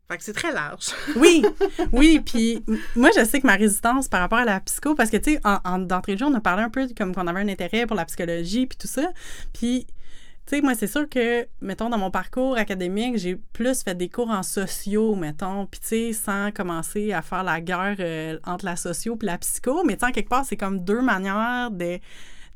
Fait 0.08 0.18
que 0.18 0.24
c'est 0.24 0.34
très 0.34 0.52
large. 0.52 0.88
oui, 1.16 1.44
oui. 1.92 2.20
Puis 2.20 2.62
moi, 2.94 3.10
je 3.16 3.24
sais 3.24 3.40
que 3.40 3.46
ma 3.46 3.56
résistance 3.56 4.08
par 4.08 4.20
rapport 4.20 4.38
à 4.38 4.44
la 4.44 4.60
psycho, 4.60 4.94
parce 4.94 5.10
que, 5.10 5.16
tu 5.16 5.34
sais, 5.34 5.40
en, 5.44 5.78
d'entrée 5.78 6.14
de 6.14 6.18
jeu, 6.18 6.26
on 6.26 6.34
a 6.34 6.40
parlé 6.40 6.62
un 6.62 6.70
peu 6.70 6.86
comme 6.96 7.14
qu'on 7.14 7.26
avait 7.26 7.40
un 7.40 7.48
intérêt 7.48 7.86
pour 7.86 7.96
la 7.96 8.04
psychologie, 8.04 8.66
puis 8.66 8.76
tout 8.76 8.86
ça. 8.86 9.10
Puis, 9.54 9.86
tu 10.46 10.56
sais, 10.56 10.60
moi, 10.60 10.74
c'est 10.74 10.86
sûr 10.86 11.08
que, 11.08 11.46
mettons, 11.62 11.88
dans 11.88 11.96
mon 11.96 12.10
parcours 12.10 12.58
académique, 12.58 13.16
j'ai 13.16 13.36
plus 13.36 13.82
fait 13.82 13.94
des 13.94 14.10
cours 14.10 14.30
en 14.30 14.42
sociaux, 14.42 15.14
mettons, 15.14 15.64
puis, 15.64 15.80
tu 15.80 15.86
sais, 15.86 16.12
sans 16.12 16.50
commencer 16.50 17.14
à 17.14 17.22
faire 17.22 17.42
la 17.42 17.62
guerre 17.62 17.96
euh, 17.98 18.38
entre 18.44 18.66
la 18.66 18.76
socio 18.76 19.16
et 19.22 19.24
la 19.26 19.38
psycho. 19.38 19.84
Mais, 19.84 19.96
tu 19.96 20.04
sais, 20.04 20.12
quelque 20.12 20.28
part, 20.28 20.44
c'est 20.44 20.58
comme 20.58 20.84
deux 20.84 21.00
manières 21.00 21.70
de 21.70 21.98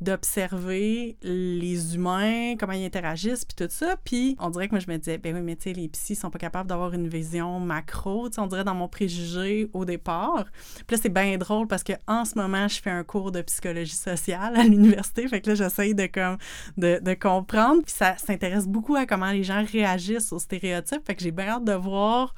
d'observer 0.00 1.16
les 1.22 1.94
humains, 1.94 2.56
comment 2.56 2.72
ils 2.72 2.84
interagissent, 2.84 3.44
puis 3.44 3.56
tout 3.56 3.72
ça. 3.72 3.96
Puis 4.04 4.36
on 4.38 4.50
dirait 4.50 4.68
que 4.68 4.72
moi, 4.72 4.80
je 4.80 4.90
me 4.90 4.96
disais, 4.96 5.18
ben 5.18 5.34
oui, 5.34 5.42
mais 5.42 5.56
tu 5.56 5.64
sais, 5.64 5.72
les 5.72 5.88
psys 5.88 6.14
sont 6.14 6.30
pas 6.30 6.38
capables 6.38 6.68
d'avoir 6.68 6.92
une 6.92 7.08
vision 7.08 7.58
macro, 7.58 8.28
tu 8.28 8.34
sais, 8.36 8.40
on 8.40 8.46
dirait 8.46 8.64
dans 8.64 8.74
mon 8.74 8.88
préjugé 8.88 9.68
au 9.72 9.84
départ. 9.84 10.44
Puis 10.86 10.96
là, 10.96 11.02
c'est 11.02 11.08
bien 11.08 11.36
drôle 11.36 11.66
parce 11.66 11.82
que 11.82 11.94
en 12.06 12.24
ce 12.24 12.38
moment, 12.38 12.68
je 12.68 12.80
fais 12.80 12.90
un 12.90 13.02
cours 13.04 13.32
de 13.32 13.42
psychologie 13.42 13.96
sociale 13.96 14.56
à 14.56 14.62
l'université, 14.62 15.26
fait 15.26 15.40
que 15.40 15.50
là, 15.50 15.54
j'essaye 15.56 15.94
de, 15.94 16.06
comme, 16.06 16.38
de, 16.76 17.00
de 17.02 17.14
comprendre. 17.14 17.82
Puis 17.82 17.94
ça 17.96 18.16
s'intéresse 18.16 18.66
beaucoup 18.66 18.94
à 18.94 19.06
comment 19.06 19.30
les 19.30 19.42
gens 19.42 19.64
réagissent 19.64 20.32
aux 20.32 20.38
stéréotypes, 20.38 21.04
fait 21.04 21.16
que 21.16 21.22
j'ai 21.22 21.32
bien 21.32 21.48
hâte 21.48 21.64
de 21.64 21.72
voir 21.72 22.34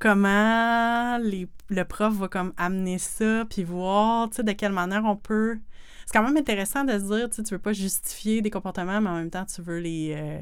comment 0.00 1.18
les, 1.18 1.46
le 1.68 1.84
prof 1.84 2.14
va 2.14 2.28
comme 2.28 2.52
amener 2.56 2.98
ça, 2.98 3.44
puis 3.48 3.62
voir, 3.62 4.28
tu 4.30 4.36
sais, 4.36 4.42
de 4.42 4.52
quelle 4.52 4.72
manière 4.72 5.04
on 5.04 5.14
peut 5.16 5.58
c'est 6.06 6.12
quand 6.12 6.22
même 6.22 6.36
intéressant 6.36 6.84
de 6.84 6.92
se 6.92 7.04
dire, 7.04 7.28
tu 7.30 7.36
sais, 7.36 7.42
tu 7.42 7.54
veux 7.54 7.60
pas 7.60 7.72
justifier 7.72 8.42
des 8.42 8.50
comportements, 8.50 9.00
mais 9.00 9.10
en 9.10 9.16
même 9.16 9.30
temps, 9.30 9.44
tu 9.44 9.62
veux 9.62 9.78
les... 9.78 10.14
Euh, 10.16 10.40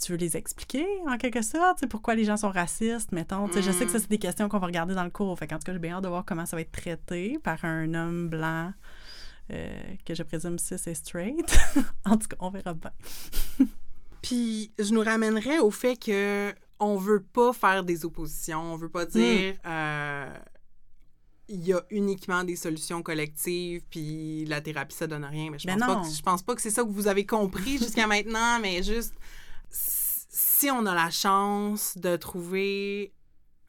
tu 0.00 0.12
veux 0.12 0.18
les 0.18 0.36
expliquer, 0.36 0.86
en 1.06 1.18
quelque 1.18 1.42
sorte, 1.42 1.76
tu 1.76 1.80
sais, 1.80 1.86
pourquoi 1.86 2.14
les 2.14 2.24
gens 2.24 2.36
sont 2.36 2.50
racistes, 2.50 3.12
mettons. 3.12 3.46
Tu 3.48 3.54
sais, 3.54 3.62
Je 3.62 3.70
sais 3.72 3.84
que 3.84 3.90
ça, 3.90 3.98
c'est 3.98 4.08
des 4.08 4.18
questions 4.18 4.48
qu'on 4.48 4.58
va 4.58 4.66
regarder 4.66 4.94
dans 4.94 5.04
le 5.04 5.10
cours. 5.10 5.38
Fait 5.38 5.52
en 5.52 5.58
tout 5.58 5.64
cas, 5.64 5.72
j'ai 5.72 5.78
bien 5.78 5.96
hâte 5.96 6.04
de 6.04 6.08
voir 6.08 6.24
comment 6.24 6.46
ça 6.46 6.56
va 6.56 6.62
être 6.62 6.72
traité 6.72 7.38
par 7.42 7.64
un 7.64 7.92
homme 7.92 8.28
blanc 8.28 8.72
euh, 9.52 9.82
que 10.04 10.14
je 10.14 10.22
présume 10.22 10.58
si 10.58 10.78
c'est 10.78 10.94
straight. 10.94 11.58
en 12.06 12.16
tout 12.16 12.28
cas, 12.28 12.36
on 12.40 12.50
verra 12.50 12.74
bien. 12.74 12.90
Puis, 14.22 14.72
je 14.78 14.92
nous 14.94 15.02
ramènerais 15.02 15.58
au 15.58 15.70
fait 15.70 15.96
que 15.96 16.54
on 16.80 16.96
veut 16.96 17.22
pas 17.22 17.52
faire 17.52 17.84
des 17.84 18.04
oppositions. 18.04 18.72
On 18.72 18.76
veut 18.76 18.88
pas 18.88 19.04
dire... 19.04 19.54
Hmm. 19.54 19.68
Euh, 19.68 20.34
il 21.52 21.66
y 21.66 21.72
a 21.74 21.82
uniquement 21.90 22.44
des 22.44 22.56
solutions 22.56 23.02
collectives, 23.02 23.82
puis 23.90 24.46
la 24.46 24.62
thérapie, 24.62 24.94
ça 24.94 25.06
donne 25.06 25.24
rien. 25.24 25.50
Mais 25.50 25.58
je, 25.58 25.68
pense, 25.68 25.78
Pas 25.78 25.96
que, 25.96 26.08
je 26.08 26.22
pense 26.22 26.42
pas 26.42 26.54
que 26.54 26.62
c'est 26.62 26.70
ça 26.70 26.82
que 26.82 26.88
vous 26.88 27.08
avez 27.08 27.26
compris 27.26 27.76
jusqu'à 27.78 28.06
maintenant, 28.06 28.58
mais 28.58 28.82
juste 28.82 29.14
si 29.70 30.70
on 30.70 30.86
a 30.86 30.94
la 30.94 31.10
chance 31.10 31.98
de 31.98 32.16
trouver 32.16 33.12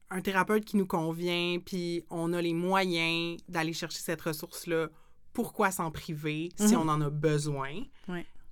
un 0.09 0.21
thérapeute 0.21 0.63
qui 0.63 0.77
nous 0.77 0.85
convient, 0.85 1.57
puis 1.59 2.05
on 2.09 2.31
a 2.33 2.41
les 2.41 2.53
moyens 2.53 3.41
d'aller 3.49 3.73
chercher 3.73 3.99
cette 3.99 4.21
ressource-là, 4.21 4.89
pourquoi 5.33 5.71
s'en 5.71 5.91
priver 5.91 6.49
si 6.55 6.75
mhm. 6.75 6.81
on 6.81 6.89
en 6.89 7.01
a 7.01 7.09
besoin? 7.09 7.83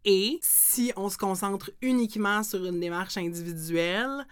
Et 0.03 0.39
si 0.41 0.91
on 0.95 1.09
se 1.09 1.17
concentre 1.17 1.71
uniquement 1.81 2.41
sur 2.41 2.65
une 2.65 2.79
démarche 2.79 3.17
individuelle, 3.17 4.25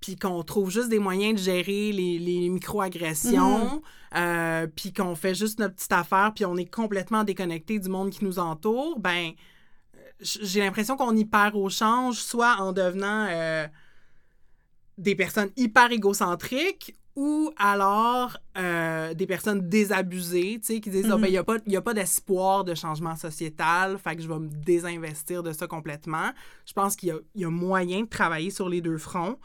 puis 0.00 0.16
qu'on 0.16 0.42
trouve 0.42 0.70
juste 0.70 0.88
des 0.88 0.98
moyens 0.98 1.40
de 1.40 1.44
gérer 1.44 1.92
les, 1.92 2.18
les 2.18 2.48
micro-agressions, 2.48 3.74
mhm. 3.74 3.80
euh, 4.16 4.66
puis 4.74 4.92
qu'on 4.92 5.14
fait 5.14 5.34
juste 5.34 5.58
notre 5.58 5.74
petite 5.74 5.92
affaire, 5.92 6.32
puis 6.34 6.44
on 6.44 6.56
est 6.56 6.70
complètement 6.70 7.24
déconnecté 7.24 7.78
du 7.78 7.88
monde 7.88 8.10
qui 8.10 8.24
nous 8.24 8.38
entoure, 8.38 8.98
ben 9.00 9.32
j'ai 10.20 10.60
l'impression 10.60 10.96
qu'on 10.96 11.16
y 11.16 11.24
perd 11.24 11.54
au 11.54 11.68
change, 11.68 12.16
soit 12.16 12.56
en 12.58 12.72
devenant 12.72 13.26
euh, 13.30 13.66
des 14.96 15.14
personnes 15.14 15.50
hyper 15.56 15.92
égocentriques 15.92 16.96
ou 17.14 17.52
alors 17.56 18.36
euh, 18.56 19.12
des 19.14 19.26
personnes 19.26 19.68
désabusées, 19.68 20.60
tu 20.60 20.74
sais, 20.74 20.80
qui 20.80 20.90
disent 20.90 21.06
il 21.06 21.12
ah, 21.12 21.16
ben, 21.16 21.26
mhm. 21.26 21.60
n'y 21.66 21.76
a 21.76 21.82
pas, 21.82 21.94
d'espoir 21.94 22.64
de 22.64 22.74
changement 22.74 23.16
sociétal, 23.16 23.98
fait 23.98 24.14
que 24.16 24.22
je 24.22 24.28
vais 24.28 24.38
me 24.38 24.48
désinvestir 24.48 25.42
de 25.42 25.52
ça 25.52 25.66
complètement. 25.66 26.30
Je 26.64 26.72
pense 26.72 26.94
qu'il 26.94 27.20
y, 27.34 27.40
y 27.40 27.44
a, 27.44 27.50
moyen 27.50 28.02
de 28.02 28.08
travailler 28.08 28.50
sur 28.50 28.68
les 28.68 28.80
deux 28.80 28.98
fronts. 28.98 29.38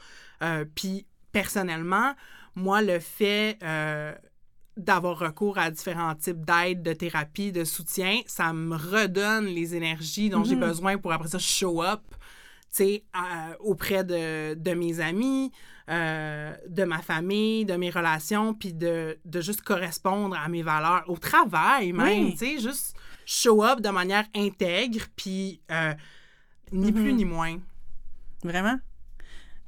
Euh, 0.44 0.66
puis 0.76 1.06
personnellement, 1.32 2.14
moi, 2.56 2.82
le 2.82 3.00
fait 3.00 3.58
euh, 3.64 4.14
d'avoir 4.78 5.18
recours 5.18 5.58
à 5.58 5.72
différents 5.72 6.16
types 6.16 6.44
d'aide, 6.46 6.84
de 6.84 6.94
thérapie, 6.94 7.52
de 7.52 7.64
soutien, 7.64 8.20
ça 8.28 8.54
me 8.54 8.76
redonne 8.76 9.46
les 9.46 9.76
énergies 9.76 10.30
dont 10.30 10.44
j'ai 10.44 10.56
mhm. 10.56 10.68
besoin 10.68 10.98
pour 10.98 11.14
après 11.14 11.30
ça 11.30 11.40
show 11.40 11.82
up 11.82 12.02
sais, 12.70 13.04
auprès 13.60 14.04
de, 14.04 14.56
de, 14.56 14.74
mes 14.74 15.00
amis, 15.00 15.52
euh, 15.90 16.56
de 16.68 16.84
ma 16.86 17.04
famille, 17.04 17.66
de 17.66 17.76
mes 17.76 17.92
relations, 17.92 18.56
puis 18.56 18.74
de, 18.74 19.20
de, 19.26 19.42
juste 19.42 19.62
correspondre 19.62 20.36
à 20.36 20.50
mes 20.50 20.64
valeurs, 20.64 21.04
au 21.08 21.18
travail 21.18 21.94
même, 21.94 22.32
tu 22.32 22.38
sais, 22.38 22.60
juste 22.60 22.96
show 23.28 23.64
up 23.64 23.80
de 23.80 23.90
manière 23.90 24.26
intègre, 24.36 25.06
puis 25.16 25.62
ni 26.72 26.92
plus 26.92 27.12
mhm. 27.12 27.16
ni 27.16 27.26
moins. 27.26 27.58
Vraiment? 28.44 28.80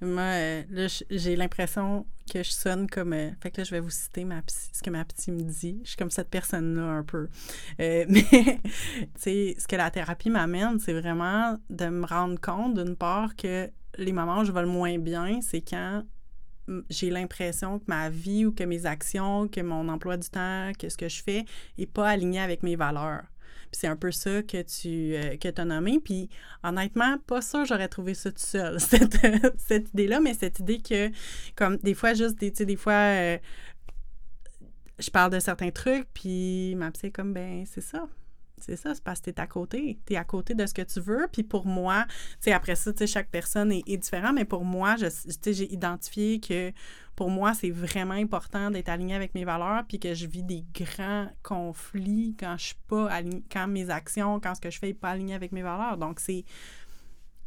Moi, 0.01 0.21
euh, 0.21 0.63
là, 0.69 0.87
j'ai 1.09 1.35
l'impression 1.35 2.05
que 2.31 2.43
je 2.43 2.51
sonne 2.51 2.89
comme. 2.89 3.13
Euh, 3.13 3.31
fait 3.41 3.51
que 3.51 3.61
là, 3.61 3.63
je 3.63 3.71
vais 3.71 3.79
vous 3.79 3.89
citer 3.89 4.25
ma 4.25 4.41
ce 4.47 4.81
que 4.81 4.89
ma 4.89 5.05
petite 5.05 5.29
me 5.29 5.41
dit. 5.41 5.79
Je 5.83 5.89
suis 5.89 5.97
comme 5.97 6.11
cette 6.11 6.29
personne-là 6.29 6.83
un 6.83 7.03
peu. 7.03 7.29
Euh, 7.79 8.05
mais, 8.09 8.23
tu 8.23 9.11
sais, 9.15 9.55
ce 9.57 9.67
que 9.67 9.75
la 9.75 9.89
thérapie 9.91 10.29
m'amène, 10.29 10.79
c'est 10.79 10.93
vraiment 10.93 11.57
de 11.69 11.85
me 11.87 12.05
rendre 12.05 12.39
compte, 12.39 12.73
d'une 12.75 12.95
part, 12.95 13.35
que 13.35 13.69
les 13.97 14.11
moments 14.11 14.39
où 14.39 14.45
je 14.45 14.51
vais 14.51 14.61
le 14.61 14.67
moins 14.67 14.97
bien, 14.99 15.39
c'est 15.41 15.61
quand 15.61 16.03
j'ai 16.89 17.09
l'impression 17.09 17.79
que 17.79 17.85
ma 17.87 18.09
vie 18.09 18.45
ou 18.45 18.51
que 18.51 18.63
mes 18.63 18.85
actions, 18.85 19.47
que 19.47 19.61
mon 19.61 19.87
emploi 19.87 20.17
du 20.17 20.29
temps, 20.29 20.71
que 20.77 20.89
ce 20.89 20.97
que 20.97 21.07
je 21.07 21.21
fais 21.23 21.45
n'est 21.77 21.85
pas 21.85 22.09
aligné 22.09 22.39
avec 22.39 22.63
mes 22.63 22.75
valeurs 22.75 23.23
c'est 23.75 23.87
un 23.87 23.95
peu 23.95 24.11
ça 24.11 24.41
que 24.41 24.61
tu 24.61 25.15
euh, 25.15 25.37
que 25.37 25.49
as 25.59 25.65
nommé. 25.65 25.99
Puis 26.03 26.29
honnêtement, 26.63 27.17
pas 27.27 27.41
sûr 27.41 27.65
j'aurais 27.65 27.87
trouvé 27.87 28.13
ça 28.13 28.31
tout 28.31 28.39
seul, 28.39 28.79
cette, 28.79 29.17
cette 29.57 29.89
idée-là, 29.93 30.19
mais 30.19 30.33
cette 30.33 30.59
idée 30.59 30.79
que, 30.79 31.09
comme 31.55 31.77
des 31.77 31.93
fois, 31.93 32.13
juste, 32.13 32.39
des, 32.39 32.51
des 32.51 32.75
fois, 32.75 32.93
euh, 32.93 33.37
je 34.99 35.09
parle 35.09 35.31
de 35.31 35.39
certains 35.39 35.71
trucs, 35.71 36.07
puis 36.13 36.75
ma 36.75 36.91
psy 36.91 37.07
est 37.07 37.11
comme, 37.11 37.33
ben, 37.33 37.65
c'est 37.65 37.81
ça. 37.81 38.07
C'est 38.57 38.77
ça, 38.77 38.95
c'est 38.95 39.03
parce 39.03 39.19
que 39.19 39.25
tu 39.25 39.31
es 39.31 39.39
à 39.39 39.47
côté. 39.47 39.99
Tu 40.05 40.13
es 40.13 40.17
à 40.17 40.23
côté 40.23 40.53
de 40.53 40.65
ce 40.65 40.73
que 40.73 40.81
tu 40.81 40.99
veux. 40.99 41.27
Puis 41.31 41.43
pour 41.43 41.65
moi, 41.65 42.05
tu 42.41 42.51
après 42.51 42.75
ça, 42.75 42.93
tu 42.93 43.05
chaque 43.05 43.29
personne 43.29 43.71
est, 43.71 43.97
différente, 43.97 44.35
mais 44.35 44.45
pour 44.45 44.63
moi, 44.63 44.95
je, 44.95 45.07
j'ai 45.51 45.73
identifié 45.73 46.39
que 46.39 46.71
pour 47.15 47.29
moi, 47.29 47.53
c'est 47.53 47.69
vraiment 47.69 48.13
important 48.13 48.71
d'être 48.71 48.89
aligné 48.89 49.15
avec 49.15 49.35
mes 49.35 49.45
valeurs, 49.45 49.83
puis 49.87 49.99
que 49.99 50.13
je 50.13 50.25
vis 50.25 50.43
des 50.43 50.65
grands 50.73 51.27
conflits 51.43 52.35
quand 52.39 52.55
je 52.57 52.65
suis 52.65 52.79
pas 52.87 53.09
aligné, 53.09 53.43
quand 53.51 53.67
mes 53.67 53.89
actions, 53.89 54.39
quand 54.39 54.55
ce 54.55 54.61
que 54.61 54.69
je 54.69 54.79
fais 54.79 54.87
n'est 54.87 54.93
pas 54.93 55.11
aligné 55.11 55.33
avec 55.33 55.51
mes 55.51 55.61
valeurs. 55.61 55.97
Donc, 55.97 56.19
c'est 56.19 56.43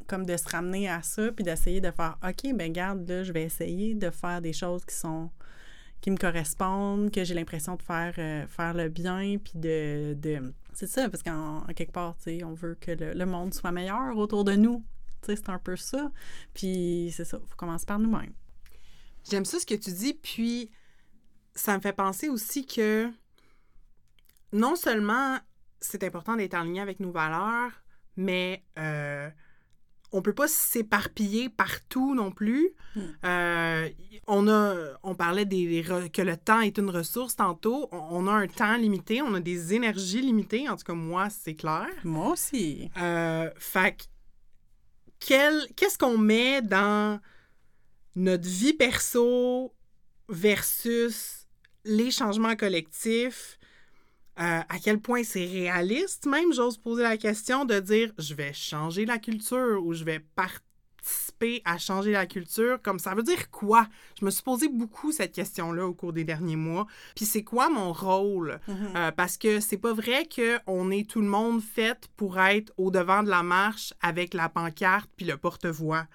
comme 0.06 0.24
de 0.24 0.36
se 0.36 0.48
ramener 0.48 0.88
à 0.88 1.02
ça, 1.02 1.30
puis 1.32 1.44
d'essayer 1.44 1.80
de 1.80 1.90
faire, 1.90 2.18
OK, 2.26 2.54
ben 2.54 2.72
garde, 2.72 3.08
là, 3.08 3.22
je 3.22 3.32
vais 3.32 3.44
essayer 3.44 3.94
de 3.94 4.10
faire 4.10 4.40
des 4.40 4.54
choses 4.54 4.84
qui 4.84 4.94
sont 4.94 5.30
qui 6.00 6.10
me 6.10 6.16
correspondent, 6.16 7.10
que 7.10 7.24
j'ai 7.24 7.34
l'impression 7.34 7.76
de 7.76 7.82
faire, 7.82 8.14
euh, 8.18 8.46
faire 8.46 8.74
le 8.74 8.88
bien, 8.88 9.36
puis 9.42 9.52
de... 9.54 10.14
de... 10.14 10.54
C'est 10.72 10.86
ça, 10.86 11.08
parce 11.08 11.22
qu'en 11.22 11.62
quelque 11.74 11.92
part, 11.92 12.16
tu 12.18 12.38
sais, 12.38 12.44
on 12.44 12.54
veut 12.54 12.76
que 12.80 12.92
le, 12.92 13.12
le, 13.12 13.26
monde 13.26 13.52
soit 13.52 13.72
meilleur 13.72 14.16
autour 14.16 14.44
de 14.44 14.54
nous. 14.54 14.84
Tu 15.22 15.26
sais, 15.26 15.36
c'est 15.36 15.50
un 15.50 15.58
peu 15.58 15.74
ça. 15.76 16.12
Puis 16.54 17.12
c'est 17.16 17.24
ça, 17.24 17.38
il 17.42 17.48
faut 17.48 17.56
commencer 17.56 17.84
par 17.84 17.98
nous-mêmes. 17.98 18.32
J'aime 19.28 19.44
ça 19.44 19.58
ce 19.58 19.66
que 19.66 19.74
tu 19.74 19.90
dis, 19.90 20.14
puis 20.14 20.70
ça 21.54 21.76
me 21.76 21.82
fait 21.82 21.92
penser 21.92 22.28
aussi 22.28 22.64
que 22.64 23.10
non 24.52 24.76
seulement 24.76 25.38
c'est 25.80 26.02
important 26.04 26.36
d'être 26.36 26.54
en 26.54 26.64
lien 26.64 26.82
avec 26.82 27.00
nos 27.00 27.10
valeurs, 27.10 27.72
mais 28.16 28.64
euh, 28.78 29.28
on 30.12 30.22
peut 30.22 30.34
pas 30.34 30.48
s'éparpiller 30.48 31.48
partout 31.48 32.14
non 32.14 32.30
plus. 32.30 32.70
Hmm. 32.96 33.00
Euh, 33.24 33.88
on 34.26 34.48
a, 34.48 34.74
on 35.02 35.14
parlait 35.14 35.44
des, 35.44 35.84
que 36.12 36.22
le 36.22 36.36
temps 36.36 36.60
est 36.60 36.78
une 36.78 36.90
ressource 36.90 37.36
tantôt. 37.36 37.88
On, 37.92 38.26
a 38.26 38.32
un 38.32 38.46
temps 38.46 38.76
limité, 38.76 39.22
on 39.22 39.34
a 39.34 39.40
des 39.40 39.74
énergies 39.74 40.22
limitées. 40.22 40.68
En 40.68 40.76
tout 40.76 40.84
cas, 40.84 40.94
moi, 40.94 41.28
c'est 41.30 41.54
clair. 41.54 41.88
Moi 42.04 42.32
aussi. 42.32 42.90
Euh, 42.96 43.50
fait 43.58 44.08
qu'est-ce 45.20 45.98
qu'on 45.98 46.18
met 46.18 46.62
dans 46.62 47.20
notre 48.14 48.48
vie 48.48 48.72
perso 48.72 49.74
versus 50.28 51.46
les 51.84 52.10
changements 52.10 52.56
collectifs? 52.56 53.57
Euh, 54.38 54.60
à 54.68 54.78
quel 54.82 55.00
point 55.00 55.24
c'est 55.24 55.44
réaliste, 55.44 56.26
même, 56.26 56.52
j'ose 56.52 56.78
poser 56.78 57.02
la 57.02 57.16
question 57.16 57.64
de 57.64 57.80
dire 57.80 58.12
je 58.18 58.34
vais 58.34 58.52
changer 58.52 59.04
la 59.04 59.18
culture 59.18 59.84
ou 59.84 59.94
je 59.94 60.04
vais 60.04 60.20
participer 60.20 61.60
à 61.64 61.78
changer 61.78 62.12
la 62.12 62.26
culture. 62.26 62.80
Comme 62.82 62.98
ça 62.98 63.14
veut 63.14 63.22
dire 63.22 63.50
quoi? 63.50 63.88
Je 64.20 64.24
me 64.24 64.30
suis 64.30 64.42
posé 64.42 64.68
beaucoup 64.68 65.10
cette 65.10 65.32
question-là 65.32 65.86
au 65.86 65.94
cours 65.94 66.12
des 66.12 66.24
derniers 66.24 66.56
mois. 66.56 66.86
Puis 67.16 67.24
c'est 67.24 67.42
quoi 67.42 67.68
mon 67.68 67.92
rôle? 67.92 68.60
Mhm. 68.68 68.76
Euh, 68.96 69.10
parce 69.10 69.36
que 69.36 69.58
c'est 69.58 69.78
pas 69.78 69.92
vrai 69.92 70.28
qu'on 70.28 70.90
est 70.90 71.08
tout 71.08 71.20
le 71.20 71.28
monde 71.28 71.60
fait 71.60 72.08
pour 72.16 72.38
être 72.38 72.72
au 72.76 72.90
devant 72.90 73.22
de 73.22 73.30
la 73.30 73.42
marche 73.42 73.92
avec 74.02 74.34
la 74.34 74.48
pancarte 74.48 75.10
puis 75.16 75.26
le 75.26 75.36
porte-voix 75.36 76.06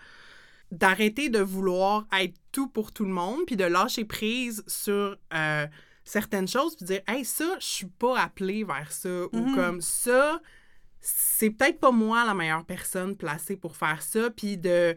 d'arrêter 0.73 1.29
de 1.29 1.39
vouloir 1.39 2.07
être 2.19 2.35
tout 2.51 2.67
pour 2.67 2.91
tout 2.91 3.05
le 3.05 3.11
monde, 3.11 3.41
puis 3.45 3.55
de 3.55 3.63
lâcher 3.63 4.05
prise 4.05 4.63
sur 4.67 5.17
euh, 5.33 5.67
certaines 6.03 6.47
choses, 6.47 6.75
puis 6.75 6.85
dire, 6.85 7.01
hey, 7.07 7.23
ça, 7.25 7.55
je 7.59 7.65
suis 7.65 7.85
pas 7.87 8.19
appelée 8.19 8.63
vers 8.63 8.91
ça, 8.91 9.25
ou 9.31 9.37
Mhm. 9.37 9.55
comme 9.55 9.81
ça, 9.81 10.41
c'est 11.01 11.49
peut-être 11.49 11.79
pas 11.79 11.91
moi 11.91 12.25
la 12.25 12.33
meilleure 12.33 12.65
personne 12.65 13.15
placée 13.15 13.55
pour 13.57 13.75
faire 13.75 14.01
ça, 14.01 14.29
puis 14.29 14.57
de 14.57 14.95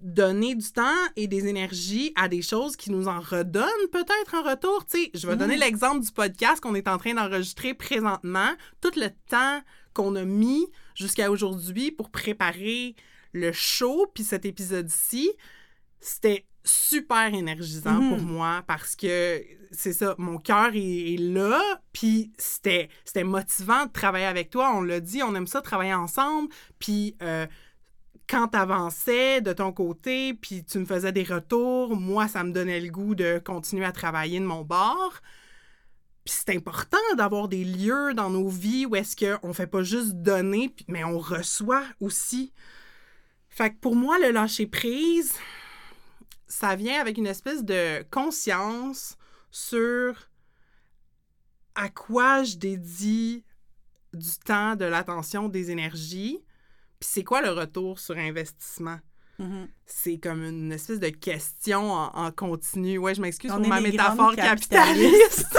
donner 0.00 0.56
du 0.56 0.72
temps 0.72 0.96
et 1.14 1.28
des 1.28 1.46
énergies 1.46 2.12
à 2.16 2.26
des 2.28 2.42
choses 2.42 2.74
qui 2.76 2.90
nous 2.90 3.06
en 3.06 3.20
redonnent 3.20 3.88
peut-être 3.92 4.34
en 4.34 4.42
retour. 4.42 4.84
Tu 4.86 4.98
sais, 5.04 5.10
je 5.14 5.26
vais 5.28 5.34
Mhm. 5.34 5.38
donner 5.38 5.56
l'exemple 5.56 6.00
du 6.04 6.10
podcast 6.10 6.60
qu'on 6.60 6.74
est 6.74 6.88
en 6.88 6.98
train 6.98 7.14
d'enregistrer 7.14 7.72
présentement. 7.72 8.50
Tout 8.80 8.90
le 8.96 9.10
temps 9.28 9.62
qu'on 9.94 10.16
a 10.16 10.24
mis 10.24 10.66
jusqu'à 10.96 11.30
aujourd'hui 11.30 11.92
pour 11.92 12.10
préparer 12.10 12.96
le 13.32 13.52
show, 13.52 14.10
puis 14.12 14.24
cet 14.24 14.44
épisode-ci, 14.44 15.30
c'était 16.00 16.46
super 16.64 17.32
énergisant 17.34 18.00
Mhm. 18.00 18.08
pour 18.08 18.18
moi 18.20 18.62
parce 18.66 18.94
que 18.96 19.42
c'est 19.72 19.92
ça, 19.92 20.14
mon 20.18 20.38
cœur 20.38 20.70
est, 20.74 21.14
est 21.14 21.18
là, 21.18 21.60
puis 21.92 22.32
c'était 22.38 22.88
c'était 23.04 23.24
motivant 23.24 23.86
de 23.86 23.90
travailler 23.92 24.26
avec 24.26 24.50
toi. 24.50 24.72
On 24.74 24.82
l'a 24.82 25.00
dit, 25.00 25.22
on 25.22 25.34
aime 25.34 25.46
ça 25.46 25.60
travailler 25.62 25.94
ensemble, 25.94 26.48
puis 26.78 27.16
euh, 27.22 27.46
quand 28.28 28.48
t'avançais 28.48 29.40
de 29.40 29.52
ton 29.52 29.72
côté, 29.72 30.34
puis 30.34 30.64
tu 30.64 30.78
me 30.78 30.84
faisais 30.84 31.12
des 31.12 31.24
retours, 31.24 31.96
moi, 31.96 32.28
ça 32.28 32.44
me 32.44 32.52
donnait 32.52 32.80
le 32.80 32.90
goût 32.90 33.14
de 33.14 33.40
continuer 33.44 33.84
à 33.84 33.92
travailler 33.92 34.38
de 34.40 34.44
mon 34.46 34.62
bord. 34.62 35.20
Puis 36.24 36.34
c'est 36.38 36.54
important 36.56 36.98
d'avoir 37.16 37.48
des 37.48 37.64
lieux 37.64 38.14
dans 38.14 38.30
nos 38.30 38.48
vies 38.48 38.86
où 38.86 38.94
est-ce 38.94 39.16
qu'on 39.16 39.52
fait 39.52 39.66
pas 39.66 39.82
juste 39.82 40.12
donner, 40.14 40.74
mais 40.86 41.02
on 41.02 41.18
reçoit 41.18 41.82
aussi. 42.00 42.52
Fait 43.48 43.70
que 43.70 43.76
pour 43.80 43.96
moi, 43.96 44.18
le 44.20 44.30
lâcher 44.30 44.66
prise, 44.66 45.34
ça 46.52 46.76
vient 46.76 47.00
avec 47.00 47.16
une 47.16 47.26
espèce 47.26 47.64
de 47.64 48.02
conscience 48.10 49.16
sur 49.50 50.28
à 51.74 51.88
quoi 51.88 52.42
je 52.42 52.56
dédie 52.56 53.42
du 54.12 54.30
temps, 54.44 54.76
de 54.76 54.84
l'attention, 54.84 55.48
des 55.48 55.70
énergies, 55.70 56.44
puis 57.00 57.08
c'est 57.10 57.24
quoi 57.24 57.40
le 57.40 57.50
retour 57.50 57.98
sur 57.98 58.18
investissement? 58.18 58.98
Mhm. 59.38 59.66
C'est 59.86 60.18
comme 60.18 60.44
une 60.44 60.72
espèce 60.72 61.00
de 61.00 61.08
question 61.08 61.90
en, 61.90 62.08
en 62.14 62.30
continu. 62.30 62.98
Ouais, 62.98 63.14
je 63.14 63.22
m'excuse 63.22 63.50
On 63.50 63.56
pour 63.56 63.68
ma 63.68 63.80
métaphore 63.80 64.36
capitaliste. 64.36 65.58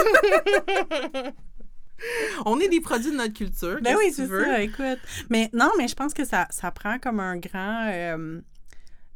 On 2.46 2.60
est 2.60 2.68
des 2.68 2.80
produits 2.80 3.10
de 3.10 3.16
notre 3.16 3.34
culture. 3.34 3.80
Ben 3.82 3.96
oui, 3.98 4.12
c'est 4.12 4.26
veux? 4.26 4.44
ça, 4.44 4.62
écoute. 4.62 4.98
Mais 5.28 5.50
non, 5.52 5.70
mais 5.76 5.88
je 5.88 5.94
pense 5.94 6.14
que 6.14 6.24
ça, 6.24 6.46
ça 6.50 6.70
prend 6.70 6.98
comme 7.00 7.18
un 7.18 7.36
grand. 7.36 7.88
euh, 7.92 8.40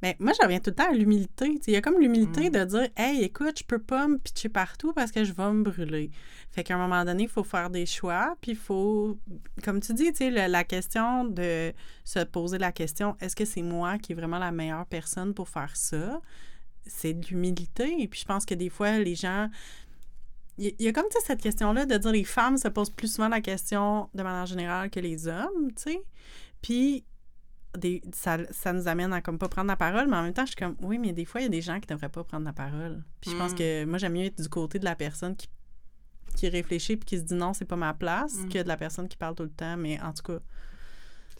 Mais 0.03 0.15
moi, 0.21 0.33
je 0.33 0.43
reviens 0.45 0.61
tout 0.61 0.71
le 0.71 0.77
temps 0.77 0.89
à 0.91 0.93
l'humilité. 0.93 1.59
Il 1.67 1.73
y 1.73 1.77
a 1.77 1.81
comme 1.81 1.99
l'humilité 2.01 2.51
Mm. 2.51 2.53
de 2.53 2.65
dire 2.65 2.89
Hey, 2.97 3.23
écoute, 3.25 3.59
je 3.59 3.65
peux 3.65 3.81
pas 3.81 4.07
me 4.07 4.17
pitcher 4.19 4.49
partout 4.49 4.93
parce 4.93 5.11
que 5.11 5.25
je 5.25 5.33
vais 5.33 5.51
me 5.53 5.63
brûler. 5.65 6.11
Fait 6.51 6.63
qu'à 6.63 6.77
un 6.77 6.79
moment 6.79 7.05
donné, 7.05 7.25
il 7.25 7.29
faut 7.29 7.43
faire 7.45 7.69
des 7.69 7.85
choix, 7.85 8.37
puis 8.41 8.53
il 8.53 8.57
faut. 8.57 9.19
Comme 9.65 9.81
tu 9.81 9.93
dis, 9.95 10.11
le- 10.21 10.47
la 10.51 10.63
question 10.65 11.25
de 11.25 11.73
se 12.05 12.21
poser 12.25 12.59
la 12.59 12.71
question 12.73 13.17
est-ce 13.21 13.35
que 13.35 13.45
c'est 13.45 13.63
moi 13.63 13.99
qui 13.99 14.13
est 14.13 14.15
vraiment 14.15 14.39
la 14.39 14.53
meilleure 14.53 14.87
personne 14.87 15.35
pour 15.35 15.49
faire 15.49 15.75
ça? 15.77 16.21
C'est 16.87 17.15
de 17.15 17.27
l'humilité. 17.27 18.01
Et 18.01 18.09
puis 18.09 18.21
je 18.21 18.25
pense 18.25 18.47
que 18.47 18.55
des 18.55 18.71
fois, 18.71 18.99
les 18.99 19.15
gens. 19.15 19.49
Il 20.61 20.75
y 20.81 20.89
a 20.89 20.93
comme 20.93 21.05
cette 21.25 21.41
question-là 21.41 21.87
de 21.87 21.97
dire 21.99 22.11
les 22.11 22.25
femmes 22.25 22.57
se 22.57 22.67
posent 22.67 22.91
plus 22.91 23.13
souvent 23.15 23.29
la 23.29 23.41
question 23.41 24.09
de 24.15 24.23
manière 24.25 24.47
générale 24.47 24.91
que 24.91 24.99
les 24.99 25.29
hommes, 25.29 25.69
tu 25.77 25.83
sais. 25.93 26.03
Puis 26.63 27.05
des, 27.79 28.03
ça, 28.13 28.37
ça 28.51 28.73
nous 28.73 28.87
amène 28.89 29.13
à 29.13 29.21
comme 29.23 29.39
pas 29.39 29.49
prendre 29.49 29.69
la 29.69 29.77
parole, 29.77 30.07
mais 30.09 30.17
en 30.17 30.23
même 30.23 30.35
temps, 30.35 30.43
je 30.45 30.49
suis 30.53 30.57
comme 30.57 30.77
oui, 30.81 30.99
mais 30.99 31.13
des 31.13 31.25
fois, 31.25 31.41
il 31.41 31.45
y 31.45 31.47
a 31.47 31.51
des 31.51 31.63
gens 31.63 31.81
qui 31.81 31.87
devraient 31.87 32.09
pas 32.09 32.25
prendre 32.25 32.45
la 32.45 32.53
parole. 32.53 33.03
Puis 33.21 33.31
je 33.31 33.37
pense 33.37 33.53
Mm. 33.53 33.57
que 33.57 33.85
moi, 33.87 33.99
j'aime 33.99 34.13
mieux 34.13 34.25
être 34.27 34.41
du 34.43 34.49
côté 34.49 34.79
de 34.79 34.85
la 34.85 34.95
personne 34.97 35.35
qui, 35.37 35.49
qui 36.37 36.49
réfléchit 36.49 36.97
puis 36.97 37.07
qui 37.07 37.17
se 37.19 37.23
dit 37.23 37.35
non, 37.35 37.53
c'est 37.55 37.65
pas 37.65 37.77
ma 37.77 37.95
place, 37.95 38.35
Mm. 38.35 38.49
que 38.51 38.63
de 38.63 38.69
la 38.69 38.77
personne 38.77 39.09
qui 39.09 39.17
parle 39.17 39.35
tout 39.35 39.43
le 39.45 39.51
temps. 39.51 39.77
Mais 39.77 40.01
en 40.01 40.13
tout 40.13 40.23
cas, 40.23 40.39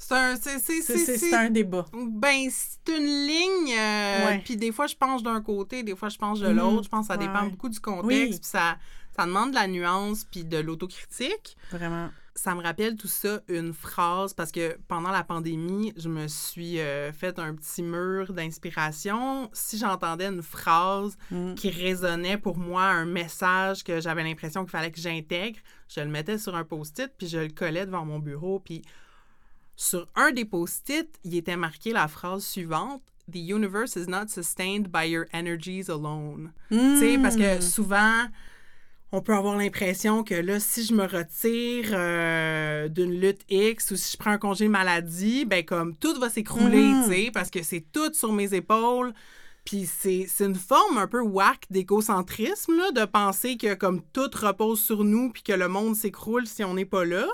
C'est 0.01 0.15
un, 0.15 0.37
c'est, 0.37 1.35
un 1.35 1.51
débat. 1.51 1.85
Ben, 1.93 2.49
c'est 2.51 2.97
une 2.97 3.05
ligne. 3.05 3.75
euh, 3.77 4.27
Ouais. 4.27 4.43
Puis 4.45 4.57
des 4.57 4.71
fois, 4.71 4.87
je 4.87 4.95
penche 4.95 5.25
d'un 5.25 5.41
côté, 5.43 5.83
des 5.83 5.97
fois, 5.97 6.09
je 6.09 6.17
penche 6.19 6.39
de 6.39 6.47
Mhm. 6.49 6.57
l'autre. 6.57 6.85
Je 6.85 6.89
pense 6.89 7.09
que 7.09 7.13
ça 7.15 7.19
Ouais, 7.19 7.27
dépend 7.27 7.43
ouais. 7.43 7.51
beaucoup 7.51 7.69
du 7.69 7.81
contexte. 7.81 8.07
Oui. 8.07 8.29
Puis 8.31 8.39
ça, 8.43 8.77
ça 9.17 9.27
demande 9.27 9.51
de 9.51 9.55
la 9.57 9.67
nuance 9.67 10.23
puis 10.25 10.45
de 10.45 10.59
l'autocritique. 10.59 11.57
Vraiment. 11.73 12.11
Ça 12.39 12.55
me 12.55 12.63
rappelle 12.63 12.95
tout 12.97 13.09
ça, 13.09 13.41
une 13.49 13.73
phrase, 13.75 14.33
parce 14.33 14.53
que 14.53 14.79
pendant 14.87 15.11
la 15.11 15.25
pandémie, 15.25 15.93
je 15.97 16.09
me 16.09 16.29
suis 16.29 16.79
euh, 16.79 17.13
fait 17.13 17.37
un 17.41 17.53
petit 17.57 17.83
mur 17.83 18.33
d'inspiration. 18.33 19.51
Si 19.53 19.77
j'entendais 19.77 20.27
une 20.29 20.43
phrase 20.43 21.17
Mm. 21.33 21.55
qui 21.55 21.69
résonnait 21.71 22.39
pour 22.39 22.57
moi, 22.57 22.85
un 22.85 23.07
message 23.07 23.83
que 23.83 24.01
j'avais 24.01 24.23
l'impression 24.23 24.63
qu'il 24.63 24.71
fallait 24.71 24.93
que 24.93 25.01
j'intègre, 25.01 25.59
je 25.89 26.01
le 26.01 26.07
mettais 26.07 26.39
sur 26.39 26.55
un 26.55 26.65
post-it, 26.65 27.11
puis 27.19 27.27
je 27.27 27.39
le 27.39 27.49
collais 27.49 27.87
devant 27.87 28.05
mon 28.05 28.21
bureau. 28.21 28.61
Puis 28.61 28.83
sur 29.77 30.07
un 30.15 30.31
des 30.33 30.45
post-it, 30.45 31.09
il 31.25 31.35
était 31.35 31.57
marqué 31.57 31.93
la 31.93 32.07
phrase 32.09 32.45
suivante 32.45 33.03
The 33.31 33.37
universe 33.37 33.95
is 33.97 34.07
not 34.09 34.29
sustained 34.29 34.89
by 34.91 35.07
your 35.11 35.27
energies 35.35 35.91
alone. 35.91 36.53
Tu 36.71 36.99
sais, 36.99 37.19
parce 37.19 37.37
que 37.37 37.59
Mm. 37.59 37.61
souvent, 37.61 38.27
on 39.13 39.21
peut 39.23 39.35
avoir 39.35 39.57
l'impression 39.57 40.23
que 40.23 40.35
là, 40.35 40.61
si 40.61 40.85
je 40.85 40.93
me 40.95 41.05
retire 41.05 41.91
euh, 41.93 42.89
d'une 42.89 43.19
lutte 43.21 43.41
X 43.49 43.91
ou 43.93 43.97
si 43.97 44.13
je 44.13 44.17
prends 44.19 44.33
un 44.33 44.39
congé 44.39 44.69
maladie, 44.69 45.45
ben 45.47 45.65
comme 45.65 45.97
tout 45.97 46.19
va 46.21 46.29
s'écrouler, 46.29 46.83
Mhm. 46.83 47.05
tu 47.05 47.11
sais, 47.15 47.31
parce 47.33 47.51
que 47.51 47.63
c'est 47.63 47.85
tout 47.93 48.13
sur 48.13 48.33
mes 48.33 48.53
épaules. 48.55 49.13
Puis 49.65 49.85
c'est 49.85 50.27
une 50.41 50.55
forme 50.55 50.97
un 50.97 51.07
peu 51.07 51.21
whack 51.21 51.65
d'égocentrisme, 51.69 52.75
là, 52.77 52.91
de 52.93 53.05
penser 53.05 53.59
que 53.59 53.75
comme 53.75 54.01
tout 54.15 54.31
repose 54.35 54.81
sur 54.81 55.05
nous 55.05 55.31
puis 55.31 55.43
que 55.43 55.53
le 55.53 55.69
monde 55.69 55.95
s'écroule 55.95 56.47
si 56.47 56.65
on 56.65 56.73
n'est 56.73 56.87
pas 56.87 57.05
là. 57.05 57.27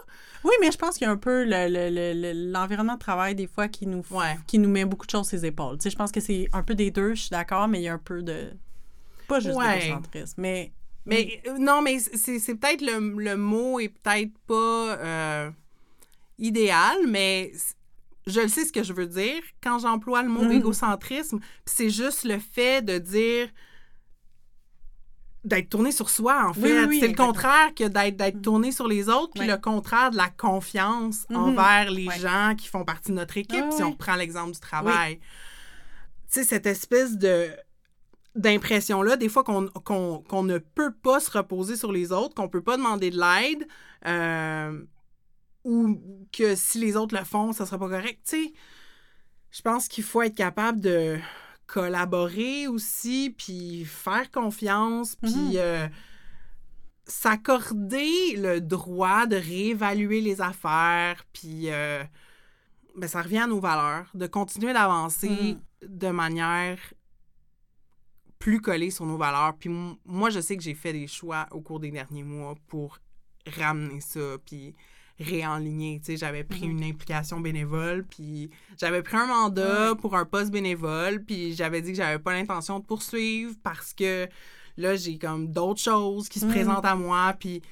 Oui, 0.42 0.50
mais 0.60 0.72
je 0.72 0.76
pense 0.78 0.96
qu'il 0.98 1.04
y 1.06 1.08
a 1.08 1.12
un 1.12 1.16
peu 1.16 1.44
le- 1.44 1.68
le- 1.68 1.90
le- 1.90 2.12
le- 2.32 2.50
l'environnement 2.52 2.94
de 2.94 2.98
travail, 2.98 3.36
des 3.36 3.46
fois, 3.46 3.68
qui 3.68 3.86
nous, 3.86 4.02
Ouais. 4.10 4.36
qui 4.48 4.58
nous 4.58 4.68
met 4.68 4.84
beaucoup 4.84 5.06
de 5.06 5.10
choses 5.12 5.28
sur 5.28 5.36
les 5.36 5.46
épaules. 5.46 5.78
Tu 5.78 5.84
sais, 5.84 5.90
je 5.90 5.96
pense 5.96 6.10
que 6.10 6.18
c'est 6.20 6.48
un 6.52 6.62
peu 6.64 6.74
des 6.74 6.90
deux, 6.90 7.14
je 7.14 7.20
suis 7.22 7.30
d'accord, 7.30 7.68
mais 7.68 7.78
il 7.80 7.84
y 7.84 7.88
a 7.88 7.94
un 7.94 7.98
peu 7.98 8.20
de. 8.22 8.50
Pas 9.28 9.38
juste 9.40 9.56
Ouais. 9.56 9.78
d'égocentrisme, 9.80 10.34
mais. 10.42 10.72
Mais 11.06 11.40
euh, 11.46 11.58
non, 11.58 11.82
mais 11.82 11.98
c'est 11.98 12.38
c'est 12.38 12.54
peut-être 12.54 12.80
le, 12.82 12.98
le 13.22 13.36
mot 13.36 13.78
est 13.80 13.88
peut-être 13.90 14.32
pas 14.46 14.96
euh, 14.98 15.50
idéal, 16.38 16.96
mais 17.06 17.52
je 18.26 18.40
le 18.40 18.48
sais 18.48 18.64
ce 18.64 18.72
que 18.72 18.82
je 18.82 18.92
veux 18.94 19.06
dire 19.06 19.42
quand 19.62 19.78
j'emploie 19.78 20.22
le 20.22 20.30
mot 20.30 20.44
Mhm. 20.44 20.52
égocentrisme. 20.52 21.40
C'est 21.66 21.90
juste 21.90 22.24
le 22.24 22.38
fait 22.38 22.82
de 22.82 22.98
dire 22.98 23.48
d'être 25.44 25.68
tourné 25.68 25.92
sur 25.92 26.08
soi, 26.08 26.46
en 26.48 26.54
fait. 26.54 26.62
oui, 26.80 26.86
oui, 26.88 27.00
c'est 27.00 27.08
le 27.08 27.14
contraire 27.14 27.74
que 27.74 27.84
d'être, 27.84 28.16
d'être 28.16 28.40
tourné 28.40 28.72
sur 28.72 28.88
les 28.88 29.10
autres, 29.10 29.32
puis 29.34 29.46
le 29.46 29.58
contraire 29.58 30.10
de 30.10 30.16
la 30.16 30.30
confiance 30.30 31.26
Mhm. 31.28 31.36
envers 31.36 31.90
les 31.90 32.08
gens 32.18 32.54
qui 32.56 32.66
font 32.68 32.82
partie 32.86 33.10
de 33.10 33.16
notre 33.16 33.36
équipe, 33.36 33.62
Ah, 33.68 33.70
si 33.70 33.82
on 33.82 33.90
reprend 33.90 34.14
l'exemple 34.16 34.52
du 34.52 34.60
travail. 34.60 35.18
Tu 36.32 36.40
sais, 36.40 36.44
cette 36.44 36.64
espèce 36.64 37.18
de 37.18 37.50
d'impression-là, 38.34 39.16
des 39.16 39.28
fois 39.28 39.44
qu'on, 39.44 39.62
ne 39.62 40.58
peut 40.58 40.92
pas 40.92 41.20
se 41.20 41.30
reposer 41.30 41.76
sur 41.76 41.92
les 41.92 42.12
autres, 42.12 42.34
qu'on 42.34 42.48
peut 42.48 42.62
pas 42.62 42.76
demander 42.76 43.10
de 43.10 43.18
l'aide, 43.18 43.66
euh, 44.06 44.84
ou 45.64 46.00
que 46.32 46.54
si 46.56 46.78
les 46.78 46.96
autres 46.96 47.16
le 47.16 47.24
font, 47.24 47.52
ça 47.52 47.64
sera 47.64 47.78
pas 47.78 47.88
correct. 47.88 48.20
Tu 48.28 48.44
sais, 48.44 48.52
je 49.50 49.62
pense 49.62 49.88
qu'il 49.88 50.04
faut 50.04 50.22
être 50.22 50.34
capable 50.34 50.80
de 50.80 51.18
collaborer 51.66 52.66
aussi, 52.66 53.34
puis 53.36 53.84
faire 53.84 54.30
confiance, 54.30 55.16
puis 55.16 55.30
Mhm. 55.34 55.56
euh, 55.56 55.88
s'accorder 57.06 58.36
le 58.36 58.60
droit 58.60 59.26
de 59.26 59.36
réévaluer 59.36 60.20
les 60.20 60.40
affaires, 60.40 61.24
puis 61.32 61.70
euh, 61.70 62.02
ben, 62.96 63.06
ça 63.06 63.22
revient 63.22 63.38
à 63.38 63.46
nos 63.46 63.60
valeurs, 63.60 64.10
de 64.14 64.26
continuer 64.26 64.72
d'avancer 64.72 65.56
de 65.82 66.08
manière 66.08 66.78
plus 68.44 68.60
collée 68.60 68.90
sur 68.90 69.06
nos 69.06 69.16
valeurs. 69.16 69.54
Puis 69.58 69.70
moi, 70.04 70.28
je 70.28 70.38
sais 70.38 70.54
que 70.54 70.62
j'ai 70.62 70.74
fait 70.74 70.92
des 70.92 71.06
choix 71.06 71.46
au 71.50 71.62
cours 71.62 71.80
des 71.80 71.90
derniers 71.90 72.22
mois 72.24 72.54
pour 72.68 72.98
ramener 73.58 74.02
ça, 74.02 74.36
puis 74.44 74.74
réaligner. 75.18 75.98
Tu 76.00 76.06
sais, 76.12 76.16
j'avais 76.18 76.44
pris 76.44 76.66
Mhm. 76.68 76.70
une 76.78 76.84
implication 76.84 77.40
bénévole, 77.40 78.04
puis 78.04 78.50
j'avais 78.78 79.02
pris 79.02 79.16
un 79.16 79.26
mandat 79.28 79.94
pour 79.94 80.14
un 80.14 80.26
poste 80.26 80.50
bénévole, 80.50 81.24
puis 81.24 81.54
j'avais 81.54 81.80
dit 81.80 81.92
que 81.92 81.96
j'avais 81.96 82.18
pas 82.18 82.34
l'intention 82.34 82.80
de 82.80 82.84
poursuivre 82.84 83.54
parce 83.62 83.94
que 83.94 84.28
là, 84.76 84.94
j'ai 84.94 85.16
comme 85.16 85.50
d'autres 85.50 85.80
choses 85.80 86.28
qui 86.28 86.38
se 86.38 86.44
Mhm. 86.44 86.50
présentent 86.52 86.84
à 86.84 86.96
moi, 86.96 87.34
puis 87.40 87.62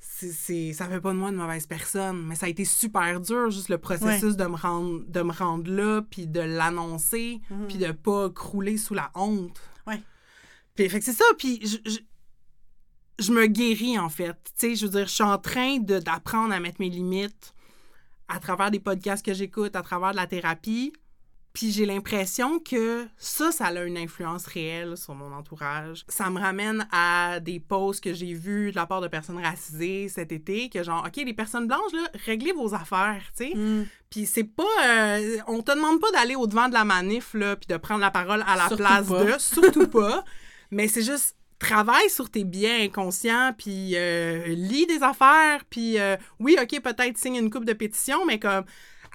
c'est, 0.00 0.32
c'est- 0.32 0.72
ça 0.72 0.86
fait 0.88 1.00
pas 1.00 1.12
de 1.12 1.18
moi 1.18 1.28
une 1.28 1.36
mauvaise 1.36 1.66
personne, 1.68 2.24
mais 2.26 2.34
ça 2.34 2.46
a 2.46 2.48
été 2.48 2.64
super 2.64 3.20
dur, 3.20 3.50
juste 3.50 3.68
le 3.68 3.78
processus 3.78 4.34
de, 4.36 4.46
me 4.46 4.56
rendre, 4.56 5.04
de 5.06 5.22
me 5.22 5.32
rendre 5.32 5.70
là, 5.70 6.02
puis 6.10 6.26
de 6.26 6.40
l'annoncer, 6.40 7.40
Mhm. 7.50 7.66
puis 7.68 7.76
de 7.78 7.92
pas 7.92 8.30
crouler 8.30 8.78
sous 8.78 8.94
la 8.94 9.12
honte. 9.14 9.60
Puis, 10.76 10.88
fait 10.88 10.98
que 10.98 11.04
c'est 11.04 11.12
ça, 11.12 11.24
puis 11.38 11.60
je, 11.62 11.78
je, 11.90 11.98
je 13.18 13.32
me 13.32 13.46
guéris, 13.46 13.98
en 13.98 14.08
fait. 14.08 14.36
Tu 14.58 14.68
sais, 14.68 14.74
je 14.76 14.86
veux 14.86 14.92
dire, 14.92 15.06
je 15.06 15.12
suis 15.12 15.24
en 15.24 15.38
train 15.38 15.78
de, 15.78 15.98
d'apprendre 15.98 16.52
à 16.52 16.60
mettre 16.60 16.80
mes 16.80 16.90
limites 16.90 17.54
à 18.28 18.38
travers 18.40 18.70
des 18.70 18.80
podcasts 18.80 19.24
que 19.24 19.34
j'écoute, 19.34 19.76
à 19.76 19.82
travers 19.82 20.10
de 20.10 20.16
la 20.16 20.26
thérapie. 20.26 20.92
Puis 21.52 21.70
j'ai 21.72 21.86
l'impression 21.86 22.58
que 22.58 23.06
ça, 23.16 23.50
ça 23.50 23.68
a 23.68 23.82
une 23.84 23.96
influence 23.96 24.44
réelle 24.44 24.98
sur 24.98 25.14
mon 25.14 25.32
entourage. 25.32 26.04
Ça 26.06 26.28
me 26.28 26.38
ramène 26.38 26.86
à 26.92 27.40
des 27.40 27.60
posts 27.60 28.04
que 28.04 28.12
j'ai 28.12 28.34
vus 28.34 28.72
de 28.72 28.76
la 28.76 28.84
part 28.84 29.00
de 29.00 29.08
personnes 29.08 29.42
racisées 29.42 30.10
cet 30.10 30.32
été, 30.32 30.68
que 30.68 30.82
genre, 30.82 31.06
OK, 31.06 31.16
les 31.16 31.32
personnes 31.32 31.66
blanches, 31.66 31.94
là, 31.94 32.10
réglez 32.26 32.52
vos 32.52 32.74
affaires, 32.74 33.22
tu 33.34 33.48
sais. 33.48 33.54
Mm. 33.56 33.86
Puis 34.10 34.26
c'est 34.26 34.44
pas... 34.44 34.64
euh, 34.84 35.38
on 35.46 35.62
te 35.62 35.74
demande 35.74 35.98
pas 35.98 36.10
d'aller 36.10 36.34
au-devant 36.34 36.68
de 36.68 36.74
la 36.74 36.84
manif, 36.84 37.32
là, 37.32 37.56
puis 37.56 37.68
de 37.68 37.78
prendre 37.78 38.00
la 38.02 38.10
parole 38.10 38.44
à 38.46 38.56
la 38.56 38.68
Surtout 38.68 38.76
place 38.76 39.06
pas. 39.08 39.24
de... 39.24 39.38
Surtout 39.38 39.88
pas. 39.88 40.24
Mais 40.70 40.88
c'est 40.88 41.02
juste... 41.02 41.34
Travaille 41.58 42.10
sur 42.10 42.28
tes 42.28 42.44
biens 42.44 42.82
inconscients, 42.82 43.54
puis 43.56 43.92
euh, 43.94 44.44
lis 44.48 44.84
des 44.86 45.02
affaires, 45.02 45.64
puis 45.70 45.98
euh, 45.98 46.18
oui, 46.38 46.54
OK, 46.62 46.78
peut-être 46.82 47.16
signe 47.16 47.36
une 47.36 47.48
coupe 47.48 47.64
de 47.64 47.72
pétition, 47.72 48.26
mais 48.26 48.38
comme 48.38 48.64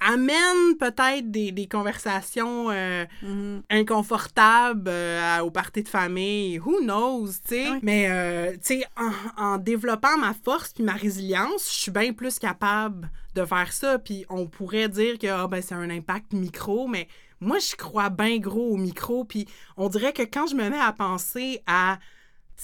amène 0.03 0.75
peut-être 0.79 1.29
des, 1.29 1.51
des 1.51 1.67
conversations 1.67 2.71
euh, 2.71 3.05
Mhm. 3.21 3.61
inconfortables 3.69 4.89
euh, 4.89 5.37
à- 5.37 5.45
au 5.45 5.51
party 5.51 5.83
de 5.83 5.87
famille. 5.89 6.57
Who 6.59 6.79
knows, 6.81 7.27
tu 7.47 7.55
sais. 7.55 7.67
Mais, 7.83 8.07
euh, 8.09 8.53
tu 8.53 8.79
sais, 8.79 8.85
en, 8.97 9.11
en 9.43 9.57
développant 9.59 10.17
ma 10.17 10.33
force 10.33 10.73
puis 10.73 10.83
ma 10.83 10.93
résilience, 10.93 11.67
je 11.71 11.79
suis 11.81 11.91
bien 11.91 12.11
plus 12.13 12.39
capable 12.39 13.11
de 13.35 13.45
faire 13.45 13.71
ça. 13.71 13.99
Puis 13.99 14.25
on 14.29 14.47
pourrait 14.47 14.89
dire 14.89 15.19
que 15.19 15.27
ah, 15.27 15.47
ben, 15.47 15.61
c'est 15.61 15.75
un 15.75 15.89
impact 15.91 16.33
micro, 16.33 16.87
mais 16.87 17.07
moi, 17.41 17.57
je 17.59 17.75
crois 17.75 18.09
bien 18.09 18.37
gros 18.37 18.71
au 18.71 18.77
micro. 18.77 19.25
Puis 19.25 19.47
on 19.75 19.89
dirait 19.89 20.13
que 20.13 20.21
quand 20.21 20.47
je 20.47 20.55
me 20.55 20.69
mets 20.69 20.79
à 20.79 20.93
penser 20.93 21.61
à 21.67 21.99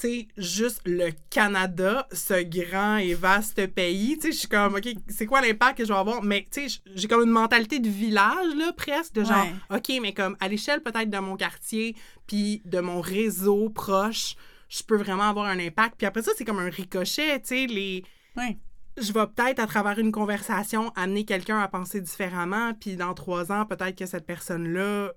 sais, 0.00 0.28
juste 0.36 0.82
le 0.84 1.10
Canada, 1.28 2.06
ce 2.12 2.40
grand 2.44 2.98
et 2.98 3.14
vaste 3.14 3.66
pays, 3.66 4.14
tu 4.14 4.28
sais, 4.28 4.32
je 4.32 4.38
suis 4.38 4.48
comme, 4.48 4.76
OK, 4.76 4.88
c'est 5.08 5.26
quoi 5.26 5.40
l'impact 5.40 5.78
que 5.78 5.84
je 5.84 5.92
vais 5.92 5.98
avoir? 5.98 6.22
Mais, 6.22 6.46
tu 6.52 6.68
sais, 6.68 6.80
j'ai 6.94 7.08
comme 7.08 7.24
une 7.24 7.30
mentalité 7.30 7.80
de 7.80 7.88
village, 7.88 8.54
là, 8.56 8.72
presque, 8.72 9.14
de 9.14 9.24
genre, 9.24 9.46
OK, 9.74 9.90
mais 10.00 10.14
comme 10.14 10.36
à 10.38 10.46
l'échelle 10.46 10.82
peut-être 10.82 11.10
de 11.10 11.18
mon 11.18 11.36
quartier, 11.36 11.96
puis 12.28 12.62
de 12.64 12.78
mon 12.78 13.00
réseau 13.00 13.70
proche, 13.70 14.36
je 14.68 14.84
peux 14.84 14.96
vraiment 14.96 15.30
avoir 15.30 15.46
un 15.46 15.58
impact. 15.58 15.96
Puis 15.98 16.06
après 16.06 16.22
ça, 16.22 16.30
c'est 16.36 16.44
comme 16.44 16.60
un 16.60 16.70
ricochet, 16.70 17.40
tu 17.40 17.48
sais, 17.48 17.66
les... 17.66 18.04
Ouais. 18.36 18.56
Je 19.00 19.12
vais 19.12 19.26
peut-être, 19.26 19.60
à 19.60 19.66
travers 19.66 19.98
une 19.98 20.12
conversation, 20.12 20.92
amener 20.96 21.24
quelqu'un 21.24 21.58
à 21.58 21.68
penser 21.68 22.00
différemment, 22.00 22.74
puis 22.74 22.96
dans 22.96 23.14
trois 23.14 23.52
ans, 23.52 23.64
peut-être 23.64 23.96
que 23.96 24.06
cette 24.06 24.26
personne-là, 24.26 25.12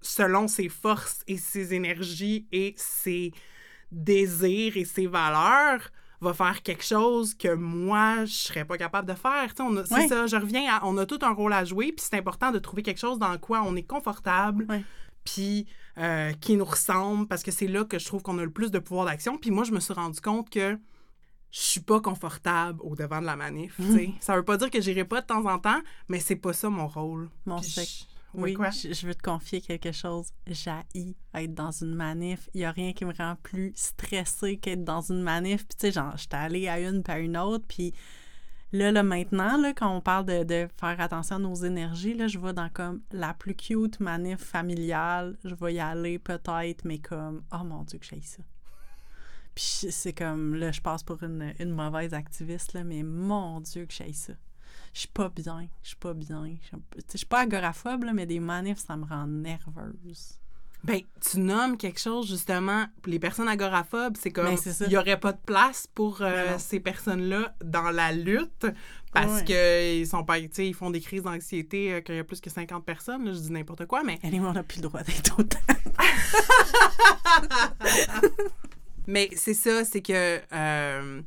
selon 0.00 0.48
ses 0.48 0.68
forces 0.68 1.22
et 1.26 1.36
ses 1.36 1.74
énergies 1.74 2.46
et 2.52 2.74
ses 2.76 3.32
désirs 3.92 4.76
et 4.76 4.84
ses 4.84 5.06
valeurs, 5.06 5.90
va 6.20 6.34
faire 6.34 6.62
quelque 6.62 6.84
chose 6.84 7.34
que 7.34 7.54
moi, 7.54 8.24
je 8.26 8.32
serais 8.32 8.64
pas 8.64 8.76
capable 8.76 9.08
de 9.08 9.14
faire. 9.14 9.52
C'est 9.86 10.08
ça, 10.08 10.26
je 10.26 10.36
reviens 10.36 10.70
à... 10.70 10.86
On 10.86 10.96
a 10.98 11.06
tout 11.06 11.18
un 11.22 11.32
rôle 11.32 11.52
à 11.52 11.64
jouer, 11.64 11.92
puis 11.92 12.04
c'est 12.08 12.16
important 12.16 12.52
de 12.52 12.58
trouver 12.58 12.82
quelque 12.82 13.00
chose 13.00 13.18
dans 13.18 13.36
quoi 13.38 13.62
on 13.62 13.74
est 13.74 13.82
confortable, 13.82 14.66
puis 15.24 15.66
euh, 15.98 16.32
qui 16.40 16.56
nous 16.56 16.64
ressemble, 16.64 17.26
parce 17.26 17.42
que 17.42 17.50
c'est 17.50 17.66
là 17.66 17.84
que 17.84 17.98
je 17.98 18.04
trouve 18.06 18.22
qu'on 18.22 18.38
a 18.38 18.44
le 18.44 18.50
plus 18.50 18.70
de 18.70 18.78
pouvoir 18.78 19.06
d'action. 19.06 19.38
Puis 19.38 19.50
moi, 19.50 19.64
je 19.64 19.72
me 19.72 19.80
suis 19.80 19.94
rendu 19.94 20.20
compte 20.20 20.50
que 20.50 20.78
je 21.50 21.60
suis 21.60 21.80
pas 21.80 22.00
confortable 22.00 22.78
au 22.82 22.94
devant 22.94 23.20
de 23.20 23.26
la 23.26 23.36
manif. 23.36 23.74
sais. 23.94 24.10
Ça 24.20 24.36
veut 24.36 24.44
pas 24.44 24.56
dire 24.56 24.70
que 24.70 24.80
j'irai 24.80 25.04
pas 25.04 25.20
de 25.20 25.26
temps 25.26 25.44
en 25.46 25.58
temps, 25.58 25.80
mais 26.08 26.20
c'est 26.20 26.36
pas 26.36 26.52
ça 26.52 26.70
mon 26.70 26.86
rôle. 26.86 27.28
Mon 27.46 27.56
je- 27.62 27.80
Oui, 28.34 28.54
je, 28.70 28.92
je 28.92 29.06
veux 29.08 29.14
te 29.16 29.22
confier 29.22 29.60
quelque 29.60 29.90
chose. 29.90 30.28
J'haïs 30.46 31.16
être 31.34 31.52
dans 31.52 31.72
une 31.72 31.96
manif. 31.96 32.48
Il 32.54 32.58
n'y 32.58 32.64
a 32.64 32.70
rien 32.70 32.92
qui 32.92 33.04
me 33.04 33.12
rend 33.12 33.34
plus 33.42 33.72
stressée 33.74 34.56
qu'être 34.58 34.84
dans 34.84 35.00
une 35.00 35.22
manif. 35.22 35.66
Puis, 35.66 35.76
tu 35.76 35.86
sais, 35.88 35.92
genre, 35.92 36.16
j'étais 36.16 36.36
allée 36.36 36.68
à 36.68 36.78
une 36.78 37.02
à 37.08 37.18
une 37.18 37.36
autre. 37.36 37.64
Puis 37.66 37.92
là, 38.70 38.92
là, 38.92 39.02
maintenant, 39.02 39.56
là, 39.60 39.72
quand 39.74 39.92
on 39.92 40.00
parle 40.00 40.26
de, 40.26 40.44
de 40.44 40.68
faire 40.78 41.00
attention 41.00 41.36
à 41.36 41.38
nos 41.40 41.56
énergies, 41.56 42.14
là, 42.14 42.28
je 42.28 42.38
vais 42.38 42.52
dans 42.52 42.68
comme 42.68 43.00
la 43.10 43.34
plus 43.34 43.56
cute 43.56 43.98
manif 43.98 44.38
familiale. 44.38 45.36
Je 45.44 45.56
vais 45.56 45.74
y 45.74 45.80
aller 45.80 46.20
peut-être, 46.20 46.84
mais 46.84 47.00
comme, 47.00 47.42
oh 47.52 47.64
mon 47.64 47.82
Dieu, 47.82 47.98
que 47.98 48.06
j'aille 48.06 48.22
ça. 48.22 48.44
Puis 49.54 49.86
c'est 49.90 50.12
comme, 50.12 50.54
là, 50.54 50.72
je 50.72 50.80
passe 50.80 51.02
pour 51.02 51.22
une, 51.22 51.52
une 51.58 51.70
mauvaise 51.70 52.14
activiste, 52.14 52.72
là, 52.72 52.84
mais 52.84 53.02
mon 53.02 53.60
Dieu, 53.60 53.86
que 53.86 53.92
j'aille 53.92 54.14
ça 54.14 54.32
je 54.92 55.00
suis 55.00 55.08
pas 55.08 55.28
bien, 55.28 55.68
je 55.82 55.88
suis 55.88 55.96
pas 55.96 56.14
bien. 56.14 56.56
Je 57.12 57.16
suis 57.16 57.26
pas 57.26 57.40
agoraphobe, 57.40 58.04
là, 58.04 58.12
mais 58.12 58.26
des 58.26 58.40
manifs, 58.40 58.78
ça 58.78 58.96
me 58.96 59.04
rend 59.04 59.26
nerveuse. 59.26 60.38
Ben, 60.82 61.00
tu 61.20 61.38
nommes 61.38 61.76
quelque 61.76 62.00
chose, 62.00 62.26
justement, 62.26 62.86
les 63.04 63.18
personnes 63.18 63.48
agoraphobes, 63.48 64.16
c'est 64.18 64.30
comme, 64.30 64.46
Ben, 64.46 64.56
il 64.86 64.92
y 64.92 64.96
aurait 64.96 65.20
pas 65.20 65.34
de 65.34 65.38
place 65.44 65.86
pour 65.94 66.22
euh, 66.22 66.52
Ben 66.52 66.58
ces 66.58 66.80
personnes-là 66.80 67.54
dans 67.62 67.90
la 67.90 68.12
lutte, 68.12 68.66
parce 69.12 69.40
Ouais. 69.40 69.44
que 69.44 69.98
ils 70.00 70.06
sont 70.06 70.24
pas, 70.24 70.38
ils 70.38 70.74
font 70.74 70.90
des 70.90 71.02
crises 71.02 71.22
d'anxiété 71.24 71.92
euh, 71.92 72.00
quand 72.04 72.14
il 72.14 72.16
y 72.16 72.20
a 72.20 72.24
plus 72.24 72.40
que 72.40 72.48
50 72.48 72.82
personnes, 72.84 73.26
là, 73.26 73.32
je 73.34 73.40
dis 73.40 73.52
n'importe 73.52 73.84
quoi, 73.84 74.02
mais, 74.02 74.18
Anyway, 74.22 74.46
on 74.46 74.52
n'a 74.54 74.62
plus 74.62 74.78
le 74.78 74.88
droit 74.88 75.02
d'être 75.02 75.38
autant. 75.38 75.58
mais 79.06 79.28
c'est 79.36 79.54
ça, 79.54 79.84
c'est 79.84 80.02
que 80.02 80.40
euh, 80.52 81.22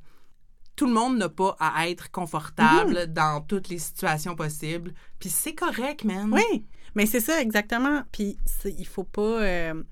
tout 0.76 0.86
le 0.88 0.94
monde 0.94 1.18
n'a 1.18 1.30
pas 1.30 1.56
à 1.60 1.88
être 1.90 2.12
confortable 2.12 2.94
Mm-hmm. 2.98 3.14
dans 3.14 3.42
toutes 3.42 3.70
les 3.70 3.80
situations 3.80 4.36
possibles, 4.36 4.94
puis 5.20 5.30
c'est 5.30 5.54
correct, 5.56 6.04
man. 6.04 6.32
Oui, 6.34 6.66
mais 6.96 7.06
c'est 7.06 7.20
ça, 7.20 7.42
exactement. 7.42 8.04
Puis 8.12 8.38
il 8.66 8.88
faut 8.88 9.04
pas... 9.04 9.42
euh, 9.42 9.84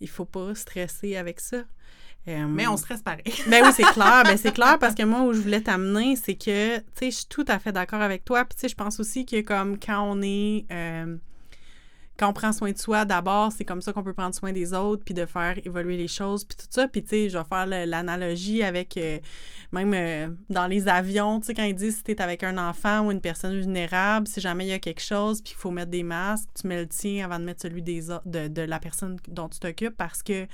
il 0.00 0.08
faut 0.08 0.24
pas 0.24 0.54
stresser 0.54 1.16
avec 1.16 1.40
ça. 1.40 1.64
Euh, 2.28 2.46
Mais 2.46 2.66
on 2.68 2.76
stresse 2.76 3.02
pareil. 3.02 3.24
Ben 3.48 3.64
oui, 3.64 3.72
c'est 3.74 3.82
clair. 3.84 4.22
Ben 4.24 4.36
c'est 4.36 4.52
clair 4.52 4.78
parce 4.78 4.94
que 4.94 5.02
moi, 5.02 5.22
où 5.22 5.32
je 5.32 5.40
voulais 5.40 5.62
t'amener, 5.62 6.14
c'est 6.14 6.34
que, 6.34 6.76
tu 6.78 6.84
sais, 6.94 7.10
je 7.10 7.16
suis 7.16 7.26
tout 7.26 7.44
à 7.48 7.58
fait 7.58 7.72
d'accord 7.72 8.02
avec 8.02 8.24
toi. 8.24 8.44
Puis, 8.44 8.54
tu 8.56 8.60
sais, 8.62 8.68
je 8.68 8.74
pense 8.76 9.00
aussi 9.00 9.24
que, 9.24 9.40
comme, 9.40 9.78
quand 9.78 10.02
on 10.02 10.20
est. 10.22 10.66
euh, 10.70 11.16
quand 12.18 12.28
on 12.28 12.32
prend 12.32 12.52
soin 12.52 12.72
de 12.72 12.78
soi 12.78 13.04
d'abord, 13.04 13.52
c'est 13.52 13.64
comme 13.64 13.80
ça 13.80 13.92
qu'on 13.92 14.02
peut 14.02 14.12
prendre 14.12 14.34
soin 14.34 14.50
des 14.52 14.74
autres, 14.74 15.04
puis 15.04 15.14
de 15.14 15.24
faire 15.24 15.56
évoluer 15.64 15.96
les 15.96 16.08
choses, 16.08 16.44
puis 16.44 16.56
tout 16.56 16.66
ça. 16.68 16.88
Puis, 16.88 17.02
tu 17.04 17.10
sais, 17.10 17.28
je 17.28 17.38
vais 17.38 17.44
faire 17.44 17.64
l'analogie 17.66 18.64
avec 18.64 18.96
euh, 18.96 19.18
même 19.70 19.94
euh, 19.94 20.28
dans 20.50 20.66
les 20.66 20.88
avions, 20.88 21.38
tu 21.38 21.46
sais, 21.46 21.54
quand 21.54 21.62
ils 21.62 21.76
disent 21.76 21.98
si 21.98 22.02
tu 22.02 22.10
es 22.10 22.20
avec 22.20 22.42
un 22.42 22.58
enfant 22.58 23.06
ou 23.06 23.12
une 23.12 23.20
personne 23.20 23.56
vulnérable, 23.56 24.26
si 24.26 24.40
jamais 24.40 24.66
il 24.66 24.70
y 24.70 24.72
a 24.72 24.80
quelque 24.80 25.00
chose, 25.00 25.40
puis 25.40 25.54
il 25.56 25.60
faut 25.60 25.70
mettre 25.70 25.92
des 25.92 26.02
masques, 26.02 26.48
tu 26.60 26.66
mets 26.66 26.80
le 26.80 26.88
tien 26.88 27.24
avant 27.24 27.38
de 27.38 27.44
mettre 27.44 27.62
celui 27.62 27.82
des 27.82 28.08
de, 28.26 28.48
de 28.48 28.62
la 28.62 28.80
personne 28.80 29.16
dont 29.28 29.48
tu 29.48 29.60
t'occupes 29.60 29.96
parce 29.96 30.22
que 30.22 30.46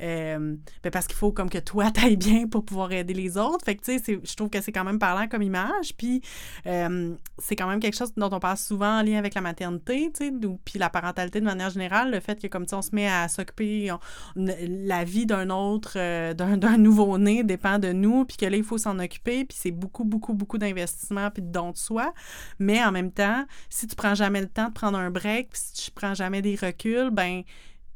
euh, 0.00 0.56
ben 0.84 0.90
parce 0.92 1.08
qu'il 1.08 1.16
faut 1.16 1.32
comme 1.32 1.50
que 1.50 1.58
toi 1.58 1.90
t'ailles 1.92 2.16
bien 2.16 2.46
pour 2.46 2.64
pouvoir 2.64 2.92
aider 2.92 3.14
les 3.14 3.36
autres. 3.36 3.64
Fait 3.64 3.74
que 3.74 3.82
tu 3.82 3.98
sais, 3.98 4.20
je 4.22 4.34
trouve 4.36 4.50
que 4.50 4.60
c'est 4.60 4.72
quand 4.72 4.84
même 4.84 5.00
parlant 5.00 5.26
comme 5.26 5.42
image. 5.42 5.96
Puis 5.96 6.22
c'est 6.64 7.56
quand 7.56 7.66
même 7.66 7.80
quelque 7.80 7.96
chose 7.96 8.12
dont 8.16 8.30
on 8.30 8.38
parle 8.38 8.58
souvent 8.58 9.00
en 9.00 9.02
lien 9.02 9.18
avec 9.18 9.34
la 9.34 9.40
maternité, 9.40 10.12
tu 10.14 10.26
sais, 10.26 10.32
puis 10.64 10.78
la 10.78 10.90
parentalité 10.90 11.07
de 11.12 11.40
manière 11.40 11.70
générale, 11.70 12.10
le 12.10 12.20
fait 12.20 12.40
que 12.40 12.46
comme 12.46 12.66
tu 12.66 12.74
on 12.74 12.82
se 12.82 12.94
met 12.94 13.08
à 13.08 13.28
s'occuper, 13.28 13.90
la 14.36 15.04
vie 15.04 15.26
d'un 15.26 15.50
autre, 15.50 15.94
euh, 15.96 16.34
d'un 16.34 16.76
nouveau-né 16.78 17.44
dépend 17.44 17.78
de 17.78 17.92
nous, 17.92 18.24
puis 18.24 18.36
que 18.36 18.46
là, 18.46 18.56
il 18.56 18.64
faut 18.64 18.78
s'en 18.78 18.98
occuper, 18.98 19.44
puis 19.44 19.56
c'est 19.60 19.70
beaucoup, 19.70 20.04
beaucoup, 20.04 20.34
beaucoup 20.34 20.58
d'investissement 20.58 21.30
puis 21.30 21.42
de 21.42 21.50
don 21.50 21.72
de 21.72 21.76
soi. 21.76 22.12
Mais 22.58 22.82
en 22.84 22.92
même 22.92 23.12
temps, 23.12 23.44
si 23.68 23.86
tu 23.86 23.96
prends 23.96 24.14
jamais 24.14 24.40
le 24.40 24.48
temps 24.48 24.68
de 24.68 24.74
prendre 24.74 24.98
un 24.98 25.10
break, 25.10 25.50
puis 25.50 25.60
si 25.62 25.84
tu 25.84 25.90
prends 25.90 26.14
jamais 26.14 26.42
des 26.42 26.56
reculs, 26.56 27.10
ben 27.10 27.42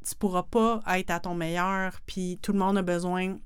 tu 0.05 0.15
pourras 0.17 0.43
pas 0.43 0.81
être 0.97 1.11
à 1.11 1.21
ton 1.21 1.35
meilleur, 1.35 2.01
puis 2.07 2.39
tout 2.43 2.53
le 2.53 2.59
monde 2.59 2.79
a 2.79 2.83
besoin 2.83 3.37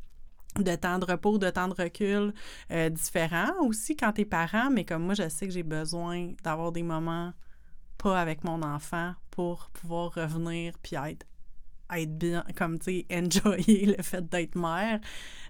de 0.58 0.74
temps 0.74 0.98
de 0.98 1.04
repos, 1.04 1.38
de 1.38 1.50
temps 1.50 1.68
de 1.68 1.74
recul 1.74 2.32
euh, 2.70 2.88
différents 2.88 3.52
aussi 3.60 3.94
quand 3.94 4.12
t'es 4.12 4.24
parent, 4.24 4.70
mais 4.70 4.84
comme 4.84 5.04
moi, 5.04 5.14
je 5.14 5.28
sais 5.28 5.46
que 5.46 5.52
j'ai 5.52 5.62
besoin 5.62 6.32
d'avoir 6.42 6.72
des 6.72 6.82
moments 6.82 7.32
pas 7.98 8.20
avec 8.20 8.44
mon 8.44 8.62
enfant 8.62 9.12
pour 9.36 9.70
pouvoir 9.70 10.14
revenir 10.14 10.72
puis 10.82 10.96
être 10.96 11.26
être 11.94 12.18
bien, 12.18 12.44
comme 12.56 12.78
tu 12.78 12.84
sais, 12.84 13.06
enjoyer 13.12 13.86
le 13.96 14.02
fait 14.02 14.28
d'être 14.28 14.56
mère. 14.56 15.00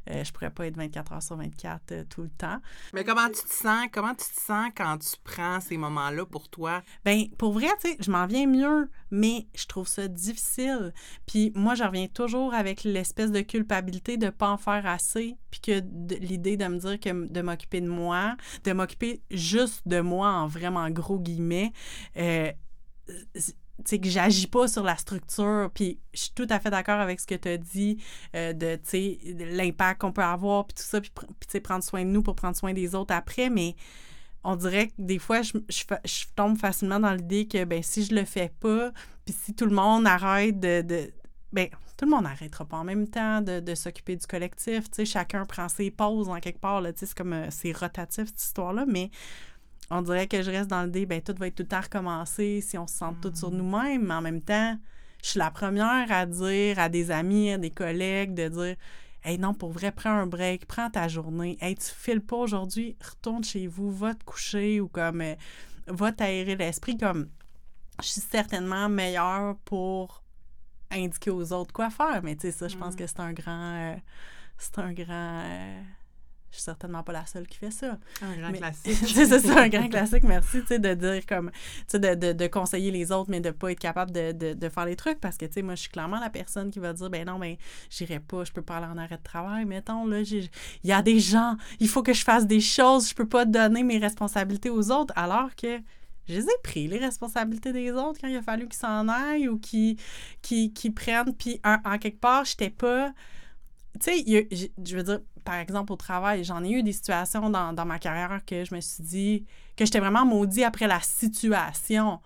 Euh, 0.08 0.22
je 0.22 0.32
pourrais 0.32 0.50
pas 0.50 0.66
être 0.66 0.76
24 0.76 1.12
heures 1.14 1.22
sur 1.22 1.36
24 1.36 1.92
euh, 1.92 2.04
tout 2.08 2.22
le 2.22 2.28
temps. 2.28 2.60
Mais 2.92 3.02
comment 3.02 3.26
tu 3.26 3.42
te 3.42 3.52
sens? 3.52 3.88
Comment 3.90 4.14
tu 4.14 4.26
te 4.26 4.40
sens 4.40 4.70
quand 4.76 4.98
tu 4.98 5.16
prends 5.24 5.60
ces 5.60 5.76
moments-là 5.76 6.24
pour 6.26 6.48
toi? 6.48 6.82
Ben, 7.04 7.28
pour 7.38 7.52
vrai, 7.52 7.66
tu 7.80 7.90
sais, 7.90 7.96
je 7.98 8.10
m'en 8.12 8.26
viens 8.26 8.46
mieux, 8.46 8.88
mais 9.10 9.48
je 9.54 9.66
trouve 9.66 9.88
ça 9.88 10.06
difficile. 10.06 10.92
Puis 11.26 11.50
moi, 11.56 11.74
je 11.74 11.82
reviens 11.82 12.06
toujours 12.06 12.54
avec 12.54 12.84
l'espèce 12.84 13.32
de 13.32 13.40
culpabilité 13.40 14.16
de 14.16 14.30
pas 14.30 14.50
en 14.50 14.58
faire 14.58 14.86
assez, 14.86 15.36
puis 15.50 15.60
que 15.60 15.80
l'idée 16.20 16.56
de 16.56 16.66
me 16.66 16.78
dire 16.78 17.00
que 17.00 17.26
de 17.28 17.40
m'occuper 17.40 17.80
de 17.80 17.88
moi, 17.88 18.36
de 18.62 18.72
m'occuper 18.72 19.22
juste 19.32 19.88
de 19.88 20.00
moi 20.00 20.30
en 20.30 20.46
vraiment 20.46 20.88
gros 20.90 21.18
guillemets, 21.18 21.72
euh, 22.16 22.52
sais, 23.84 23.98
que 23.98 24.08
j'agis 24.08 24.46
pas 24.46 24.68
sur 24.68 24.82
la 24.82 24.96
structure. 24.96 25.70
Puis 25.74 25.98
je 26.12 26.20
suis 26.20 26.32
tout 26.34 26.46
à 26.50 26.58
fait 26.60 26.70
d'accord 26.70 27.00
avec 27.00 27.20
ce 27.20 27.26
que 27.26 27.34
tu 27.34 27.48
as 27.48 27.56
dit 27.58 28.02
euh, 28.34 28.52
de, 28.52 28.78
l'impact 29.56 30.00
qu'on 30.00 30.12
peut 30.12 30.22
avoir, 30.22 30.66
puis 30.66 30.74
tout 30.74 30.82
ça, 30.82 31.00
puis, 31.00 31.10
sais, 31.48 31.60
prendre 31.60 31.84
soin 31.84 32.04
de 32.04 32.10
nous 32.10 32.22
pour 32.22 32.34
prendre 32.34 32.56
soin 32.56 32.72
des 32.72 32.94
autres 32.94 33.14
après. 33.14 33.50
Mais 33.50 33.76
on 34.44 34.56
dirait 34.56 34.88
que 34.88 34.94
des 34.98 35.18
fois, 35.18 35.42
je, 35.42 35.52
je, 35.68 36.24
tombe 36.34 36.56
facilement 36.58 37.00
dans 37.00 37.12
l'idée 37.12 37.48
que 37.48 37.64
ben, 37.64 37.82
si 37.82 38.04
je 38.04 38.14
le 38.14 38.24
fais 38.24 38.52
pas, 38.60 38.92
puis 39.24 39.34
si 39.44 39.54
tout 39.54 39.66
le 39.66 39.74
monde 39.74 40.06
arrête 40.06 40.58
de... 40.58 40.82
de 40.82 41.12
ben, 41.52 41.68
tout 41.96 42.04
le 42.04 42.10
monde 42.10 42.24
n'arrêtera 42.24 42.66
pas 42.66 42.76
en 42.76 42.84
même 42.84 43.08
temps 43.08 43.40
de, 43.40 43.60
de 43.60 43.74
s'occuper 43.74 44.16
du 44.16 44.26
collectif. 44.26 44.90
Tu 44.90 44.96
sais, 44.96 45.04
chacun 45.06 45.46
prend 45.46 45.68
ses 45.68 45.90
pauses 45.90 46.28
en 46.28 46.38
quelque 46.40 46.60
part. 46.60 46.82
Là, 46.82 46.90
c'est 46.94 47.14
comme... 47.14 47.32
Euh, 47.32 47.46
c'est 47.50 47.72
rotatif, 47.72 48.26
cette 48.26 48.42
histoire-là. 48.42 48.84
Mais 48.86 49.10
on 49.90 50.02
dirait 50.02 50.26
que 50.26 50.42
je 50.42 50.50
reste 50.50 50.68
dans 50.68 50.82
le 50.82 50.90
dé, 50.90 51.06
ben 51.06 51.20
tout 51.20 51.34
va 51.38 51.46
être 51.46 51.54
tout 51.54 51.64
temps 51.64 51.80
recommencé 51.80 52.60
si 52.60 52.76
on 52.76 52.86
se 52.86 52.94
sent 52.94 53.14
tout 53.22 53.32
sur 53.34 53.50
mm. 53.50 53.56
nous-mêmes, 53.56 54.06
mais 54.06 54.14
en 54.14 54.22
même 54.22 54.42
temps, 54.42 54.76
je 55.22 55.30
suis 55.30 55.38
la 55.38 55.50
première 55.50 56.10
à 56.10 56.26
dire 56.26 56.78
à 56.78 56.88
des 56.88 57.10
amis, 57.10 57.52
à 57.52 57.58
des 57.58 57.70
collègues, 57.70 58.34
de 58.34 58.48
dire 58.48 58.76
Hey, 59.24 59.38
non, 59.38 59.54
pour 59.54 59.72
vrai, 59.72 59.90
prends 59.90 60.10
un 60.10 60.26
break, 60.26 60.66
prends 60.66 60.88
ta 60.88 61.08
journée. 61.08 61.58
Hey, 61.60 61.74
tu 61.74 61.90
files 61.90 62.20
pas 62.20 62.36
aujourd'hui, 62.36 62.96
retourne 63.04 63.42
chez 63.42 63.66
vous, 63.66 63.90
va 63.90 64.14
te 64.14 64.22
coucher 64.22 64.80
ou 64.80 64.86
comme 64.86 65.20
euh, 65.20 65.34
va 65.88 66.12
t'aérer 66.12 66.54
l'esprit. 66.54 66.96
Comme 66.96 67.28
je 68.00 68.06
suis 68.06 68.20
certainement 68.20 68.88
meilleure 68.88 69.56
pour 69.64 70.22
indiquer 70.92 71.30
aux 71.30 71.52
autres 71.52 71.72
quoi 71.72 71.90
faire, 71.90 72.20
mais 72.22 72.36
tu 72.36 72.42
sais, 72.42 72.52
ça, 72.52 72.68
je 72.68 72.76
pense 72.76 72.94
mm. 72.94 72.96
que 72.96 73.06
c'est 73.06 73.20
un 73.20 73.32
grand. 73.32 73.74
Euh, 73.74 73.96
c'est 74.58 74.78
un 74.78 74.92
grand. 74.92 75.40
Euh, 75.44 75.82
je 76.50 76.56
suis 76.56 76.64
certainement 76.64 77.02
pas 77.02 77.12
la 77.12 77.26
seule 77.26 77.46
qui 77.46 77.58
fait 77.58 77.70
ça. 77.70 77.98
Un 78.22 78.36
grand 78.36 78.52
classique. 78.52 78.96
c'est 79.14 79.38
ça, 79.38 79.62
un 79.62 79.68
grand 79.68 79.88
classique, 79.88 80.24
merci, 80.24 80.60
tu 80.60 80.68
sais, 80.68 80.78
de 80.78 80.94
dire 80.94 81.26
comme, 81.26 81.50
tu 81.50 81.84
sais, 81.88 81.98
de, 81.98 82.14
de, 82.14 82.32
de, 82.32 82.46
conseiller 82.46 82.90
les 82.90 83.12
autres, 83.12 83.30
mais 83.30 83.40
de 83.40 83.50
pas 83.50 83.72
être 83.72 83.78
capable 83.78 84.12
de, 84.12 84.32
de, 84.32 84.52
de 84.54 84.68
faire 84.68 84.86
les 84.86 84.96
trucs 84.96 85.20
parce 85.20 85.36
que, 85.36 85.46
tu 85.46 85.54
sais, 85.54 85.62
moi, 85.62 85.74
je 85.74 85.82
suis 85.82 85.90
clairement 85.90 86.20
la 86.20 86.30
personne 86.30 86.70
qui 86.70 86.78
va 86.78 86.92
dire, 86.92 87.10
ben 87.10 87.26
non, 87.26 87.38
ben, 87.38 87.56
j'irai 87.90 88.20
pas, 88.20 88.44
je 88.44 88.52
peux 88.52 88.62
pas 88.62 88.76
aller 88.76 88.86
en 88.86 88.96
arrêt 88.96 89.18
de 89.18 89.22
travail, 89.22 89.64
mettons, 89.64 90.06
là, 90.06 90.20
il 90.20 90.48
y 90.84 90.92
a 90.92 91.02
des 91.02 91.18
gens, 91.18 91.56
il 91.80 91.88
faut 91.88 92.02
que 92.02 92.12
je 92.12 92.22
fasse 92.22 92.46
des 92.46 92.60
choses, 92.60 93.08
je 93.08 93.14
peux 93.14 93.28
pas 93.28 93.44
donner 93.44 93.82
mes 93.82 93.98
responsabilités 93.98 94.70
aux 94.70 94.90
autres, 94.90 95.12
alors 95.16 95.54
que 95.54 95.78
je 96.28 96.34
les 96.34 96.44
ai 96.44 96.58
pris, 96.62 96.88
les 96.88 96.98
responsabilités 96.98 97.72
des 97.72 97.92
autres, 97.92 98.20
quand 98.20 98.28
il 98.28 98.36
a 98.36 98.42
fallu 98.42 98.66
qu'ils 98.66 98.78
s'en 98.78 99.08
aillent 99.08 99.48
ou 99.48 99.58
qu'ils 99.58 99.96
qui, 100.42 100.72
qui 100.72 100.90
prennent, 100.90 101.34
puis 101.34 101.60
en, 101.64 101.76
en 101.84 101.98
quelque 101.98 102.20
part, 102.20 102.44
j'étais 102.44 102.70
pas 102.70 103.12
tu 103.98 104.12
sais, 104.24 104.48
je 104.84 104.96
veux 104.96 105.02
dire, 105.02 105.20
par 105.44 105.56
exemple, 105.56 105.92
au 105.92 105.96
travail, 105.96 106.44
j'en 106.44 106.62
ai 106.64 106.70
eu 106.70 106.82
des 106.82 106.92
situations 106.92 107.50
dans, 107.50 107.86
ma 107.86 107.98
carrière 107.98 108.40
que 108.44 108.64
je 108.64 108.74
me 108.74 108.80
suis 108.80 109.02
dit 109.02 109.44
que 109.76 109.84
j'étais 109.84 110.00
vraiment 110.00 110.26
maudit 110.26 110.64
après 110.64 110.86
la 110.86 111.00
situation. 111.00 112.20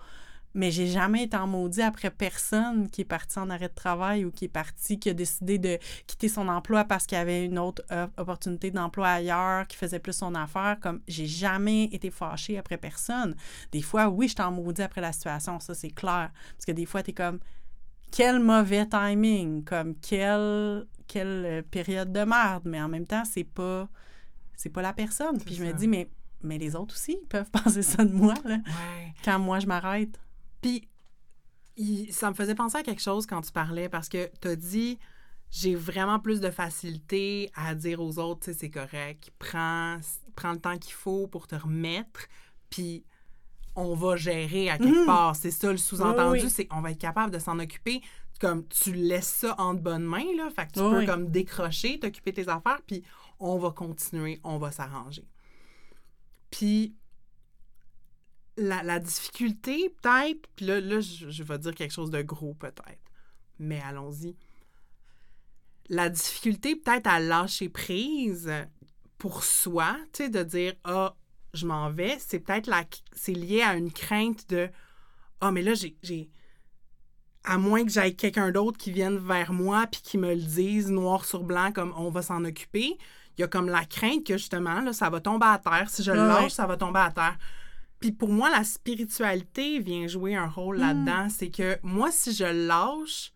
Mais 0.53 0.73
j'ai 0.73 0.89
jamais 0.89 1.25
été 1.25 1.37
en 1.37 1.47
maudit 1.47 1.83
après 1.83 2.11
personne 2.11 2.91
qui 2.91 3.03
est 3.03 3.05
parti 3.05 3.39
en 3.39 3.51
arrêt 3.51 3.69
de 3.69 3.75
travail 3.75 4.25
ou 4.25 4.33
qui 4.33 4.47
est 4.47 4.49
parti, 4.49 4.99
qui 4.99 5.09
a 5.09 5.15
décidé 5.15 5.59
de 5.59 5.79
quitter 6.09 6.29
son 6.29 6.49
emploi 6.49 6.83
parce 6.83 7.07
qu'il 7.07 7.17
y 7.17 7.21
avait 7.21 7.45
une 7.45 7.59
autre 7.59 7.83
opportunité 8.17 8.73
d'emploi 8.73 9.09
ailleurs, 9.09 9.69
qui 9.69 9.77
faisait 9.77 10.01
plus 10.01 10.13
son 10.13 10.35
affaire. 10.35 10.79
Comme 10.81 11.03
j'ai 11.07 11.27
jamais 11.27 11.85
été 11.85 12.11
fâchée 12.11 12.59
après 12.59 12.79
personne. 12.79 13.37
Des 13.71 13.83
fois, 13.83 14.09
oui, 14.09 14.27
j'étais 14.27 14.43
en 14.43 14.51
maudit 14.51 14.83
après 14.83 15.01
la 15.01 15.13
situation, 15.13 15.61
ça 15.61 15.75
c'est 15.75 15.91
clair. 15.91 16.33
Parce 16.57 16.67
que 16.67 16.73
des 16.73 16.87
fois, 16.87 17.05
tu 17.05 17.11
es 17.11 17.15
comme 17.15 17.39
quel 18.11 18.41
mauvais 18.41 18.87
timing, 18.87 19.65
comme 19.65 19.95
quelle, 19.97 20.87
quelle 21.11 21.45
euh, 21.45 21.63
période 21.63 22.13
de 22.13 22.21
merde, 22.21 22.63
mais 22.67 22.81
en 22.81 22.89
même 22.89 23.07
temps, 23.07 23.25
c'est 23.25 23.45
pas 23.45 23.89
c'est 24.55 24.69
pas 24.71 24.83
la 24.83 24.93
personne. 24.93 25.41
Puis 25.41 25.55
je 25.55 25.65
me 25.65 25.73
dis, 25.73 25.89
mais, 25.89 26.09
mais 26.43 26.59
les 26.59 26.77
autres 26.77 26.95
aussi 26.95 27.19
peuvent 27.29 27.51
penser 27.65 27.83
ça 27.83 28.05
de 28.05 28.13
moi, 28.13 28.35
là, 28.45 28.59
quand 29.25 29.39
moi 29.39 29.59
je 29.59 29.67
m'arrête. 29.67 30.21
Puis 30.61 30.89
ça 32.11 32.31
me 32.31 32.35
faisait 32.35 32.55
penser 32.55 32.79
à 32.79 32.83
quelque 32.83 33.03
chose 33.03 33.27
quand 33.27 33.41
tu 33.41 33.53
parlais, 33.53 33.89
parce 33.89 34.09
que 34.09 34.31
tu 34.41 34.49
as 34.49 34.57
dit, 34.57 34.99
j'ai 35.51 35.75
vraiment 35.75 36.21
plus 36.21 36.41
de 36.41 36.51
facilité 36.51 37.51
à 37.55 37.75
dire 37.75 38.01
aux 38.01 38.19
autres, 38.19 38.41
tu 38.41 38.53
sais, 38.53 38.59
c'est 38.59 38.71
correct, 38.71 39.33
prends, 39.39 39.99
prends 40.37 40.53
le 40.53 40.61
temps 40.61 40.79
qu'il 40.79 40.93
faut 40.93 41.27
pour 41.27 41.47
te 41.47 41.57
remettre, 41.57 42.29
puis 42.69 43.05
on 43.75 43.95
va 43.95 44.17
gérer 44.17 44.69
à 44.71 44.79
quelque 44.79 45.01
mhm. 45.01 45.07
part. 45.07 45.37
C'est 45.37 45.51
ça 45.51 45.71
le 45.71 45.79
sous-entendu, 45.79 46.51
c'est 46.51 46.67
qu'on 46.67 46.81
va 46.81 46.91
être 46.91 47.01
capable 47.01 47.33
de 47.33 47.39
s'en 47.39 47.59
occuper. 47.59 48.03
Comme 48.41 48.67
tu 48.69 48.93
laisses 48.93 49.29
ça 49.29 49.55
en 49.59 49.75
de 49.75 49.81
bonnes 49.81 50.05
mains, 50.05 50.35
là. 50.37 50.51
Fait 50.51 50.67
que 50.67 50.73
tu 50.73 50.81
peux 50.81 51.07
comme 51.07 51.31
décrocher, 51.31 52.01
t'occuper 52.01 52.33
tes 52.33 52.49
affaires, 52.49 52.81
puis 52.87 53.05
on 53.39 53.59
va 53.59 53.71
continuer, 53.71 54.41
on 54.43 54.59
va 54.59 54.73
s'arranger. 54.73 55.27
Puis 56.51 56.97
la, 58.57 58.99
difficulté, 58.99 59.91
peut-être, 60.03 60.49
puis 60.57 60.67
là, 60.67 60.81
là 60.81 61.01
je, 61.01 61.31
je 61.31 61.43
vais 61.43 61.59
dire 61.59 61.75
quelque 61.75 61.93
chose 61.93 62.11
de 62.11 62.23
gros, 62.23 62.55
peut-être. 62.55 63.13
Mais 63.59 63.81
allons-y. 63.81 64.37
La 65.89 66.09
difficulté, 66.09 66.77
peut-être, 66.77 67.07
à 67.07 67.21
lâcher 67.21 67.69
prise 67.69 68.51
pour 69.19 69.45
soi, 69.45 69.97
tu 70.13 70.25
sais, 70.25 70.31
de 70.31 70.43
dire, 70.43 70.75
ah, 70.85 71.15
je 71.55 71.67
m'en 71.67 71.91
vais, 71.91 72.19
c'est 72.19 72.41
peut-être 72.41 72.67
la 72.67 72.85
c'est 73.13 73.33
lié 73.33 73.63
à 73.63 73.75
une 73.75 73.93
crainte 73.93 74.49
de 74.51 74.69
ah 75.41 75.49
oh, 75.49 75.53
mais 75.53 75.63
là 75.63 75.73
j'ai 75.75 76.31
à 77.45 77.59
moins 77.59 77.85
que 77.85 77.91
j'aille 77.91 78.15
quelqu'un 78.15 78.51
d'autre 78.51 78.79
qui 78.79 78.93
vienne 78.93 79.17
vers 79.17 79.53
moi 79.53 79.87
puis 79.91 80.01
qui 80.03 80.19
me 80.19 80.35
le 80.35 80.41
dise 80.41 80.91
noir 80.91 81.25
sur 81.25 81.43
blanc 81.43 81.73
comme 81.73 81.95
on 81.97 82.11
va 82.11 82.23
s'en 82.23 82.45
occuper, 82.45 82.99
il 83.37 83.41
y 83.41 83.45
a 83.45 83.49
comme 83.49 83.69
la 83.69 83.85
crainte 83.85 84.27
que 84.27 84.37
justement 84.37 84.81
là 84.81 84.93
ça 84.93 85.09
va 85.09 85.21
tomber 85.21 85.47
à 85.47 85.59
terre, 85.59 85.89
si 85.89 86.03
je 86.03 86.13
le 86.13 86.19
lâche, 86.19 86.53
ça 86.53 86.67
va 86.67 86.77
tomber 86.77 87.01
à 87.01 87.11
terre. 87.11 87.39
Puis 87.99 88.13
pour 88.13 88.29
moi 88.29 88.51
la 88.51 88.65
spiritualité 88.65 89.79
vient 89.79 90.07
jouer 90.07 90.37
un 90.37 90.49
rôle 90.49 90.77
hmm. 90.77 90.81
là-dedans, 90.81 91.29
c'est 91.31 91.51
que 91.51 91.79
moi 91.83 92.11
si 92.11 92.33
je 92.33 92.45
lâche 92.45 93.33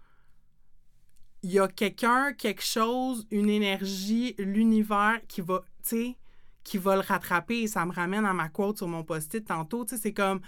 il 1.45 1.53
y 1.53 1.59
a 1.59 1.69
quelqu'un, 1.69 2.33
quelque 2.33 2.65
chose, 2.65 3.27
une 3.31 3.51
énergie, 3.51 4.35
l'univers 4.39 5.21
qui 5.29 5.43
va, 5.43 5.63
tu 5.83 5.91
sais, 5.91 6.17
qui 6.65 6.79
va 6.79 6.95
le 6.95 7.03
rattraper. 7.03 7.61
Et 7.61 7.67
ça 7.67 7.85
me 7.85 7.93
ramène 7.93 8.25
à 8.25 8.33
ma 8.33 8.49
quote 8.49 8.79
sur 8.79 8.89
mon 8.89 9.05
post-it 9.05 9.45
tantôt. 9.47 9.85
Tu 9.85 9.95
sais, 9.95 10.01
c'est 10.01 10.15
comme, 10.15 10.41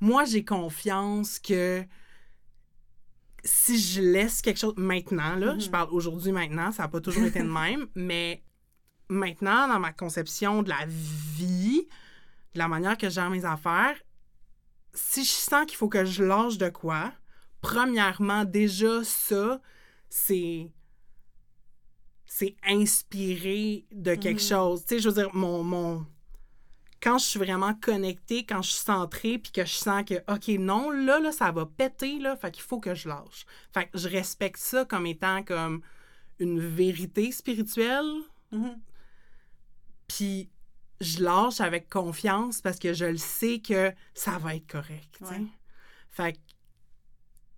moi, 0.00 0.24
j'ai 0.24 0.44
confiance 0.44 1.40
que 1.40 1.84
si 3.48 3.78
je 3.78 4.00
laisse 4.00 4.42
quelque 4.42 4.58
chose 4.58 4.74
maintenant, 4.76 5.34
là, 5.36 5.58
je 5.58 5.66
mm-hmm. 5.66 5.70
parle 5.70 5.88
aujourd'hui 5.90 6.32
maintenant, 6.32 6.70
ça 6.70 6.84
n'a 6.84 6.88
pas 6.88 7.00
toujours 7.00 7.24
été 7.24 7.40
le 7.40 7.50
même, 7.50 7.86
mais 7.94 8.42
maintenant, 9.08 9.66
dans 9.68 9.80
ma 9.80 9.92
conception 9.92 10.62
de 10.62 10.68
la 10.68 10.84
vie, 10.86 11.88
de 12.54 12.58
la 12.58 12.68
manière 12.68 12.96
que 12.96 13.08
je 13.08 13.14
gère 13.14 13.30
mes 13.30 13.44
affaires, 13.44 13.96
si 14.94 15.24
je 15.24 15.30
sens 15.30 15.66
qu'il 15.66 15.76
faut 15.76 15.88
que 15.88 16.04
je 16.04 16.24
lâche 16.24 16.58
de 16.58 16.68
quoi, 16.68 17.12
premièrement, 17.60 18.44
déjà, 18.44 19.02
ça, 19.04 19.60
c'est 20.08 20.70
c'est 22.30 22.56
inspiré 22.62 23.86
de 23.90 24.14
quelque 24.14 24.42
Mhm. 24.42 24.48
chose. 24.48 24.84
Tu 24.84 24.94
sais, 24.94 25.00
je 25.00 25.08
veux 25.08 25.14
dire, 25.14 25.34
mon, 25.34 25.64
mon... 25.64 26.06
Quand 27.00 27.18
je 27.18 27.24
suis 27.26 27.38
vraiment 27.38 27.74
connectée, 27.74 28.44
quand 28.44 28.62
je 28.62 28.70
suis 28.72 28.80
centrée, 28.82 29.38
puis 29.38 29.52
que 29.52 29.64
je 29.64 29.72
sens 29.72 30.02
que, 30.04 30.14
OK, 30.32 30.48
non, 30.58 30.90
là, 30.90 31.20
là, 31.20 31.30
ça 31.30 31.52
va 31.52 31.64
péter, 31.64 32.18
là, 32.18 32.36
fait 32.36 32.50
qu'il 32.50 32.62
faut 32.62 32.80
que 32.80 32.94
je 32.94 33.08
lâche. 33.08 33.46
Fait 33.72 33.86
que 33.86 33.96
je 33.98 34.08
respecte 34.08 34.58
ça 34.58 34.84
comme 34.84 35.06
étant 35.06 35.42
comme 35.44 35.80
une 36.40 36.60
vérité 36.60 37.30
spirituelle, 37.32 38.10
Mhm. 38.50 38.80
puis 40.06 40.48
je 41.00 41.22
lâche 41.22 41.60
avec 41.60 41.88
confiance 41.88 42.60
parce 42.60 42.78
que 42.78 42.92
je 42.92 43.04
le 43.04 43.16
sais 43.18 43.60
que 43.60 43.92
ça 44.14 44.38
va 44.38 44.56
être 44.56 44.66
correct. 44.66 45.18
Ouais. 45.20 45.42
Fait 46.10 46.32
que 46.32 46.38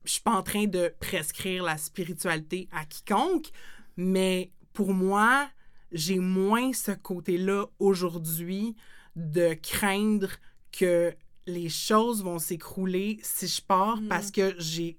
je 0.05 0.13
suis 0.13 0.23
pas 0.23 0.33
en 0.33 0.43
train 0.43 0.65
de 0.67 0.93
prescrire 1.01 1.63
la 1.63 1.79
spiritualité 1.79 2.69
à 2.73 2.85
quiconque, 2.85 3.51
mais 3.97 4.51
pour 4.73 4.93
moi, 4.93 5.49
j'ai 5.93 6.19
moins 6.19 6.73
ce 6.73 6.93
côté-là 6.93 7.67
aujourd'hui 7.79 8.77
de 9.17 9.55
craindre 9.55 10.31
que 10.73 11.15
les 11.47 11.69
choses 11.69 12.23
vont 12.23 12.39
s'écrouler 12.39 13.19
si 13.23 13.47
je 13.49 13.61
pars 13.63 13.97
Mhm. 13.97 14.09
parce 14.09 14.31
que 14.31 14.55
j'ai 14.59 14.99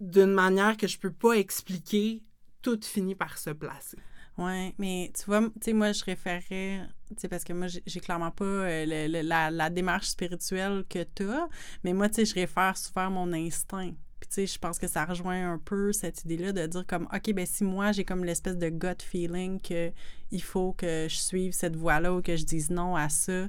d'une 0.00 0.32
manière 0.32 0.76
que 0.76 0.86
je 0.86 0.98
peux 0.98 1.12
pas 1.12 1.32
expliquer, 1.34 2.22
tout 2.62 2.78
finit 2.82 3.14
par 3.14 3.38
se 3.38 3.50
placer. 3.50 3.98
Ouais, 4.38 4.74
mais 4.78 5.12
tu 5.14 5.24
vois, 5.26 5.42
tu 5.42 5.50
sais, 5.62 5.72
moi, 5.74 5.92
je 5.92 6.02
référais, 6.04 6.88
tu 7.08 7.14
sais, 7.18 7.28
parce 7.28 7.44
que 7.44 7.52
moi, 7.52 7.66
j'ai 7.68 8.00
clairement 8.00 8.30
pas 8.30 8.44
euh, 8.44 8.86
le- 8.86 9.12
le- 9.12 9.26
la, 9.28 9.50
la 9.50 9.68
démarche 9.68 10.08
spirituelle 10.08 10.84
que 10.88 11.04
tu 11.14 11.24
as, 11.30 11.48
mais 11.84 11.92
moi, 11.92 12.08
tu 12.08 12.14
sais, 12.16 12.24
je 12.24 12.34
réfère 12.34 12.76
souvent 12.78 13.06
à 13.06 13.10
mon 13.10 13.32
instinct. 13.34 13.92
Puis, 14.20 14.28
tu 14.28 14.34
sais, 14.34 14.46
je 14.46 14.58
pense 14.58 14.78
que 14.78 14.86
ça 14.86 15.06
rejoint 15.06 15.52
un 15.52 15.58
peu 15.58 15.92
cette 15.92 16.24
idée-là 16.24 16.52
de 16.52 16.66
dire 16.66 16.86
comme, 16.86 17.08
OK, 17.12 17.32
ben 17.32 17.46
si 17.46 17.64
moi, 17.64 17.92
j'ai 17.92 18.04
comme 18.04 18.24
l'espèce 18.24 18.58
de 18.58 18.68
gut 18.68 19.02
feeling 19.02 19.60
que 19.60 19.90
il 20.30 20.42
faut 20.42 20.74
que 20.74 21.06
je 21.08 21.16
suive 21.16 21.52
cette 21.52 21.74
voie-là 21.74 22.12
ou 22.14 22.22
que 22.22 22.36
je 22.36 22.44
dise 22.44 22.70
non 22.70 22.96
à 22.96 23.08
ça. 23.08 23.48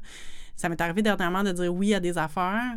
Ça 0.56 0.70
m'est 0.70 0.80
arrivé 0.80 1.02
dernièrement 1.02 1.44
de 1.44 1.52
dire 1.52 1.74
oui 1.74 1.94
à 1.94 2.00
des 2.00 2.18
affaires, 2.18 2.76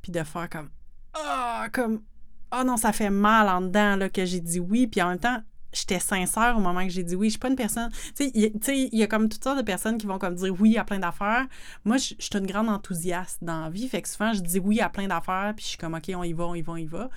puis 0.00 0.12
de 0.12 0.22
faire 0.22 0.48
comme, 0.48 0.70
ah, 1.12 1.68
comme, 1.72 2.02
ah 2.50 2.64
non, 2.64 2.76
ça 2.76 2.92
fait 2.92 3.10
mal 3.10 3.48
en 3.48 3.60
dedans, 3.60 3.96
là, 3.96 4.08
que 4.08 4.24
j'ai 4.24 4.40
dit 4.40 4.60
oui, 4.60 4.86
puis 4.86 5.02
en 5.02 5.10
même 5.10 5.18
temps, 5.18 5.42
j'étais 5.76 5.98
sincère 6.00 6.54
au 6.56 6.60
moment 6.60 6.82
que 6.84 6.90
j'ai 6.90 7.02
dit 7.02 7.14
oui. 7.14 7.26
Je 7.28 7.32
suis 7.32 7.38
pas 7.38 7.48
une 7.48 7.56
personne. 7.56 7.90
Tu 8.16 8.24
sais, 8.24 8.30
il 8.34 8.88
y 8.98 9.02
a- 9.02 9.06
comme 9.06 9.28
toutes 9.28 9.42
sortes 9.44 9.58
de 9.58 9.62
personnes 9.64 9.98
qui 9.98 10.06
vont 10.06 10.18
comme 10.18 10.34
dire 10.34 10.54
oui 10.60 10.76
à 10.78 10.84
plein 10.84 10.98
d'affaires. 10.98 11.46
Moi, 11.84 11.96
je 11.98 12.14
suis 12.18 12.30
une 12.38 12.46
grande 12.46 12.68
enthousiaste 12.68 13.38
dans 13.42 13.60
la 13.62 13.70
vie. 13.70 13.88
Fait 13.88 14.02
que 14.02 14.08
souvent, 14.08 14.32
je 14.32 14.40
dis 14.40 14.58
oui 14.58 14.80
à 14.80 14.88
plein 14.88 15.06
d'affaires, 15.08 15.52
puis 15.56 15.64
je 15.64 15.68
suis 15.70 15.78
comme, 15.78 15.94
OK, 15.94 16.10
on 16.14 16.22
y 16.22 16.32
va, 16.32 16.44
on 16.44 16.54
y 16.54 16.62
va, 16.62 16.72
on 16.72 16.76
y 16.76 16.86
va. 16.86 17.10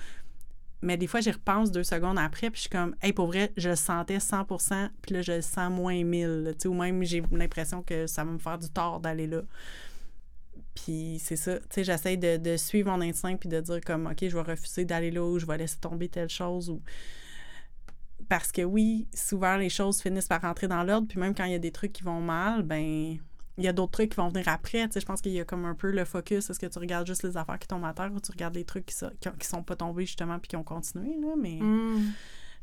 Mais 0.82 0.96
des 0.96 1.06
fois, 1.06 1.20
j'y 1.20 1.30
repense 1.30 1.70
deux 1.70 1.84
secondes 1.84 2.18
après, 2.18 2.48
puis 2.48 2.56
je 2.56 2.60
suis 2.62 2.70
comme, 2.70 2.94
hey, 3.02 3.12
pour 3.12 3.26
vrai, 3.26 3.52
je 3.58 3.68
le 3.68 3.76
sentais 3.76 4.18
100% 4.18 4.88
puis 5.02 5.14
là, 5.14 5.20
je 5.22 5.32
le 5.32 5.42
sens 5.42 5.70
moins 5.70 6.02
1000. 6.02 6.26
là. 6.44 6.52
Tu 6.54 6.60
sais, 6.60 6.68
ou 6.68 6.74
même, 6.74 7.02
j'ai 7.02 7.22
l'impression 7.32 7.82
que 7.82 8.06
ça 8.06 8.24
va 8.24 8.30
me 8.30 8.38
faire 8.38 8.56
du 8.58 8.68
tort 8.70 8.98
d'aller 9.00 9.26
là. 9.26 9.42
Puis 10.74 11.20
c'est 11.22 11.36
ça, 11.36 11.58
tu 11.58 11.66
sais, 11.70 11.84
j'essaie 11.84 12.16
de, 12.16 12.36
de 12.38 12.56
suivre 12.56 12.90
mon 12.90 13.00
instinct 13.02 13.36
puis 13.36 13.48
de 13.48 13.60
dire 13.60 13.80
comme, 13.84 14.06
OK, 14.06 14.18
je 14.22 14.34
vais 14.34 14.42
refuser 14.42 14.84
d'aller 14.84 15.10
là 15.10 15.22
ou 15.22 15.38
je 15.38 15.44
vais 15.44 15.58
laisser 15.58 15.76
tomber 15.78 16.08
telle 16.08 16.30
chose. 16.30 16.74
Parce 18.30 18.50
que 18.52 18.62
oui, 18.62 19.06
souvent 19.12 19.56
les 19.56 19.68
choses 19.68 20.00
finissent 20.00 20.28
par 20.28 20.40
rentrer 20.40 20.68
dans 20.68 20.82
l'ordre, 20.84 21.06
puis 21.08 21.18
même 21.18 21.34
quand 21.34 21.44
il 21.44 21.52
y 21.52 21.56
a 21.56 21.58
des 21.58 21.72
trucs 21.72 21.92
qui 21.92 22.02
vont 22.04 22.20
mal, 22.22 22.62
ben 22.62 23.18
il 23.58 23.64
y 23.64 23.68
a 23.68 23.72
d'autres 23.74 23.90
trucs 23.92 24.10
qui 24.12 24.16
vont 24.16 24.28
venir 24.28 24.48
après. 24.48 24.86
Tu 24.86 24.92
sais, 24.94 25.00
je 25.00 25.04
pense 25.06 25.20
qu'il 25.20 25.32
y 25.32 25.40
a 25.40 25.44
comme 25.44 25.64
un 25.66 25.74
peu 25.74 25.90
le 25.90 26.04
focus. 26.06 26.48
Est-ce 26.48 26.58
que 26.58 26.66
tu 26.66 26.78
regardes 26.78 27.06
juste 27.06 27.24
les 27.24 27.36
affaires 27.36 27.58
qui 27.58 27.66
tombent 27.68 27.84
à 27.84 27.92
terre 27.92 28.10
ou 28.14 28.20
tu 28.20 28.30
regardes 28.32 28.54
les 28.54 28.64
trucs 28.64 28.86
qui, 28.86 28.94
so- 28.94 29.10
qui, 29.20 29.28
ont- 29.28 29.32
qui 29.38 29.46
sont 29.46 29.62
pas 29.62 29.76
tombés 29.76 30.06
justement 30.06 30.38
puis 30.38 30.48
qui 30.48 30.56
ont 30.56 30.62
continué, 30.64 31.16
là? 31.20 31.34
Mais 31.36 31.58
Mm. 31.60 32.12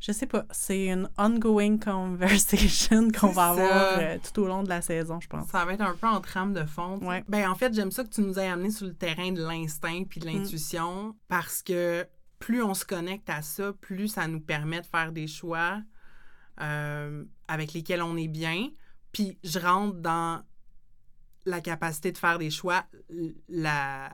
je 0.00 0.10
sais 0.12 0.26
pas. 0.26 0.44
C'est 0.50 0.86
une 0.86 1.08
ongoing 1.18 1.76
conversation 1.78 3.08
qu'on 3.20 3.28
va 3.28 3.48
avoir 3.50 3.98
euh, 3.98 4.16
tout 4.32 4.40
au 4.42 4.46
long 4.48 4.62
de 4.62 4.68
la 4.68 4.80
saison, 4.82 5.20
je 5.20 5.28
pense. 5.28 5.48
Ça 5.48 5.64
va 5.64 5.74
être 5.74 5.82
un 5.82 5.94
peu 5.94 6.06
en 6.08 6.20
trame 6.20 6.52
de 6.52 6.64
fond. 6.64 6.98
Ouais. 7.06 7.22
Ben, 7.28 7.48
en 7.48 7.54
fait, 7.54 7.72
j'aime 7.74 7.90
ça 7.92 8.02
que 8.04 8.08
tu 8.10 8.22
nous 8.22 8.38
aies 8.38 8.48
amené 8.48 8.70
sur 8.70 8.86
le 8.86 8.94
terrain 8.94 9.30
de 9.32 9.42
l'instinct 9.44 10.02
puis 10.08 10.18
de 10.20 10.26
Mm. 10.28 10.32
l'intuition 10.32 11.14
parce 11.28 11.62
que 11.62 12.06
plus 12.38 12.62
on 12.62 12.74
se 12.74 12.84
connecte 12.84 13.28
à 13.30 13.42
ça, 13.42 13.72
plus 13.72 14.08
ça 14.08 14.26
nous 14.28 14.40
permet 14.40 14.80
de 14.80 14.86
faire 14.86 15.12
des 15.12 15.26
choix 15.26 15.80
euh, 16.60 17.24
avec 17.48 17.72
lesquels 17.72 18.02
on 18.02 18.16
est 18.16 18.28
bien. 18.28 18.68
Puis 19.12 19.38
je 19.44 19.58
rentre 19.58 19.96
dans 19.98 20.42
la 21.46 21.60
capacité 21.60 22.12
de 22.12 22.18
faire 22.18 22.38
des 22.38 22.50
choix, 22.50 22.84
la, 23.48 24.10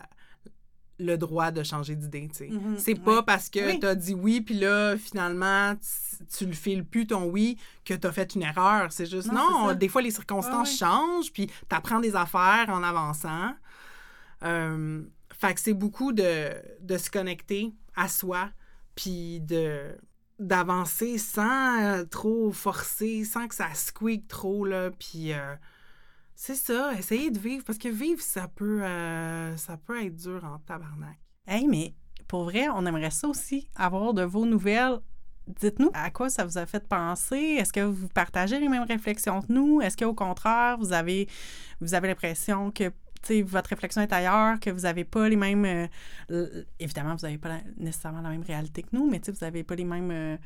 le 1.01 1.17
droit 1.17 1.51
de 1.51 1.63
changer 1.65 1.97
d'idée, 1.97 2.31
tu. 2.35 2.49
Mhm, 2.49 2.79
C'est 2.79 2.95
pas 2.95 3.17
ouais. 3.17 3.23
parce 3.27 3.51
que 3.51 3.73
Oui. 3.73 3.81
t'as 3.81 3.95
dit 3.97 4.15
oui, 4.15 4.41
puis 4.41 4.55
là, 4.55 4.97
finalement, 4.97 5.75
tu, 5.77 6.25
tu 6.27 6.47
le 6.47 6.53
files 6.53 6.85
plus 6.85 7.07
ton 7.09 7.25
oui, 7.25 7.59
que 7.85 7.93
t'as 7.95 8.13
fait 8.13 8.35
une 8.37 8.43
erreur. 8.43 8.93
C'est 8.93 9.07
juste, 9.07 9.33
Non, 9.33 9.75
des 9.75 9.89
fois, 9.89 10.01
les 10.03 10.13
circonstances 10.13 10.81
Ouais, 10.81 10.87
ouais. 10.87 10.91
changent, 10.93 11.33
puis 11.33 11.51
t'apprends 11.69 12.01
des 12.01 12.15
affaires 12.15 12.67
en 12.69 12.83
avançant. 12.85 13.53
Euh, 14.45 15.03
fait 15.33 15.55
que 15.55 15.61
c'est 15.61 15.75
beaucoup 15.75 16.13
de, 16.13 16.51
de 16.81 16.97
se 16.99 17.11
connecter 17.11 17.73
à 17.97 18.09
soi, 18.09 18.51
puis 18.95 19.41
de 19.41 19.97
d'avancer 20.39 21.17
sans 21.19 21.83
euh, 21.83 22.05
trop 22.05 22.51
forcer, 22.51 23.25
sans 23.25 23.47
que 23.47 23.55
ça 23.55 23.73
squeak 23.75 24.27
trop, 24.29 24.65
là, 24.65 24.91
puis... 24.91 25.33
euh, 25.33 25.55
c'est 26.37 26.57
ça, 26.57 26.93
essayer 26.99 27.31
de 27.31 27.39
vivre, 27.39 27.63
parce 27.65 27.79
que 27.79 27.89
vivre, 27.89 28.21
ça 28.21 28.49
peut, 28.49 28.83
euh, 28.83 29.57
ça 29.57 29.77
peut 29.77 30.05
être 30.05 30.17
dur 30.17 30.45
en 30.45 30.59
tabarnak. 30.59 31.17
Hey, 31.47 31.69
mais 31.69 31.95
pour 32.27 32.43
vrai, 32.43 32.69
on 32.69 32.85
aimerait 32.87 33.13
ça 33.13 33.29
aussi, 33.29 33.69
avoir 33.77 34.15
de 34.15 34.23
vos 34.23 34.45
nouvelles. 34.45 34.99
Dites-nous 35.47 35.91
à 35.95 36.11
quoi 36.11 36.31
ça 36.31 36.45
vous 36.45 36.59
a 36.59 36.67
fait 36.67 36.89
penser. 36.89 37.37
Est-ce 37.37 37.73
que 37.73 37.81
vous 37.81 38.09
partagez 38.09 38.59
les 38.59 38.69
mêmes 38.69 38.83
réflexions 38.83 39.43
que 39.43 39.53
nous? 39.53 39.81
Est-ce 39.81 39.97
qu'au 39.97 40.15
contraire, 40.15 40.77
vous 40.79 40.93
avez, 40.93 41.29
vous 41.81 41.95
avez 41.95 42.09
l'impression 42.09 42.73
que 42.73 42.91
votre 43.47 43.71
réflexion 43.71 44.03
est 44.03 44.13
ailleurs, 44.13 44.61
que 44.61 44.71
vous 44.71 44.81
n'avez 44.83 45.05
pas 45.05 45.29
les 45.29 45.37
mêmes. 45.37 45.89
euh, 46.31 46.65
évidemment, 46.79 47.15
vous 47.17 47.27
n'avez 47.27 47.39
pas 47.39 47.59
nécessairement 47.79 48.21
la 48.23 48.31
même 48.31 48.43
réalité 48.43 48.83
que 48.83 48.89
nous, 48.93 49.09
mais 49.11 49.21
vous 49.27 49.33
n'avez 49.41 49.65
pas 49.65 49.75
les 49.75 49.85
mêmes. 49.85 50.11
euh, 50.11 50.37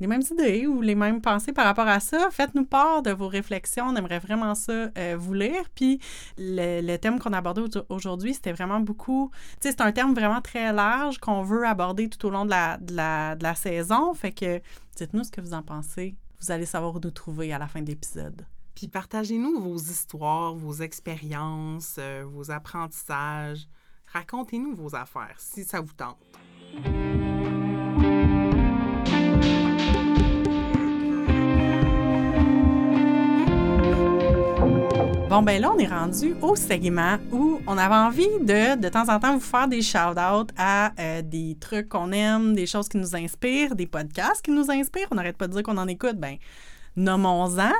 les 0.00 0.08
mêmes 0.08 0.22
idées 0.32 0.66
ou 0.66 0.80
les 0.80 0.96
mêmes 0.96 1.20
pensées 1.20 1.52
par 1.52 1.64
rapport 1.64 1.86
à 1.86 2.00
ça, 2.00 2.28
faites-nous 2.32 2.64
part 2.64 3.02
de 3.02 3.12
vos 3.12 3.28
réflexions. 3.28 3.84
On 3.86 3.94
aimerait 3.94 4.18
vraiment 4.18 4.54
ça 4.56 4.72
euh, 4.98 5.16
vous 5.16 5.34
lire. 5.34 5.68
Puis 5.76 6.00
le, 6.38 6.80
le 6.80 6.96
thème 6.96 7.20
qu'on 7.20 7.32
a 7.32 7.38
abordé 7.38 7.60
au- 7.60 7.94
aujourd'hui, 7.94 8.34
c'était 8.34 8.52
vraiment 8.52 8.80
beaucoup 8.80 9.30
c'est 9.60 9.80
un 9.80 9.92
terme 9.92 10.12
vraiment 10.12 10.40
très 10.40 10.72
large 10.72 11.18
qu'on 11.18 11.42
veut 11.42 11.64
aborder 11.66 12.08
tout 12.08 12.26
au 12.26 12.30
long 12.30 12.46
de 12.46 12.50
la, 12.50 12.78
de 12.78 12.96
la, 12.96 13.36
de 13.36 13.44
la 13.44 13.54
saison. 13.54 14.12
Fait 14.14 14.32
que 14.32 14.60
dites-nous 14.96 15.22
ce 15.24 15.30
que 15.30 15.40
vous 15.40 15.54
en 15.54 15.62
pensez. 15.62 16.16
Vous 16.40 16.50
allez 16.50 16.66
savoir 16.66 16.96
où 16.96 16.98
nous 16.98 17.10
trouver 17.10 17.52
à 17.52 17.58
la 17.58 17.68
fin 17.68 17.80
de 17.80 17.86
l'épisode. 17.86 18.44
Puis 18.74 18.88
partagez-nous 18.88 19.60
vos 19.60 19.76
histoires, 19.76 20.54
vos 20.54 20.74
expériences, 20.74 21.96
euh, 21.98 22.24
vos 22.26 22.50
apprentissages. 22.50 23.68
Racontez-nous 24.06 24.74
vos 24.74 24.94
affaires 24.94 25.36
si 25.38 25.64
ça 25.64 25.80
vous 25.80 25.92
tente. 25.92 26.18
Bon, 35.32 35.40
ben 35.40 35.62
là, 35.62 35.72
on 35.74 35.78
est 35.78 35.86
rendu 35.86 36.34
au 36.42 36.56
segment 36.56 37.16
où 37.30 37.58
on 37.66 37.78
avait 37.78 37.94
envie 37.94 38.28
de, 38.40 38.78
de 38.78 38.88
temps 38.90 39.08
en 39.08 39.18
temps, 39.18 39.32
vous 39.32 39.40
faire 39.40 39.66
des 39.66 39.80
shout-outs 39.80 40.52
à 40.58 40.92
euh, 41.00 41.22
des 41.22 41.56
trucs 41.58 41.88
qu'on 41.88 42.12
aime, 42.12 42.54
des 42.54 42.66
choses 42.66 42.86
qui 42.86 42.98
nous 42.98 43.16
inspirent, 43.16 43.74
des 43.74 43.86
podcasts 43.86 44.42
qui 44.42 44.50
nous 44.50 44.70
inspirent. 44.70 45.08
On 45.10 45.14
n'arrête 45.14 45.38
pas 45.38 45.48
de 45.48 45.54
dire 45.54 45.62
qu'on 45.62 45.78
en 45.78 45.88
écoute. 45.88 46.16
Ben, 46.18 46.36
nommons-en. 46.96 47.72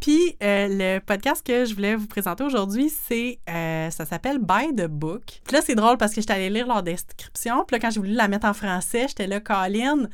Puis 0.00 0.36
euh, 0.42 0.68
le 0.70 0.98
podcast 1.00 1.44
que 1.46 1.64
je 1.64 1.74
voulais 1.74 1.94
vous 1.96 2.06
présenter 2.06 2.44
aujourd'hui, 2.44 2.90
c'est 2.90 3.38
euh, 3.48 3.90
ça 3.90 4.04
s'appelle 4.04 4.38
By 4.38 4.74
the 4.74 4.86
Book. 4.86 5.40
Puis 5.44 5.54
là, 5.54 5.60
c'est 5.62 5.74
drôle 5.74 5.96
parce 5.98 6.14
que 6.14 6.20
j'étais 6.20 6.34
allée 6.34 6.50
lire 6.50 6.66
leur 6.66 6.82
description. 6.82 7.64
Puis 7.64 7.76
là, 7.76 7.80
quand 7.80 7.90
j'ai 7.90 8.00
voulu 8.00 8.12
la 8.12 8.28
mettre 8.28 8.46
en 8.46 8.54
français, 8.54 9.06
j'étais 9.08 9.26
là, 9.26 9.40
Colin. 9.40 10.08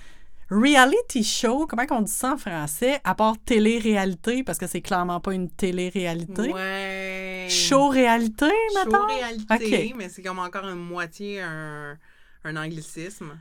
Reality 0.51 1.25
show, 1.25 1.67
comment 1.67 1.85
on 1.93 2.03
dit 2.03 2.13
ça 2.13 2.35
en 2.35 2.37
français, 2.37 3.01
à 3.05 3.15
part 3.15 3.37
télé-réalité, 3.43 4.45
parce 4.45 4.59
que 4.59 4.67
c'est 4.67 4.83
clairement 4.83 5.19
pas 5.19 5.33
une 5.33 5.49
télé-réalité. 5.49 6.53
Ouais. 6.53 7.47
Show-réalité, 7.49 8.51
mettons? 8.75 8.99
Show 8.99 9.07
réalité, 9.07 9.89
Ok. 9.89 9.95
mais 9.97 10.11
c'est 10.11 10.23
comme 10.23 10.41
encore 10.41 10.69
une 10.69 10.75
moitié 10.85 11.41
un, 11.41 11.97
un 12.45 12.57
anglicisme. 12.57 13.39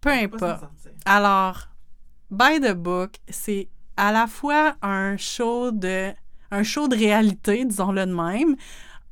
Peu 0.00 0.08
importe. 0.08 0.64
Alors, 1.04 1.68
By 2.30 2.58
the 2.58 2.72
Book, 2.72 3.16
c'est 3.28 3.68
à 4.00 4.12
la 4.12 4.26
fois 4.26 4.76
un 4.80 5.18
show 5.18 5.72
de 5.72 6.10
un 6.50 6.62
show 6.64 6.88
de 6.88 6.96
réalité, 6.96 7.64
disons-le 7.64 8.06
de 8.06 8.14
même, 8.14 8.56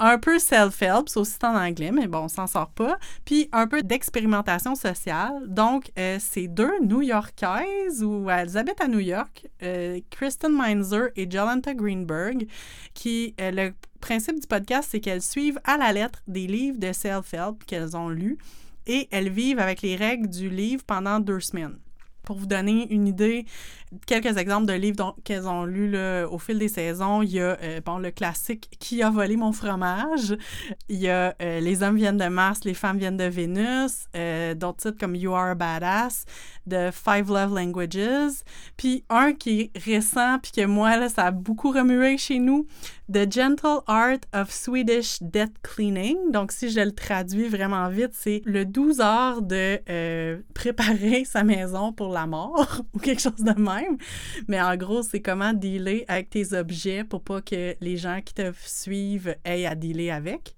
un 0.01 0.18
peu 0.18 0.39
self-help, 0.39 1.09
c'est 1.09 1.20
aussi 1.20 1.36
en 1.43 1.55
anglais, 1.55 1.93
mais 1.93 2.09
bon, 2.09 2.20
on 2.20 2.28
s'en 2.28 2.47
sort 2.47 2.70
pas, 2.70 2.99
puis 3.24 3.49
un 3.53 3.66
peu 3.66 3.82
d'expérimentation 3.82 4.74
sociale. 4.74 5.34
Donc, 5.47 5.93
euh, 5.99 6.16
c'est 6.18 6.49
deux 6.49 6.72
New-Yorkaises, 6.80 8.03
ou 8.03 8.28
elles 8.30 8.57
habitent 8.57 8.80
à 8.80 8.89
New 8.89 9.01
York, 9.01 9.47
euh, 9.62 10.01
Kristen 10.11 10.53
Meinzer 10.53 11.11
et 11.16 11.30
Jolanta 11.30 11.74
Greenberg, 11.74 12.47
qui, 12.95 13.34
euh, 13.41 13.51
le 13.51 13.74
principe 14.01 14.41
du 14.41 14.47
podcast, 14.47 14.89
c'est 14.91 15.01
qu'elles 15.01 15.22
suivent 15.22 15.61
à 15.64 15.76
la 15.76 15.93
lettre 15.93 16.22
des 16.26 16.47
livres 16.47 16.78
de 16.78 16.93
self-help 16.93 17.64
qu'elles 17.66 17.97
ont 17.97 18.09
lus, 18.09 18.39
et 18.86 19.07
elles 19.11 19.30
vivent 19.30 19.61
avec 19.61 19.82
les 19.82 19.97
règles 19.97 20.28
du 20.28 20.49
livre 20.49 20.82
pendant 20.84 21.20
deux 21.20 21.41
semaines. 21.41 21.78
Pour 22.24 22.36
vous 22.36 22.47
donner 22.47 22.86
une 22.93 23.07
idée, 23.09 23.47
quelques 24.07 24.36
exemples 24.36 24.66
de 24.66 24.72
livres 24.72 25.16
qu'elles 25.24 25.49
ont 25.49 25.64
lus 25.64 25.97
au 26.30 26.39
fil 26.39 26.59
des 26.59 26.68
saisons. 26.68 27.22
Il 27.22 27.30
y 27.30 27.41
a, 27.41 27.59
euh, 27.62 27.80
bon, 27.84 27.99
le 27.99 28.11
classique 28.11 28.68
Qui 28.78 29.03
a 29.03 29.11
volé 29.11 29.36
mon 29.36 29.53
fromage? 29.53 30.36
Il 30.89 30.99
y 30.99 31.09
a 31.09 31.34
euh, 31.41 31.61
Les 31.61 31.82
hommes 31.82 31.97
viennent 31.97 32.18
de 32.18 32.28
Mars, 32.28 32.64
les 32.64 32.74
femmes 32.74 32.99
viennent 32.99 33.16
de 33.16 33.24
Vénus. 33.24 34.07
Euh, 34.16 34.55
d'autres 34.55 34.78
titres 34.78 34.99
comme 34.99 35.14
You 35.14 35.34
Are 35.34 35.51
a 35.51 35.55
Badass, 35.55 36.24
The 36.68 36.91
Five 36.93 37.28
Love 37.28 37.55
Languages. 37.55 38.43
Puis 38.76 39.05
un 39.09 39.32
qui 39.32 39.61
est 39.61 39.78
récent, 39.78 40.39
puis 40.39 40.53
que 40.53 40.66
moi, 40.66 40.97
là, 40.97 41.09
ça 41.09 41.26
a 41.26 41.30
beaucoup 41.30 41.70
remué 41.70 42.18
chez 42.18 42.39
nous, 42.39 42.66
The 43.12 43.30
Gentle 43.32 43.80
Art 43.86 44.20
of 44.34 44.51
Swedish 44.51 45.18
Debt 45.22 45.53
Cleaning. 45.62 46.30
Donc, 46.30 46.53
si 46.53 46.70
je 46.70 46.80
le 46.80 46.93
traduis 46.93 47.49
vraiment 47.49 47.89
vite, 47.89 48.12
c'est 48.12 48.43
le 48.45 48.64
12 48.64 49.01
heures 49.01 49.43
de 49.43 49.80
préparer 50.55 51.24
sa 51.26 51.45
maison 51.45 51.93
pour 51.93 52.12
la 52.12 52.26
mort 52.26 52.82
ou 52.95 52.99
quelque 52.99 53.22
chose 53.22 53.39
de 53.39 53.59
même. 53.59 53.78
Mais 54.49 54.61
en 54.61 54.76
gros, 54.76 55.03
c'est 55.03 55.20
comment 55.20 55.53
dealer 55.53 56.05
avec 56.09 56.31
tes 56.31 56.53
objets 56.53 57.05
pour 57.05 57.22
pas 57.22 57.41
que 57.41 57.76
les 57.81 57.97
gens 57.97 58.20
qui 58.24 58.35
te 58.35 58.53
suivent 58.64 59.37
aient 59.45 59.66
à 59.66 59.74
dealer 59.74 60.11
avec. 60.11 60.55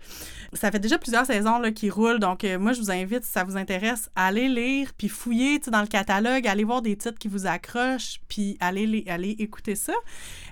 Ça 0.52 0.70
fait 0.70 0.78
déjà 0.78 0.98
plusieurs 0.98 1.26
saisons 1.26 1.58
là, 1.58 1.70
qui 1.70 1.90
roulent, 1.90 2.18
donc 2.18 2.44
euh, 2.44 2.58
moi, 2.58 2.72
je 2.72 2.80
vous 2.80 2.90
invite, 2.90 3.24
si 3.24 3.30
ça 3.30 3.44
vous 3.44 3.56
intéresse, 3.56 4.10
à 4.16 4.26
aller 4.26 4.48
lire, 4.48 4.90
puis 4.96 5.08
fouiller 5.08 5.58
dans 5.58 5.80
le 5.80 5.86
catalogue, 5.86 6.46
aller 6.46 6.64
voir 6.64 6.82
des 6.82 6.96
titres 6.96 7.18
qui 7.18 7.28
vous 7.28 7.46
accrochent, 7.46 8.20
puis 8.28 8.56
aller, 8.60 9.04
aller 9.08 9.36
écouter 9.38 9.74
ça. 9.74 9.92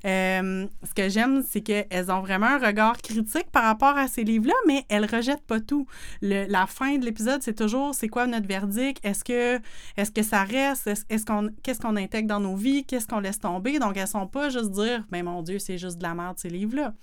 Euh, 0.04 0.66
ce 0.86 0.94
que 0.94 1.08
j'aime, 1.08 1.42
c'est 1.48 1.60
qu'elles 1.60 2.10
ont 2.10 2.20
vraiment 2.20 2.46
un 2.46 2.58
regard 2.58 2.98
critique 2.98 3.50
par 3.50 3.64
rapport 3.64 3.96
à 3.96 4.08
ces 4.08 4.24
livres-là, 4.24 4.54
mais 4.66 4.84
elles 4.88 5.06
rejettent 5.06 5.46
pas 5.46 5.60
tout. 5.60 5.86
Le, 6.22 6.46
la 6.48 6.66
fin 6.66 6.96
de 6.98 7.04
l'épisode, 7.04 7.42
c'est 7.42 7.56
toujours 7.56 7.94
c'est 7.94 8.08
quoi 8.08 8.26
notre 8.26 8.46
verdict? 8.46 9.04
Est-ce 9.04 9.24
que, 9.24 9.56
est 9.96 10.14
que 10.14 10.22
ça 10.22 10.44
reste? 10.44 10.86
Est-ce, 10.86 11.24
qu'on, 11.24 11.50
qu'est-ce 11.62 11.80
qu'on 11.80 11.96
intègre 11.96 12.28
dans 12.28 12.40
nos 12.40 12.54
Qu'est-ce 12.86 13.06
qu'on 13.06 13.20
laisse 13.20 13.40
tomber? 13.40 13.78
Donc, 13.78 13.96
elles 13.96 14.08
sont 14.08 14.26
pas 14.26 14.48
juste 14.50 14.70
dire, 14.70 15.04
ben 15.10 15.24
mon 15.24 15.42
Dieu, 15.42 15.58
c'est 15.58 15.78
juste 15.78 15.98
de 15.98 16.02
la 16.02 16.14
merde, 16.14 16.38
ces 16.38 16.48
livres-là. 16.48 16.94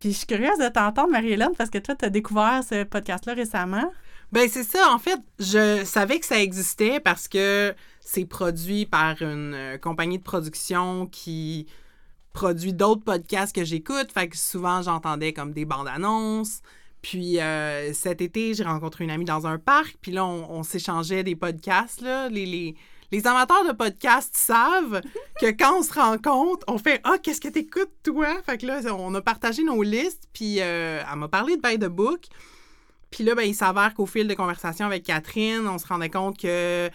Puis 0.00 0.12
je 0.12 0.18
suis 0.18 0.26
curieuse 0.26 0.58
de 0.58 0.68
t'entendre, 0.68 1.10
Marie-Hélène, 1.10 1.54
parce 1.56 1.70
que 1.70 1.78
toi, 1.78 1.94
tu 1.96 2.04
as 2.04 2.10
découvert 2.10 2.62
ce 2.68 2.84
podcast-là 2.84 3.34
récemment. 3.34 3.92
Ben 4.30 4.48
c'est 4.48 4.64
ça. 4.64 4.92
En 4.92 4.98
fait, 4.98 5.18
je 5.38 5.84
savais 5.84 6.20
que 6.20 6.26
ça 6.26 6.40
existait 6.40 7.00
parce 7.00 7.28
que 7.28 7.74
c'est 8.00 8.26
produit 8.26 8.86
par 8.86 9.20
une 9.22 9.54
euh, 9.54 9.78
compagnie 9.78 10.18
de 10.18 10.22
production 10.22 11.06
qui 11.06 11.66
produit 12.32 12.72
d'autres 12.72 13.02
podcasts 13.02 13.54
que 13.54 13.64
j'écoute. 13.64 14.12
Fait 14.12 14.28
que 14.28 14.36
souvent, 14.36 14.82
j'entendais 14.82 15.32
comme 15.32 15.52
des 15.52 15.64
bandes 15.64 15.88
annonces. 15.88 16.60
Puis 17.02 17.40
euh, 17.40 17.92
cet 17.92 18.20
été, 18.20 18.54
j'ai 18.54 18.64
rencontré 18.64 19.04
une 19.04 19.10
amie 19.10 19.24
dans 19.24 19.46
un 19.46 19.58
parc. 19.58 19.96
Puis 20.00 20.12
là, 20.12 20.24
on, 20.24 20.62
s'échangeait 20.62 21.24
des 21.24 21.36
podcasts. 21.36 22.00
Là, 22.00 22.28
les, 22.28 22.46
les, 22.46 22.76
les 23.10 23.26
amateurs 23.26 23.64
de 23.66 23.72
podcasts 23.72 24.36
savent 24.36 25.00
que 25.40 25.46
quand 25.46 25.78
on 25.78 25.82
se 25.82 25.92
rencontre, 25.92 26.64
on 26.68 26.78
fait 26.78 27.00
Ah, 27.04 27.16
qu'est-ce 27.22 27.40
que 27.40 27.48
t'écoutes, 27.48 27.92
toi? 28.02 28.42
Fait 28.44 28.58
que 28.58 28.66
là, 28.66 28.80
on 28.94 29.14
a 29.14 29.22
partagé 29.22 29.64
nos 29.64 29.82
listes, 29.82 30.28
puis 30.32 30.60
euh, 30.60 31.02
elle 31.10 31.18
m'a 31.18 31.28
parlé 31.28 31.56
de 31.56 31.62
By 31.62 31.78
the 31.78 31.88
Book. 31.88 32.26
Puis 33.10 33.24
là, 33.24 33.34
ben, 33.34 33.42
il 33.42 33.54
s'avère 33.54 33.94
qu'au 33.94 34.06
fil 34.06 34.28
de 34.28 34.34
conversation 34.34 34.86
avec 34.86 35.04
Catherine, 35.04 35.66
on 35.66 35.78
se 35.78 35.86
rendait 35.86 36.10
compte 36.10 36.38
que 36.38 36.90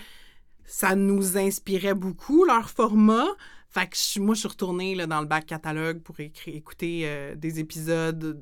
ça 0.65 0.95
nous 0.95 1.37
inspirait 1.37 1.95
beaucoup, 1.95 2.45
leur 2.45 2.69
format. 2.69 3.27
Fait 3.69 3.87
que 3.87 4.19
moi, 4.19 4.35
je 4.35 4.41
suis 4.41 4.47
retournée 4.47 4.95
dans 5.07 5.21
le 5.21 5.25
bac 5.25 5.47
catalogue 5.47 5.99
pour 6.01 6.19
écouter 6.19 7.01
euh, 7.05 7.35
des 7.35 7.59
épisodes 7.59 8.39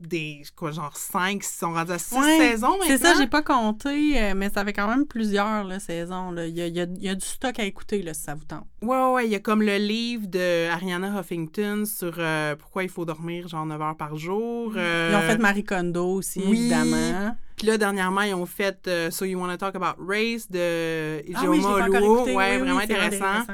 des 0.00 0.42
quoi 0.56 0.70
genre 0.70 0.96
5 0.96 1.42
sont 1.44 1.72
rendus 1.72 1.92
à 1.92 1.98
6 1.98 2.14
saisons 2.38 2.78
C'est 2.86 2.98
ça, 2.98 3.14
j'ai 3.18 3.26
pas 3.26 3.42
compté, 3.42 4.20
euh, 4.20 4.34
mais 4.34 4.50
ça 4.50 4.64
fait 4.64 4.72
quand 4.72 4.88
même 4.88 5.06
plusieurs 5.06 5.64
là, 5.64 5.78
saisons. 5.78 6.30
Là. 6.30 6.46
Il, 6.46 6.56
y 6.56 6.62
a, 6.62 6.66
il, 6.66 7.02
y 7.02 7.08
a, 7.08 7.14
du 7.14 7.26
stock 7.26 7.58
à 7.58 7.64
écouter 7.64 8.02
là, 8.02 8.14
si 8.14 8.22
ça 8.22 8.34
vous 8.34 8.44
tente. 8.44 8.66
Ouais, 8.82 9.12
ouais, 9.12 9.26
il 9.26 9.30
y 9.30 9.34
a 9.34 9.38
comme 9.38 9.62
le 9.62 9.76
livre 9.76 10.26
de 10.26 10.68
Ariana 10.70 11.20
Huffington 11.20 11.84
sur 11.84 12.14
euh, 12.18 12.56
pourquoi 12.56 12.82
il 12.82 12.88
faut 12.88 13.04
dormir 13.04 13.48
genre 13.48 13.66
9 13.66 13.80
heures 13.80 13.96
par 13.96 14.16
jour. 14.16 14.72
Ils 14.74 15.14
ont 15.14 15.20
fait 15.20 15.38
Marie 15.38 15.64
Kondo 15.64 16.14
aussi, 16.14 16.40
évidemment. 16.40 17.36
Puis 17.56 17.66
là, 17.66 17.76
dernièrement, 17.76 18.22
ils 18.22 18.34
ont 18.34 18.46
fait 18.46 18.88
So 19.10 19.26
You 19.26 19.38
Wanna 19.38 19.58
Talk 19.58 19.76
About 19.76 20.02
Race 20.02 20.50
de 20.50 21.22
ah, 21.34 21.50
Ouais, 21.50 22.58
vraiment 22.58 22.80
intéressant. 22.80 23.44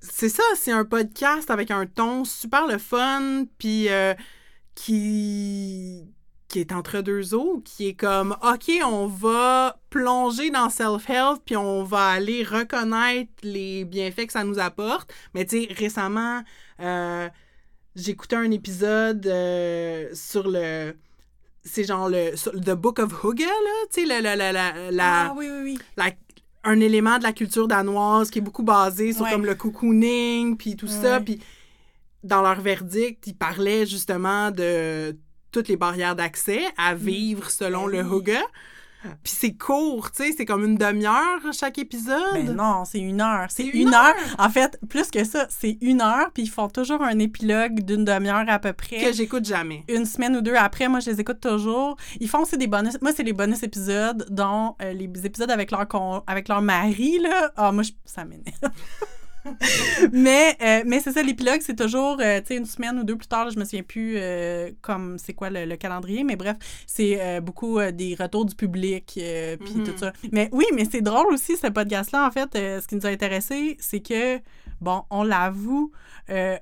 c'est 0.00 0.28
ça, 0.28 0.44
c'est 0.54 0.72
un 0.72 0.84
podcast 0.84 1.50
avec 1.50 1.72
un 1.72 1.86
ton 1.86 2.24
super 2.24 2.68
le 2.68 2.78
fun, 2.78 3.46
puis 3.58 3.88
qui 4.74 6.06
qui 6.52 6.60
est 6.60 6.72
entre 6.72 7.00
deux 7.00 7.34
eaux, 7.34 7.62
qui 7.64 7.88
est 7.88 7.94
comme 7.94 8.36
OK, 8.42 8.70
on 8.84 9.06
va 9.06 9.78
plonger 9.88 10.50
dans 10.50 10.68
self-help 10.68 11.40
puis 11.46 11.56
on 11.56 11.82
va 11.82 12.08
aller 12.08 12.44
reconnaître 12.44 13.32
les 13.42 13.86
bienfaits 13.86 14.26
que 14.26 14.32
ça 14.32 14.44
nous 14.44 14.58
apporte. 14.58 15.10
Mais 15.34 15.46
tu 15.46 15.62
sais, 15.62 15.72
récemment, 15.72 16.42
euh, 16.80 17.26
j'écoutais 17.96 18.36
un 18.36 18.50
épisode 18.50 19.26
euh, 19.26 20.10
sur 20.12 20.48
le 20.48 20.94
c'est 21.64 21.84
genre 21.84 22.10
le 22.10 22.32
The 22.34 22.74
Book 22.74 22.98
of 22.98 23.24
Hugga 23.24 23.46
là, 23.46 23.86
tu 23.90 24.02
sais 24.02 24.06
la, 24.06 24.20
la, 24.20 24.36
la, 24.36 24.52
la, 24.90 25.30
ah, 25.30 25.34
oui, 25.34 25.46
oui, 25.48 25.78
oui. 25.96 26.04
un 26.64 26.80
élément 26.80 27.18
de 27.18 27.22
la 27.22 27.32
culture 27.32 27.66
danoise 27.66 28.30
qui 28.30 28.40
est 28.40 28.42
beaucoup 28.42 28.64
basé 28.64 29.12
sur 29.14 29.26
comme 29.30 29.46
le 29.46 29.54
cocooning 29.54 30.56
puis 30.56 30.76
tout 30.76 30.88
ça 30.88 31.20
puis 31.20 31.40
dans 32.24 32.42
leur 32.42 32.60
verdict, 32.60 33.26
ils 33.26 33.36
parlaient 33.36 33.86
justement 33.86 34.50
de 34.50 35.16
toutes 35.50 35.68
les 35.68 35.76
barrières 35.76 36.16
d'accès 36.16 36.62
à 36.76 36.94
mm. 36.94 36.98
vivre 36.98 37.50
selon 37.50 37.86
ben 37.86 38.02
le 38.02 38.16
Huga. 38.16 38.40
Puis 39.24 39.34
c'est 39.36 39.54
court, 39.54 40.12
tu 40.12 40.22
sais, 40.22 40.32
c'est 40.36 40.44
comme 40.44 40.64
une 40.64 40.76
demi-heure 40.76 41.40
chaque 41.52 41.78
épisode. 41.78 42.34
Ben 42.34 42.54
non, 42.54 42.84
c'est 42.84 43.00
une 43.00 43.20
heure. 43.20 43.46
C'est 43.50 43.66
une, 43.66 43.92
heure. 43.92 44.14
En 44.38 44.48
fait, 44.48 44.78
plus 44.88 45.10
que 45.10 45.24
ça, 45.24 45.46
c'est 45.50 45.76
une 45.80 46.00
heure, 46.00 46.30
puis 46.32 46.44
ils 46.44 46.50
font 46.50 46.68
toujours 46.68 47.02
un 47.02 47.18
épilogue 47.18 47.80
d'une 47.80 48.04
demi-heure 48.04 48.44
à 48.46 48.58
peu 48.58 48.72
près. 48.72 49.02
Que 49.02 49.12
j'écoute 49.12 49.44
jamais. 49.44 49.84
Une 49.88 50.04
semaine 50.04 50.36
ou 50.36 50.40
deux 50.40 50.54
après, 50.54 50.88
moi, 50.88 51.00
je 51.00 51.10
les 51.10 51.20
écoute 51.20 51.40
toujours. 51.40 51.96
Ils 52.20 52.28
font 52.28 52.42
aussi 52.42 52.56
des 52.56 52.68
bonus. 52.68 52.96
Moi, 53.02 53.12
c'est 53.14 53.24
les 53.24 53.32
bonus 53.32 53.62
épisodes, 53.62 54.24
dont 54.30 54.76
euh, 54.80 54.92
les 54.92 55.10
épisodes 55.26 55.50
avec 55.50 55.72
leur, 55.72 55.86
avec 56.26 56.48
leur 56.48 56.62
mari, 56.62 57.18
là. 57.18 57.52
Ah, 57.56 57.72
moi, 57.72 57.82
ça 58.04 58.24
m'énerve. 58.24 58.54
mais 60.12 60.56
euh, 60.62 60.82
mais 60.86 61.00
c'est 61.00 61.12
ça, 61.12 61.22
l'épilogue, 61.22 61.60
c'est 61.62 61.76
toujours, 61.76 62.18
euh, 62.20 62.40
tu 62.40 62.48
sais, 62.48 62.56
une 62.56 62.64
semaine 62.64 62.98
ou 62.98 63.04
deux 63.04 63.16
plus 63.16 63.26
tard, 63.26 63.50
je 63.50 63.58
me 63.58 63.64
souviens 63.64 63.82
plus 63.82 64.14
euh, 64.16 64.70
comme 64.80 65.18
c'est 65.18 65.34
quoi 65.34 65.50
le, 65.50 65.76
calendrier, 65.76 66.22
mais 66.22 66.36
bref, 66.36 66.56
c'est 66.86 67.40
beaucoup 67.40 67.80
des 67.92 68.14
retours 68.14 68.44
du 68.44 68.54
public, 68.54 69.04
puis 69.14 69.74
tout 69.74 69.90
mm-hmm. 69.90 69.98
ça. 69.98 70.12
Mais 70.30 70.48
oui, 70.52 70.64
mais 70.74 70.84
c'est 70.84 71.00
drôle 71.00 71.32
aussi, 71.32 71.56
ce 71.56 71.68
podcast-là, 71.68 72.26
en 72.26 72.30
fait, 72.30 72.50
ce 72.52 72.86
qui 72.86 72.94
nous 72.94 73.06
a 73.06 73.08
intéressé, 73.08 73.76
c'est 73.80 74.00
que, 74.00 74.38
bon, 74.80 75.02
on 75.10 75.24
l'avoue, 75.24 75.90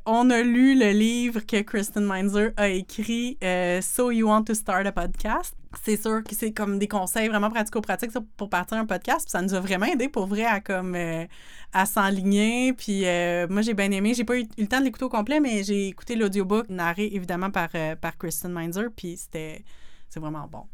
on 0.07 0.31
a 0.31 0.43
lu 0.43 0.79
le 0.79 0.91
livre 0.91 1.41
que 1.41 1.61
Kristen 1.61 2.05
Meinzer 2.05 2.53
a 2.57 2.69
écrit, 2.69 3.37
So 3.83 4.11
You 4.11 4.29
Want 4.29 4.45
to 4.45 4.55
Start 4.55 4.87
a 4.87 4.93
Podcast? 4.93 5.60
C'est 5.85 6.01
sûr 6.01 6.23
que 6.25 6.35
c'est 6.35 6.53
comme 6.53 6.79
des 6.79 6.89
conseils 6.89 7.29
vraiment 7.29 7.49
pratico-pratiques 7.49 8.11
pour 8.37 8.51
partir 8.51 8.77
un 8.77 8.87
podcast. 8.87 9.27
Puis 9.27 9.31
ça 9.31 9.43
nous 9.43 9.55
a 9.55 9.61
vraiment 9.61 9.87
aidé 9.87 10.09
pour 10.09 10.27
vrai 10.27 10.45
à 10.45 10.61
comme 10.61 10.95
euh, 10.95 11.27
à 11.73 11.87
s'enligner. 11.87 12.73
Puis 12.73 13.07
euh, 13.07 13.47
moi, 13.49 13.63
j'ai 13.63 13.75
bien 13.75 13.91
aimé. 13.93 14.15
J'ai 14.15 14.25
pas 14.25 14.39
eu, 14.39 14.49
le 14.59 14.67
temps 14.67 14.81
de 14.81 14.85
l'écouter 14.85 15.05
au 15.05 15.09
complet, 15.09 15.39
mais 15.39 15.63
j'ai 15.63 15.89
écouté 15.89 16.17
l'audiobook 16.17 16.69
narré 16.69 17.09
évidemment 17.13 17.51
par, 17.51 17.69
euh, 17.75 17.95
par 17.95 18.19
Kristen 18.19 18.53
Meinzer. 18.53 18.91
Puis 18.95 19.17
c'était 19.17 19.65
c'est 20.09 20.21
vraiment 20.21 20.49
bon. 20.51 20.65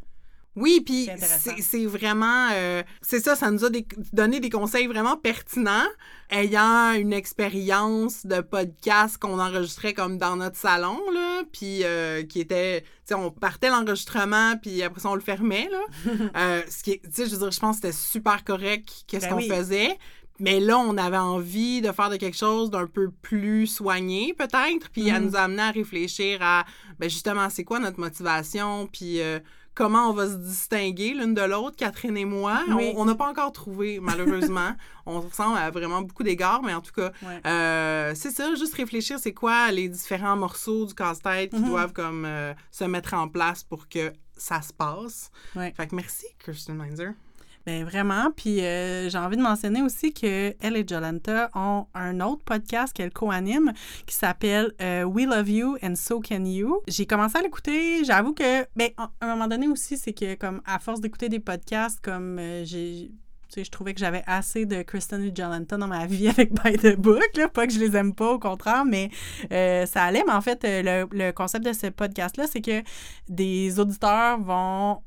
Oui, 0.56 0.80
puis 0.84 1.08
c'est 1.60 1.84
vraiment... 1.84 2.48
Euh, 2.52 2.82
c'est 3.02 3.20
ça, 3.20 3.36
ça 3.36 3.50
nous 3.50 3.64
a 3.66 3.68
donné 4.14 4.40
des 4.40 4.48
conseils 4.48 4.86
vraiment 4.86 5.16
pertinents, 5.16 5.86
ayant 6.30 6.92
une 6.92 7.12
expérience 7.12 8.24
de 8.24 8.40
podcast 8.40 9.18
qu'on 9.18 9.38
enregistrait 9.38 9.92
comme 9.92 10.16
dans 10.16 10.36
notre 10.36 10.56
salon, 10.56 10.98
là, 11.12 11.42
puis 11.52 11.84
euh, 11.84 12.22
qui 12.24 12.40
était... 12.40 12.80
Tu 12.80 12.88
sais, 13.04 13.14
on 13.14 13.30
partait 13.30 13.68
l'enregistrement, 13.68 14.56
puis 14.56 14.82
après 14.82 15.00
ça, 15.00 15.10
on 15.10 15.14
le 15.14 15.20
fermait, 15.20 15.68
là. 15.70 15.80
Euh, 16.36 16.62
ce 16.68 16.82
qui 16.82 17.00
Tu 17.00 17.10
sais, 17.12 17.26
je 17.26 17.32
veux 17.32 17.38
dire, 17.38 17.50
je 17.50 17.60
pense 17.60 17.80
que 17.80 17.88
c'était 17.88 17.96
super 17.96 18.44
correct 18.44 19.04
qu'est-ce 19.06 19.26
ben 19.28 19.36
qu'on 19.36 19.40
faisait. 19.40 19.96
Mais 20.38 20.60
là, 20.60 20.78
on 20.78 20.96
avait 20.98 21.16
envie 21.16 21.80
de 21.80 21.92
faire 21.92 22.10
de 22.10 22.16
quelque 22.16 22.36
chose 22.36 22.70
d'un 22.70 22.86
peu 22.86 23.10
plus 23.10 23.66
soigné, 23.66 24.34
peut-être, 24.34 24.90
puis 24.90 25.08
elle 25.08 25.14
mm-hmm. 25.14 25.24
nous 25.24 25.36
a 25.36 25.40
amené 25.40 25.62
à 25.62 25.70
réfléchir 25.70 26.38
à, 26.42 26.64
ben 26.98 27.08
justement, 27.08 27.48
c'est 27.48 27.64
quoi 27.64 27.78
notre 27.78 28.00
motivation, 28.00 28.86
puis 28.92 29.20
comment 29.76 30.10
on 30.10 30.12
va 30.12 30.26
se 30.28 30.36
distinguer 30.36 31.14
l'une 31.14 31.34
de 31.34 31.42
l'autre, 31.42 31.76
Catherine 31.76 32.16
et 32.16 32.24
moi. 32.24 32.64
On 32.96 33.04
n'a 33.04 33.14
pas 33.14 33.28
encore 33.28 33.52
trouvé, 33.52 34.00
malheureusement. 34.00 34.70
on 35.06 35.20
ressemble 35.20 35.56
à 35.56 35.70
vraiment 35.70 36.02
beaucoup 36.02 36.24
d'égards, 36.24 36.62
mais 36.62 36.74
en 36.74 36.80
tout 36.80 36.92
cas, 36.92 37.12
euh, 37.46 38.12
c'est 38.16 38.30
ça, 38.30 38.54
juste 38.56 38.74
réfléchir, 38.74 39.18
c'est 39.20 39.34
quoi 39.34 39.70
les 39.70 39.88
différents 39.88 40.36
morceaux 40.36 40.86
du 40.86 40.94
casse-tête 40.94 41.50
qui 41.50 41.60
mm-hmm. 41.60 41.68
doivent 41.68 41.92
comme 41.92 42.24
euh, 42.24 42.54
se 42.72 42.84
mettre 42.84 43.14
en 43.14 43.28
place 43.28 43.62
pour 43.62 43.88
que 43.88 44.12
ça 44.36 44.62
se 44.62 44.72
passe. 44.72 45.30
Fait 45.54 45.86
que 45.86 45.94
merci, 45.94 46.26
Kirsten 46.42 46.76
Meinzer. 46.76 47.12
Bien, 47.66 47.84
vraiment. 47.84 48.30
Puis 48.30 48.60
euh, 48.60 49.08
j'ai 49.10 49.18
envie 49.18 49.36
de 49.36 49.42
mentionner 49.42 49.82
aussi 49.82 50.12
que 50.12 50.54
elle 50.60 50.76
et 50.76 50.86
Jolanta 50.86 51.50
ont 51.52 51.86
un 51.94 52.20
autre 52.20 52.44
podcast 52.44 52.92
qu'elle 52.92 53.12
co-anime 53.12 53.72
qui 54.06 54.14
s'appelle 54.14 54.72
euh, 54.80 55.02
We 55.02 55.26
Love 55.26 55.50
You 55.50 55.76
and 55.82 55.96
So 55.96 56.20
Can 56.20 56.44
You. 56.44 56.80
J'ai 56.86 57.06
commencé 57.06 57.38
à 57.38 57.42
l'écouter. 57.42 58.04
J'avoue 58.04 58.34
que, 58.34 58.64
ben, 58.76 58.90
à 58.96 59.10
un 59.20 59.26
moment 59.26 59.48
donné 59.48 59.66
aussi, 59.66 59.98
c'est 59.98 60.12
que, 60.12 60.36
comme, 60.36 60.62
à 60.64 60.78
force 60.78 61.00
d'écouter 61.00 61.28
des 61.28 61.40
podcasts, 61.40 61.98
comme 62.00 62.38
euh, 62.38 62.64
j'ai 62.64 63.10
tu 63.48 63.60
sais, 63.60 63.64
je 63.64 63.70
trouvais 63.70 63.94
que 63.94 64.00
j'avais 64.00 64.24
assez 64.26 64.66
de 64.66 64.82
Kristen 64.82 65.22
et 65.22 65.32
Jolenta 65.32 65.76
dans 65.76 65.86
ma 65.86 66.04
vie 66.06 66.28
avec 66.28 66.52
By 66.52 66.76
the 66.76 66.96
Book. 66.96 67.30
Là. 67.36 67.48
Pas 67.48 67.66
que 67.66 67.72
je 67.72 67.78
les 67.78 67.96
aime 67.96 68.12
pas, 68.12 68.32
au 68.32 68.38
contraire, 68.40 68.84
mais 68.84 69.10
euh, 69.52 69.86
ça 69.86 70.04
allait. 70.04 70.22
Mais 70.26 70.32
en 70.32 70.40
fait, 70.40 70.60
le, 70.64 71.06
le 71.10 71.32
concept 71.32 71.64
de 71.64 71.72
ce 71.72 71.88
podcast-là, 71.88 72.46
c'est 72.48 72.60
que 72.60 72.82
des 73.28 73.78
auditeurs 73.78 74.40
vont 74.40 75.00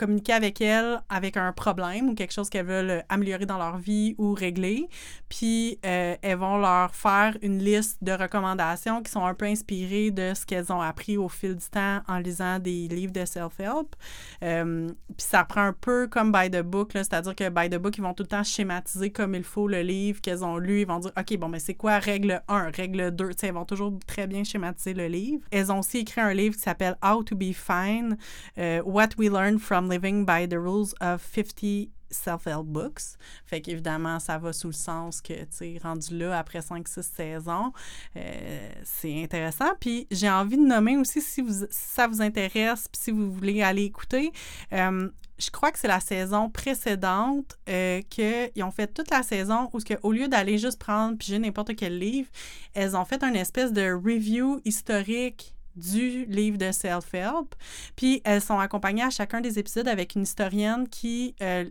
communiquer 0.00 0.32
avec 0.32 0.62
elles 0.62 1.00
avec 1.10 1.36
un 1.36 1.52
problème 1.52 2.08
ou 2.08 2.14
quelque 2.14 2.32
chose 2.32 2.48
qu'elles 2.48 2.66
veulent 2.66 3.04
améliorer 3.10 3.44
dans 3.44 3.58
leur 3.58 3.76
vie 3.76 4.14
ou 4.16 4.32
régler. 4.32 4.88
Puis, 5.28 5.78
euh, 5.84 6.16
elles 6.22 6.38
vont 6.38 6.56
leur 6.56 6.94
faire 6.94 7.36
une 7.42 7.58
liste 7.58 7.98
de 8.02 8.12
recommandations 8.12 9.02
qui 9.02 9.12
sont 9.12 9.24
un 9.24 9.34
peu 9.34 9.44
inspirées 9.44 10.10
de 10.10 10.32
ce 10.34 10.46
qu'elles 10.46 10.72
ont 10.72 10.80
appris 10.80 11.18
au 11.18 11.28
fil 11.28 11.54
du 11.54 11.66
temps 11.66 12.00
en 12.08 12.18
lisant 12.18 12.58
des 12.58 12.88
livres 12.88 13.12
de 13.12 13.24
self-help. 13.26 13.94
Euh, 14.42 14.88
puis, 14.88 15.26
ça 15.26 15.44
prend 15.44 15.62
un 15.62 15.74
peu 15.74 16.08
comme 16.08 16.32
By 16.32 16.50
the 16.50 16.62
Book, 16.62 16.92
c'est-à-dire 16.94 17.36
que 17.36 17.48
By 17.50 17.68
the 17.68 17.78
Book, 17.78 17.98
ils 17.98 18.02
vont 18.02 18.14
tout 18.14 18.22
le 18.22 18.28
temps 18.28 18.42
schématiser 18.42 19.10
comme 19.10 19.34
il 19.34 19.44
faut 19.44 19.68
le 19.68 19.82
livre 19.82 20.20
qu'elles 20.22 20.44
ont 20.44 20.56
lu. 20.56 20.80
Ils 20.80 20.86
vont 20.86 20.98
dire, 20.98 21.12
OK, 21.18 21.36
bon, 21.36 21.48
mais 21.48 21.60
c'est 21.60 21.74
quoi 21.74 21.98
règle 21.98 22.42
1, 22.48 22.70
règle 22.70 23.10
2? 23.10 23.28
Tu 23.28 23.34
sais, 23.36 23.46
elles 23.48 23.54
vont 23.54 23.66
toujours 23.66 23.92
très 24.06 24.26
bien 24.26 24.44
schématiser 24.44 24.94
le 24.94 25.08
livre. 25.08 25.42
Elles 25.50 25.70
ont 25.70 25.80
aussi 25.80 25.98
écrit 25.98 26.22
un 26.22 26.32
livre 26.32 26.54
qui 26.54 26.62
s'appelle 26.62 26.96
How 27.04 27.22
to 27.22 27.36
be 27.36 27.52
fine, 27.52 28.16
euh, 28.58 28.82
What 28.84 29.10
we 29.18 29.30
learn 29.30 29.58
from 29.58 29.89
living 29.90 30.24
by 30.24 30.46
the 30.46 30.58
rules 30.58 30.94
of 31.00 31.20
50 31.20 31.90
self-help 32.10 32.66
books. 32.66 33.16
Fait 33.46 33.60
qu'évidemment, 33.60 34.18
ça 34.18 34.38
va 34.38 34.52
sous 34.52 34.68
le 34.68 34.72
sens 34.72 35.20
que, 35.20 35.32
tu 35.32 35.46
sais, 35.50 35.78
rendu 35.82 36.16
là, 36.16 36.38
après 36.38 36.60
5-6 36.60 37.02
saisons, 37.02 37.72
euh, 38.16 38.70
c'est 38.84 39.22
intéressant. 39.22 39.70
Puis 39.80 40.06
j'ai 40.10 40.30
envie 40.30 40.56
de 40.56 40.66
nommer 40.66 40.96
aussi, 40.96 41.20
si, 41.20 41.44
ça 41.70 42.06
vous 42.06 42.20
intéresse, 42.20 42.88
puis 42.88 43.00
si 43.00 43.10
vous 43.10 43.32
voulez 43.32 43.62
aller 43.62 43.84
écouter, 43.84 44.32
euh, 44.72 45.08
je 45.38 45.50
crois 45.50 45.72
que 45.72 45.78
c'est 45.78 45.88
la 45.88 46.00
saison 46.00 46.50
précédente 46.50 47.56
euh, 47.68 48.02
qu'ils 48.10 48.62
ont 48.62 48.70
fait 48.70 48.88
toute 48.88 49.10
la 49.10 49.22
saison 49.22 49.70
où, 49.72 49.78
que, 49.78 49.94
au 50.02 50.12
lieu 50.12 50.28
d'aller 50.28 50.58
juste 50.58 50.78
prendre 50.78 51.16
puis 51.16 51.38
n'importe 51.38 51.74
quel 51.76 51.98
livre, 51.98 52.28
elles 52.74 52.94
ont 52.94 53.04
fait 53.04 53.22
une 53.24 53.36
espèce 53.36 53.72
de 53.72 53.92
review 53.92 54.60
historique 54.64 55.54
du 55.80 56.24
livre 56.26 56.58
de 56.58 56.70
self-help. 56.70 57.54
Puis 57.96 58.20
elles 58.24 58.42
sont 58.42 58.58
accompagnées 58.58 59.02
à 59.02 59.10
chacun 59.10 59.40
des 59.40 59.58
épisodes 59.58 59.88
avec 59.88 60.14
une 60.14 60.22
historienne 60.22 60.88
qui, 60.88 61.34
euh, 61.42 61.64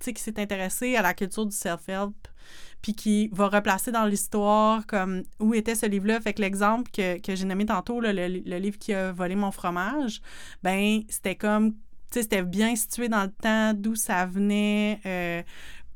qui 0.00 0.22
s'est 0.22 0.40
intéressée 0.40 0.96
à 0.96 1.02
la 1.02 1.14
culture 1.14 1.46
du 1.46 1.54
self-help 1.56 2.14
puis 2.82 2.94
qui 2.94 3.28
va 3.32 3.48
replacer 3.48 3.92
dans 3.92 4.04
l'histoire 4.04 4.86
comme 4.86 5.22
où 5.40 5.54
était 5.54 5.74
ce 5.74 5.86
livre-là. 5.86 6.20
Fait 6.20 6.34
que 6.34 6.42
l'exemple 6.42 6.90
que, 6.90 7.18
que 7.18 7.34
j'ai 7.34 7.46
nommé 7.46 7.64
tantôt, 7.64 7.98
là, 7.98 8.12
le, 8.12 8.28
le 8.28 8.58
livre 8.58 8.78
qui 8.78 8.92
a 8.92 9.10
volé 9.10 9.36
mon 9.36 9.50
fromage, 9.50 10.20
ben 10.62 11.00
c'était 11.08 11.34
comme, 11.34 11.72
tu 11.72 11.78
sais, 12.10 12.22
c'était 12.22 12.42
bien 12.42 12.76
situé 12.76 13.08
dans 13.08 13.22
le 13.22 13.30
temps, 13.30 13.72
d'où 13.74 13.94
ça 13.94 14.26
venait, 14.26 15.00
euh, 15.06 15.42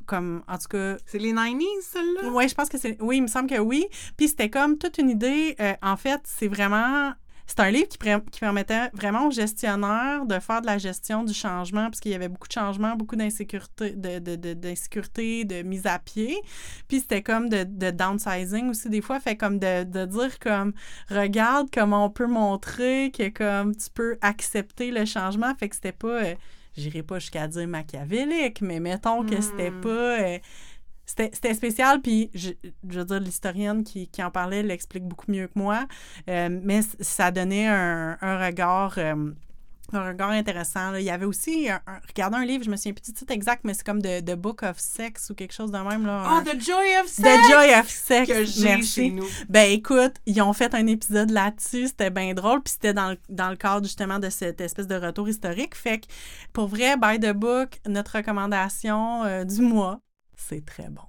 comme, 0.06 0.42
en 0.48 0.56
tout 0.56 0.68
cas, 0.68 0.96
C'est 1.04 1.18
les 1.18 1.34
90s, 1.34 1.62
celle-là? 1.82 2.30
oui, 2.32 2.48
je 2.48 2.54
pense 2.54 2.70
que 2.70 2.78
c'est. 2.78 2.96
Oui, 3.02 3.18
il 3.18 3.22
me 3.22 3.26
semble 3.26 3.50
que 3.50 3.58
oui. 3.58 3.84
Puis 4.16 4.28
c'était 4.28 4.48
comme 4.48 4.78
toute 4.78 4.96
une 4.96 5.10
idée. 5.10 5.56
euh, 5.60 5.74
en 5.82 5.98
fait, 5.98 6.22
c'est 6.24 6.48
vraiment. 6.48 7.12
C'est 7.50 7.60
un 7.60 7.70
livre 7.70 7.88
qui, 7.88 7.96
permettait 8.40 8.90
vraiment 8.92 9.26
aux 9.26 9.30
gestionnaires 9.30 10.26
de 10.26 10.38
faire 10.38 10.60
de 10.60 10.66
la 10.66 10.76
gestion 10.76 11.24
du 11.24 11.32
changement, 11.32 11.84
parce 11.86 11.98
qu'il 11.98 12.12
y 12.12 12.14
avait 12.14 12.28
beaucoup 12.28 12.46
de 12.46 12.52
changements, 12.52 12.94
beaucoup 12.94 13.16
d'insécurité, 13.16 13.92
de, 13.92 14.18
de, 14.18 14.36
de, 14.36 14.52
d'insécurité, 14.52 15.44
de 15.46 15.62
mise 15.62 15.86
à 15.86 15.98
pied. 15.98 16.38
Puis 16.88 17.00
c'était 17.00 17.22
comme 17.22 17.48
de, 17.48 17.64
de 17.64 17.90
downsizing 17.90 18.68
aussi, 18.68 18.90
des 18.90 19.00
fois. 19.00 19.18
Fait 19.18 19.34
comme 19.34 19.58
de, 19.58 19.84
de 19.84 20.04
dire 20.04 20.38
comme, 20.38 20.74
regarde 21.10 21.68
comment 21.72 22.04
on 22.04 22.10
peut 22.10 22.26
montrer 22.26 23.10
que 23.16 23.30
comme 23.30 23.74
tu 23.74 23.88
peux 23.94 24.18
accepter 24.20 24.90
le 24.90 25.06
changement. 25.06 25.54
Fait 25.58 25.70
que 25.70 25.74
c'était 25.74 25.92
pas. 25.92 26.22
euh, 26.22 26.34
J'irai 26.76 27.02
pas 27.02 27.18
jusqu'à 27.18 27.48
dire 27.48 27.66
machiavélique, 27.66 28.60
mais 28.60 28.78
mettons 28.78 29.24
que 29.24 29.40
c'était 29.40 29.70
Hmm. 29.70 29.80
pas. 29.80 29.88
euh, 29.88 30.38
c'était 31.08 31.30
c'était 31.32 31.54
spécial, 31.54 32.00
puis 32.02 32.30
je, 32.34 32.50
je 32.88 32.98
veux 32.98 33.04
dire, 33.06 33.20
l'historienne 33.20 33.82
qui, 33.82 34.08
qui 34.08 34.22
en 34.22 34.30
parlait 34.30 34.62
l'explique 34.62 35.04
beaucoup 35.04 35.30
mieux 35.32 35.46
que 35.46 35.58
moi, 35.58 35.86
euh, 36.28 36.48
mais 36.62 36.80
ça 37.00 37.30
donnait 37.30 37.66
un, 37.66 38.18
un 38.20 38.46
regard. 38.46 38.94
euh, 38.98 39.32
un 39.94 40.06
regard 40.06 40.28
intéressant. 40.32 40.90
là. 40.90 41.00
Il 41.00 41.04
y 41.06 41.10
avait 41.10 41.24
aussi, 41.24 41.70
un, 41.70 41.80
un- 41.86 41.98
regardez 42.06 42.36
un 42.36 42.44
livre, 42.44 42.62
je 42.62 42.68
me 42.70 42.76
souviens 42.76 42.92
plus 42.92 43.04
du 43.10 43.14
titre 43.14 43.32
exact, 43.32 43.62
mais 43.64 43.72
c'est 43.72 43.86
comme 43.86 44.02
The, 44.02 44.22
The 44.22 44.34
Book 44.34 44.62
of 44.62 44.78
Sex 44.78 45.30
ou 45.30 45.34
quelque 45.34 45.54
chose 45.54 45.72
de 45.72 45.78
même. 45.78 46.04
Là, 46.04 46.24
Oh, 46.26 46.30
un- 46.34 46.42
The 46.44 46.60
Joy 46.60 46.98
of 47.02 47.06
Sex! 47.06 47.22
The 47.26 47.50
Joy 47.50 47.74
of 47.80 47.88
Sex. 47.88 48.28
que 48.30 48.44
j'ai 48.44 48.64
Merci. 48.64 48.86
chez 48.86 49.10
nous. 49.12 49.24
Ben 49.48 49.70
écoute, 49.72 50.12
ils 50.26 50.42
ont 50.42 50.52
fait 50.52 50.74
un 50.74 50.86
épisode 50.86 51.30
là-dessus, 51.30 51.86
c'était 51.86 52.10
bien 52.10 52.34
drôle, 52.34 52.62
puis 52.62 52.72
c'était 52.74 52.92
dans, 52.92 53.12
le- 53.12 53.18
dans 53.30 53.48
le 53.48 53.56
cadre 53.56 53.86
justement 53.86 54.18
de 54.18 54.28
cette 54.28 54.60
espèce 54.60 54.86
de 54.88 54.94
retour 54.96 55.26
historique. 55.26 55.74
Fait 55.74 56.00
que 56.00 56.06
pour 56.52 56.66
vrai, 56.68 56.98
by 56.98 57.18
the 57.18 57.32
book, 57.32 57.80
notre 57.86 58.18
recommandation 58.18 59.24
euh, 59.24 59.44
du 59.44 59.62
mois, 59.62 60.00
c'est 60.38 60.64
très 60.64 60.88
bon. 60.88 61.02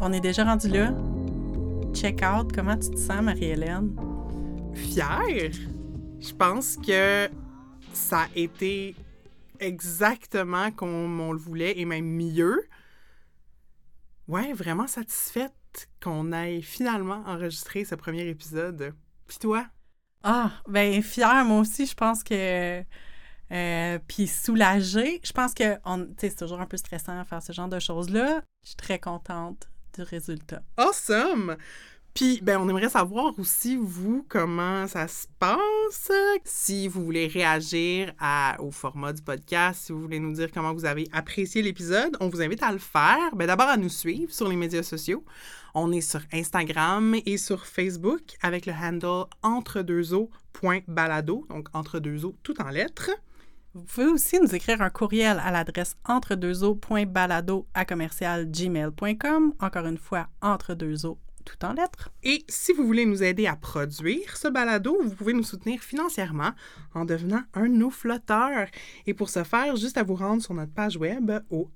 On 0.00 0.12
est 0.12 0.20
déjà 0.20 0.44
rendu 0.44 0.68
là. 0.68 0.94
Check 1.94 2.22
out, 2.22 2.52
comment 2.52 2.76
tu 2.76 2.90
te 2.90 2.96
sens, 2.96 3.22
Marie-Hélène? 3.22 3.96
Fière. 4.74 5.52
Je 6.20 6.34
pense 6.34 6.76
que 6.76 7.28
ça 7.92 8.20
a 8.20 8.28
été 8.36 8.94
exactement 9.60 10.70
comme 10.70 11.20
on 11.20 11.32
le 11.32 11.38
voulait 11.38 11.78
et 11.78 11.86
même 11.86 12.04
mieux. 12.06 12.68
Ouais, 14.28 14.52
vraiment 14.52 14.86
satisfaite 14.86 15.88
qu'on 16.02 16.32
ait 16.32 16.60
finalement 16.60 17.22
enregistré 17.26 17.84
ce 17.84 17.94
premier 17.94 18.28
épisode. 18.28 18.94
Puis 19.26 19.38
toi? 19.38 19.66
Ah, 20.26 20.52
ben 20.66 21.02
fière, 21.02 21.44
moi 21.44 21.60
aussi, 21.60 21.86
je 21.86 21.94
pense 21.94 22.24
que. 22.24 22.82
Euh, 23.52 23.98
puis 24.08 24.26
soulagée. 24.26 25.20
Je 25.22 25.32
pense 25.32 25.52
que 25.52 25.78
c'est 26.16 26.36
toujours 26.36 26.60
un 26.60 26.66
peu 26.66 26.78
stressant 26.78 27.18
à 27.20 27.24
faire 27.24 27.42
ce 27.42 27.52
genre 27.52 27.68
de 27.68 27.78
choses-là. 27.78 28.42
Je 28.62 28.68
suis 28.68 28.76
très 28.76 28.98
contente 28.98 29.68
du 29.94 30.02
résultat. 30.02 30.62
Awesome! 30.78 31.56
Puis, 32.14 32.40
ben, 32.40 32.58
on 32.60 32.68
aimerait 32.68 32.88
savoir 32.88 33.36
aussi, 33.40 33.76
vous, 33.76 34.24
comment 34.28 34.86
ça 34.86 35.08
se 35.08 35.26
passe. 35.40 36.12
Si 36.44 36.86
vous 36.86 37.04
voulez 37.04 37.26
réagir 37.26 38.12
au 38.60 38.70
format 38.70 39.12
du 39.12 39.20
podcast, 39.20 39.86
si 39.86 39.92
vous 39.92 40.00
voulez 40.00 40.20
nous 40.20 40.32
dire 40.32 40.52
comment 40.52 40.72
vous 40.72 40.84
avez 40.84 41.08
apprécié 41.10 41.60
l'épisode, 41.60 42.16
on 42.20 42.28
vous 42.28 42.40
invite 42.40 42.62
à 42.62 42.70
le 42.70 42.78
faire. 42.78 43.34
Ben, 43.34 43.48
d'abord 43.48 43.66
à 43.66 43.76
nous 43.76 43.88
suivre 43.88 44.32
sur 44.32 44.48
les 44.48 44.54
médias 44.54 44.84
sociaux. 44.84 45.24
On 45.74 45.90
est 45.90 46.02
sur 46.02 46.20
Instagram 46.32 47.16
et 47.26 47.36
sur 47.36 47.66
Facebook 47.66 48.22
avec 48.42 48.66
le 48.66 48.72
handle 48.72 49.24
entre-deux-eaux.balado, 49.42 51.46
donc 51.50 51.66
entre-deux-eaux 51.72 52.36
tout 52.44 52.62
en 52.62 52.68
lettres. 52.68 53.10
Vous 53.74 53.82
pouvez 53.82 54.06
aussi 54.06 54.38
nous 54.38 54.54
écrire 54.54 54.82
un 54.82 54.90
courriel 54.90 55.42
à 55.44 55.50
l'adresse 55.50 55.96
entre-deux-eaux.balado 56.04 57.66
à 57.74 57.84
commercial. 57.84 58.48
Encore 59.58 59.86
une 59.86 59.98
fois, 59.98 60.28
entre-deux-eaux 60.42 61.18
tout 61.44 61.64
en 61.64 61.72
lettres. 61.72 62.10
Et 62.22 62.44
si 62.48 62.72
vous 62.72 62.86
voulez 62.86 63.06
nous 63.06 63.22
aider 63.22 63.46
à 63.46 63.56
produire 63.56 64.36
ce 64.36 64.48
balado, 64.48 64.98
vous 65.02 65.14
pouvez 65.14 65.32
nous 65.32 65.42
soutenir 65.42 65.80
financièrement 65.80 66.52
en 66.94 67.04
devenant 67.04 67.42
un 67.54 67.68
de 67.68 67.74
nos 67.74 67.90
flotteurs. 67.90 68.68
Et 69.06 69.14
pour 69.14 69.28
ce 69.28 69.44
faire, 69.44 69.76
juste 69.76 69.98
à 69.98 70.02
vous 70.02 70.14
rendre 70.14 70.42
sur 70.42 70.54
notre 70.54 70.72
page 70.72 70.96
web 70.96 71.32
au 71.50 71.70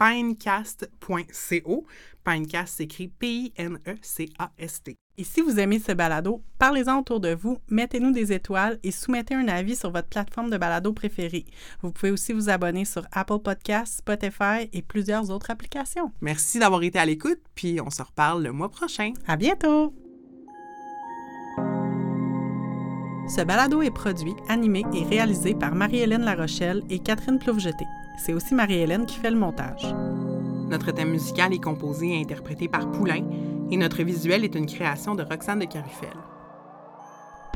entredeuxeaux.pinecast.co. 0.00 1.86
Pinecast 2.24 2.76
s'écrit 2.76 3.08
P-I-N-E-C-A-S-T. 3.08 4.96
Et 5.18 5.24
si 5.24 5.40
vous 5.40 5.58
aimez 5.58 5.78
ce 5.78 5.92
balado, 5.92 6.42
parlez-en 6.58 6.98
autour 6.98 7.20
de 7.20 7.34
vous, 7.34 7.58
mettez-nous 7.70 8.10
des 8.10 8.32
étoiles 8.32 8.78
et 8.82 8.90
soumettez 8.90 9.34
un 9.34 9.48
avis 9.48 9.76
sur 9.76 9.90
votre 9.90 10.08
plateforme 10.08 10.50
de 10.50 10.58
balado 10.58 10.92
préférée. 10.92 11.46
Vous 11.82 11.90
pouvez 11.92 12.10
aussi 12.10 12.32
vous 12.32 12.50
abonner 12.50 12.84
sur 12.84 13.06
Apple 13.12 13.38
Podcasts, 13.38 13.98
Spotify 13.98 14.68
et 14.72 14.82
plusieurs 14.82 15.30
autres 15.30 15.50
applications. 15.50 16.12
Merci 16.20 16.58
d'avoir 16.58 16.82
été 16.82 16.98
à 16.98 17.06
l'écoute, 17.06 17.40
puis 17.54 17.80
on 17.80 17.90
se 17.90 18.02
reparle 18.02 18.42
le 18.42 18.52
mois 18.52 18.70
prochain. 18.70 19.12
À 19.26 19.36
bientôt! 19.36 19.94
Ce 23.28 23.40
balado 23.42 23.82
est 23.82 23.90
produit, 23.90 24.34
animé 24.48 24.84
et 24.92 25.02
réalisé 25.02 25.54
par 25.54 25.74
Marie-Hélène 25.74 26.24
Larochelle 26.24 26.82
et 26.90 26.98
Catherine 26.98 27.38
Ploufjeté. 27.38 27.84
C'est 28.16 28.32
aussi 28.32 28.54
Marie-Hélène 28.54 29.06
qui 29.06 29.18
fait 29.18 29.30
le 29.30 29.38
montage. 29.38 29.94
Notre 30.68 30.90
thème 30.90 31.10
musical 31.10 31.52
est 31.54 31.62
composé 31.62 32.08
et 32.08 32.20
interprété 32.20 32.68
par 32.68 32.90
Poulain, 32.90 33.22
et 33.70 33.76
notre 33.76 34.02
visuel 34.02 34.44
est 34.44 34.54
une 34.54 34.66
création 34.66 35.14
de 35.14 35.22
Roxane 35.22 35.60
de 35.60 35.64
Carufel. 35.64 36.16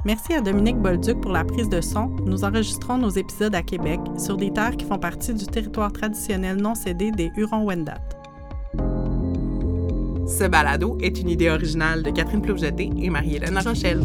Merci 0.04 0.32
à 0.32 0.40
Dominique 0.40 0.78
Bolduc 0.78 1.20
pour 1.20 1.32
la 1.32 1.44
prise 1.44 1.68
de 1.68 1.80
son. 1.80 2.08
Nous 2.24 2.44
enregistrons 2.44 2.98
nos 2.98 3.10
épisodes 3.10 3.54
à 3.54 3.62
Québec, 3.62 4.00
sur 4.16 4.36
des 4.36 4.52
terres 4.52 4.76
qui 4.76 4.86
font 4.86 4.98
partie 4.98 5.34
du 5.34 5.46
territoire 5.46 5.92
traditionnel 5.92 6.56
non 6.56 6.74
cédé 6.74 7.10
des 7.10 7.30
Hurons-Wendat. 7.36 8.00
Ce 10.26 10.44
balado 10.44 10.96
est 11.02 11.20
une 11.20 11.28
idée 11.28 11.50
originale 11.50 12.02
de 12.02 12.10
Catherine 12.10 12.40
Ploufjeté 12.40 12.90
et 12.96 13.10
Marie-Hélène 13.10 13.58
Rochelle. 13.58 14.00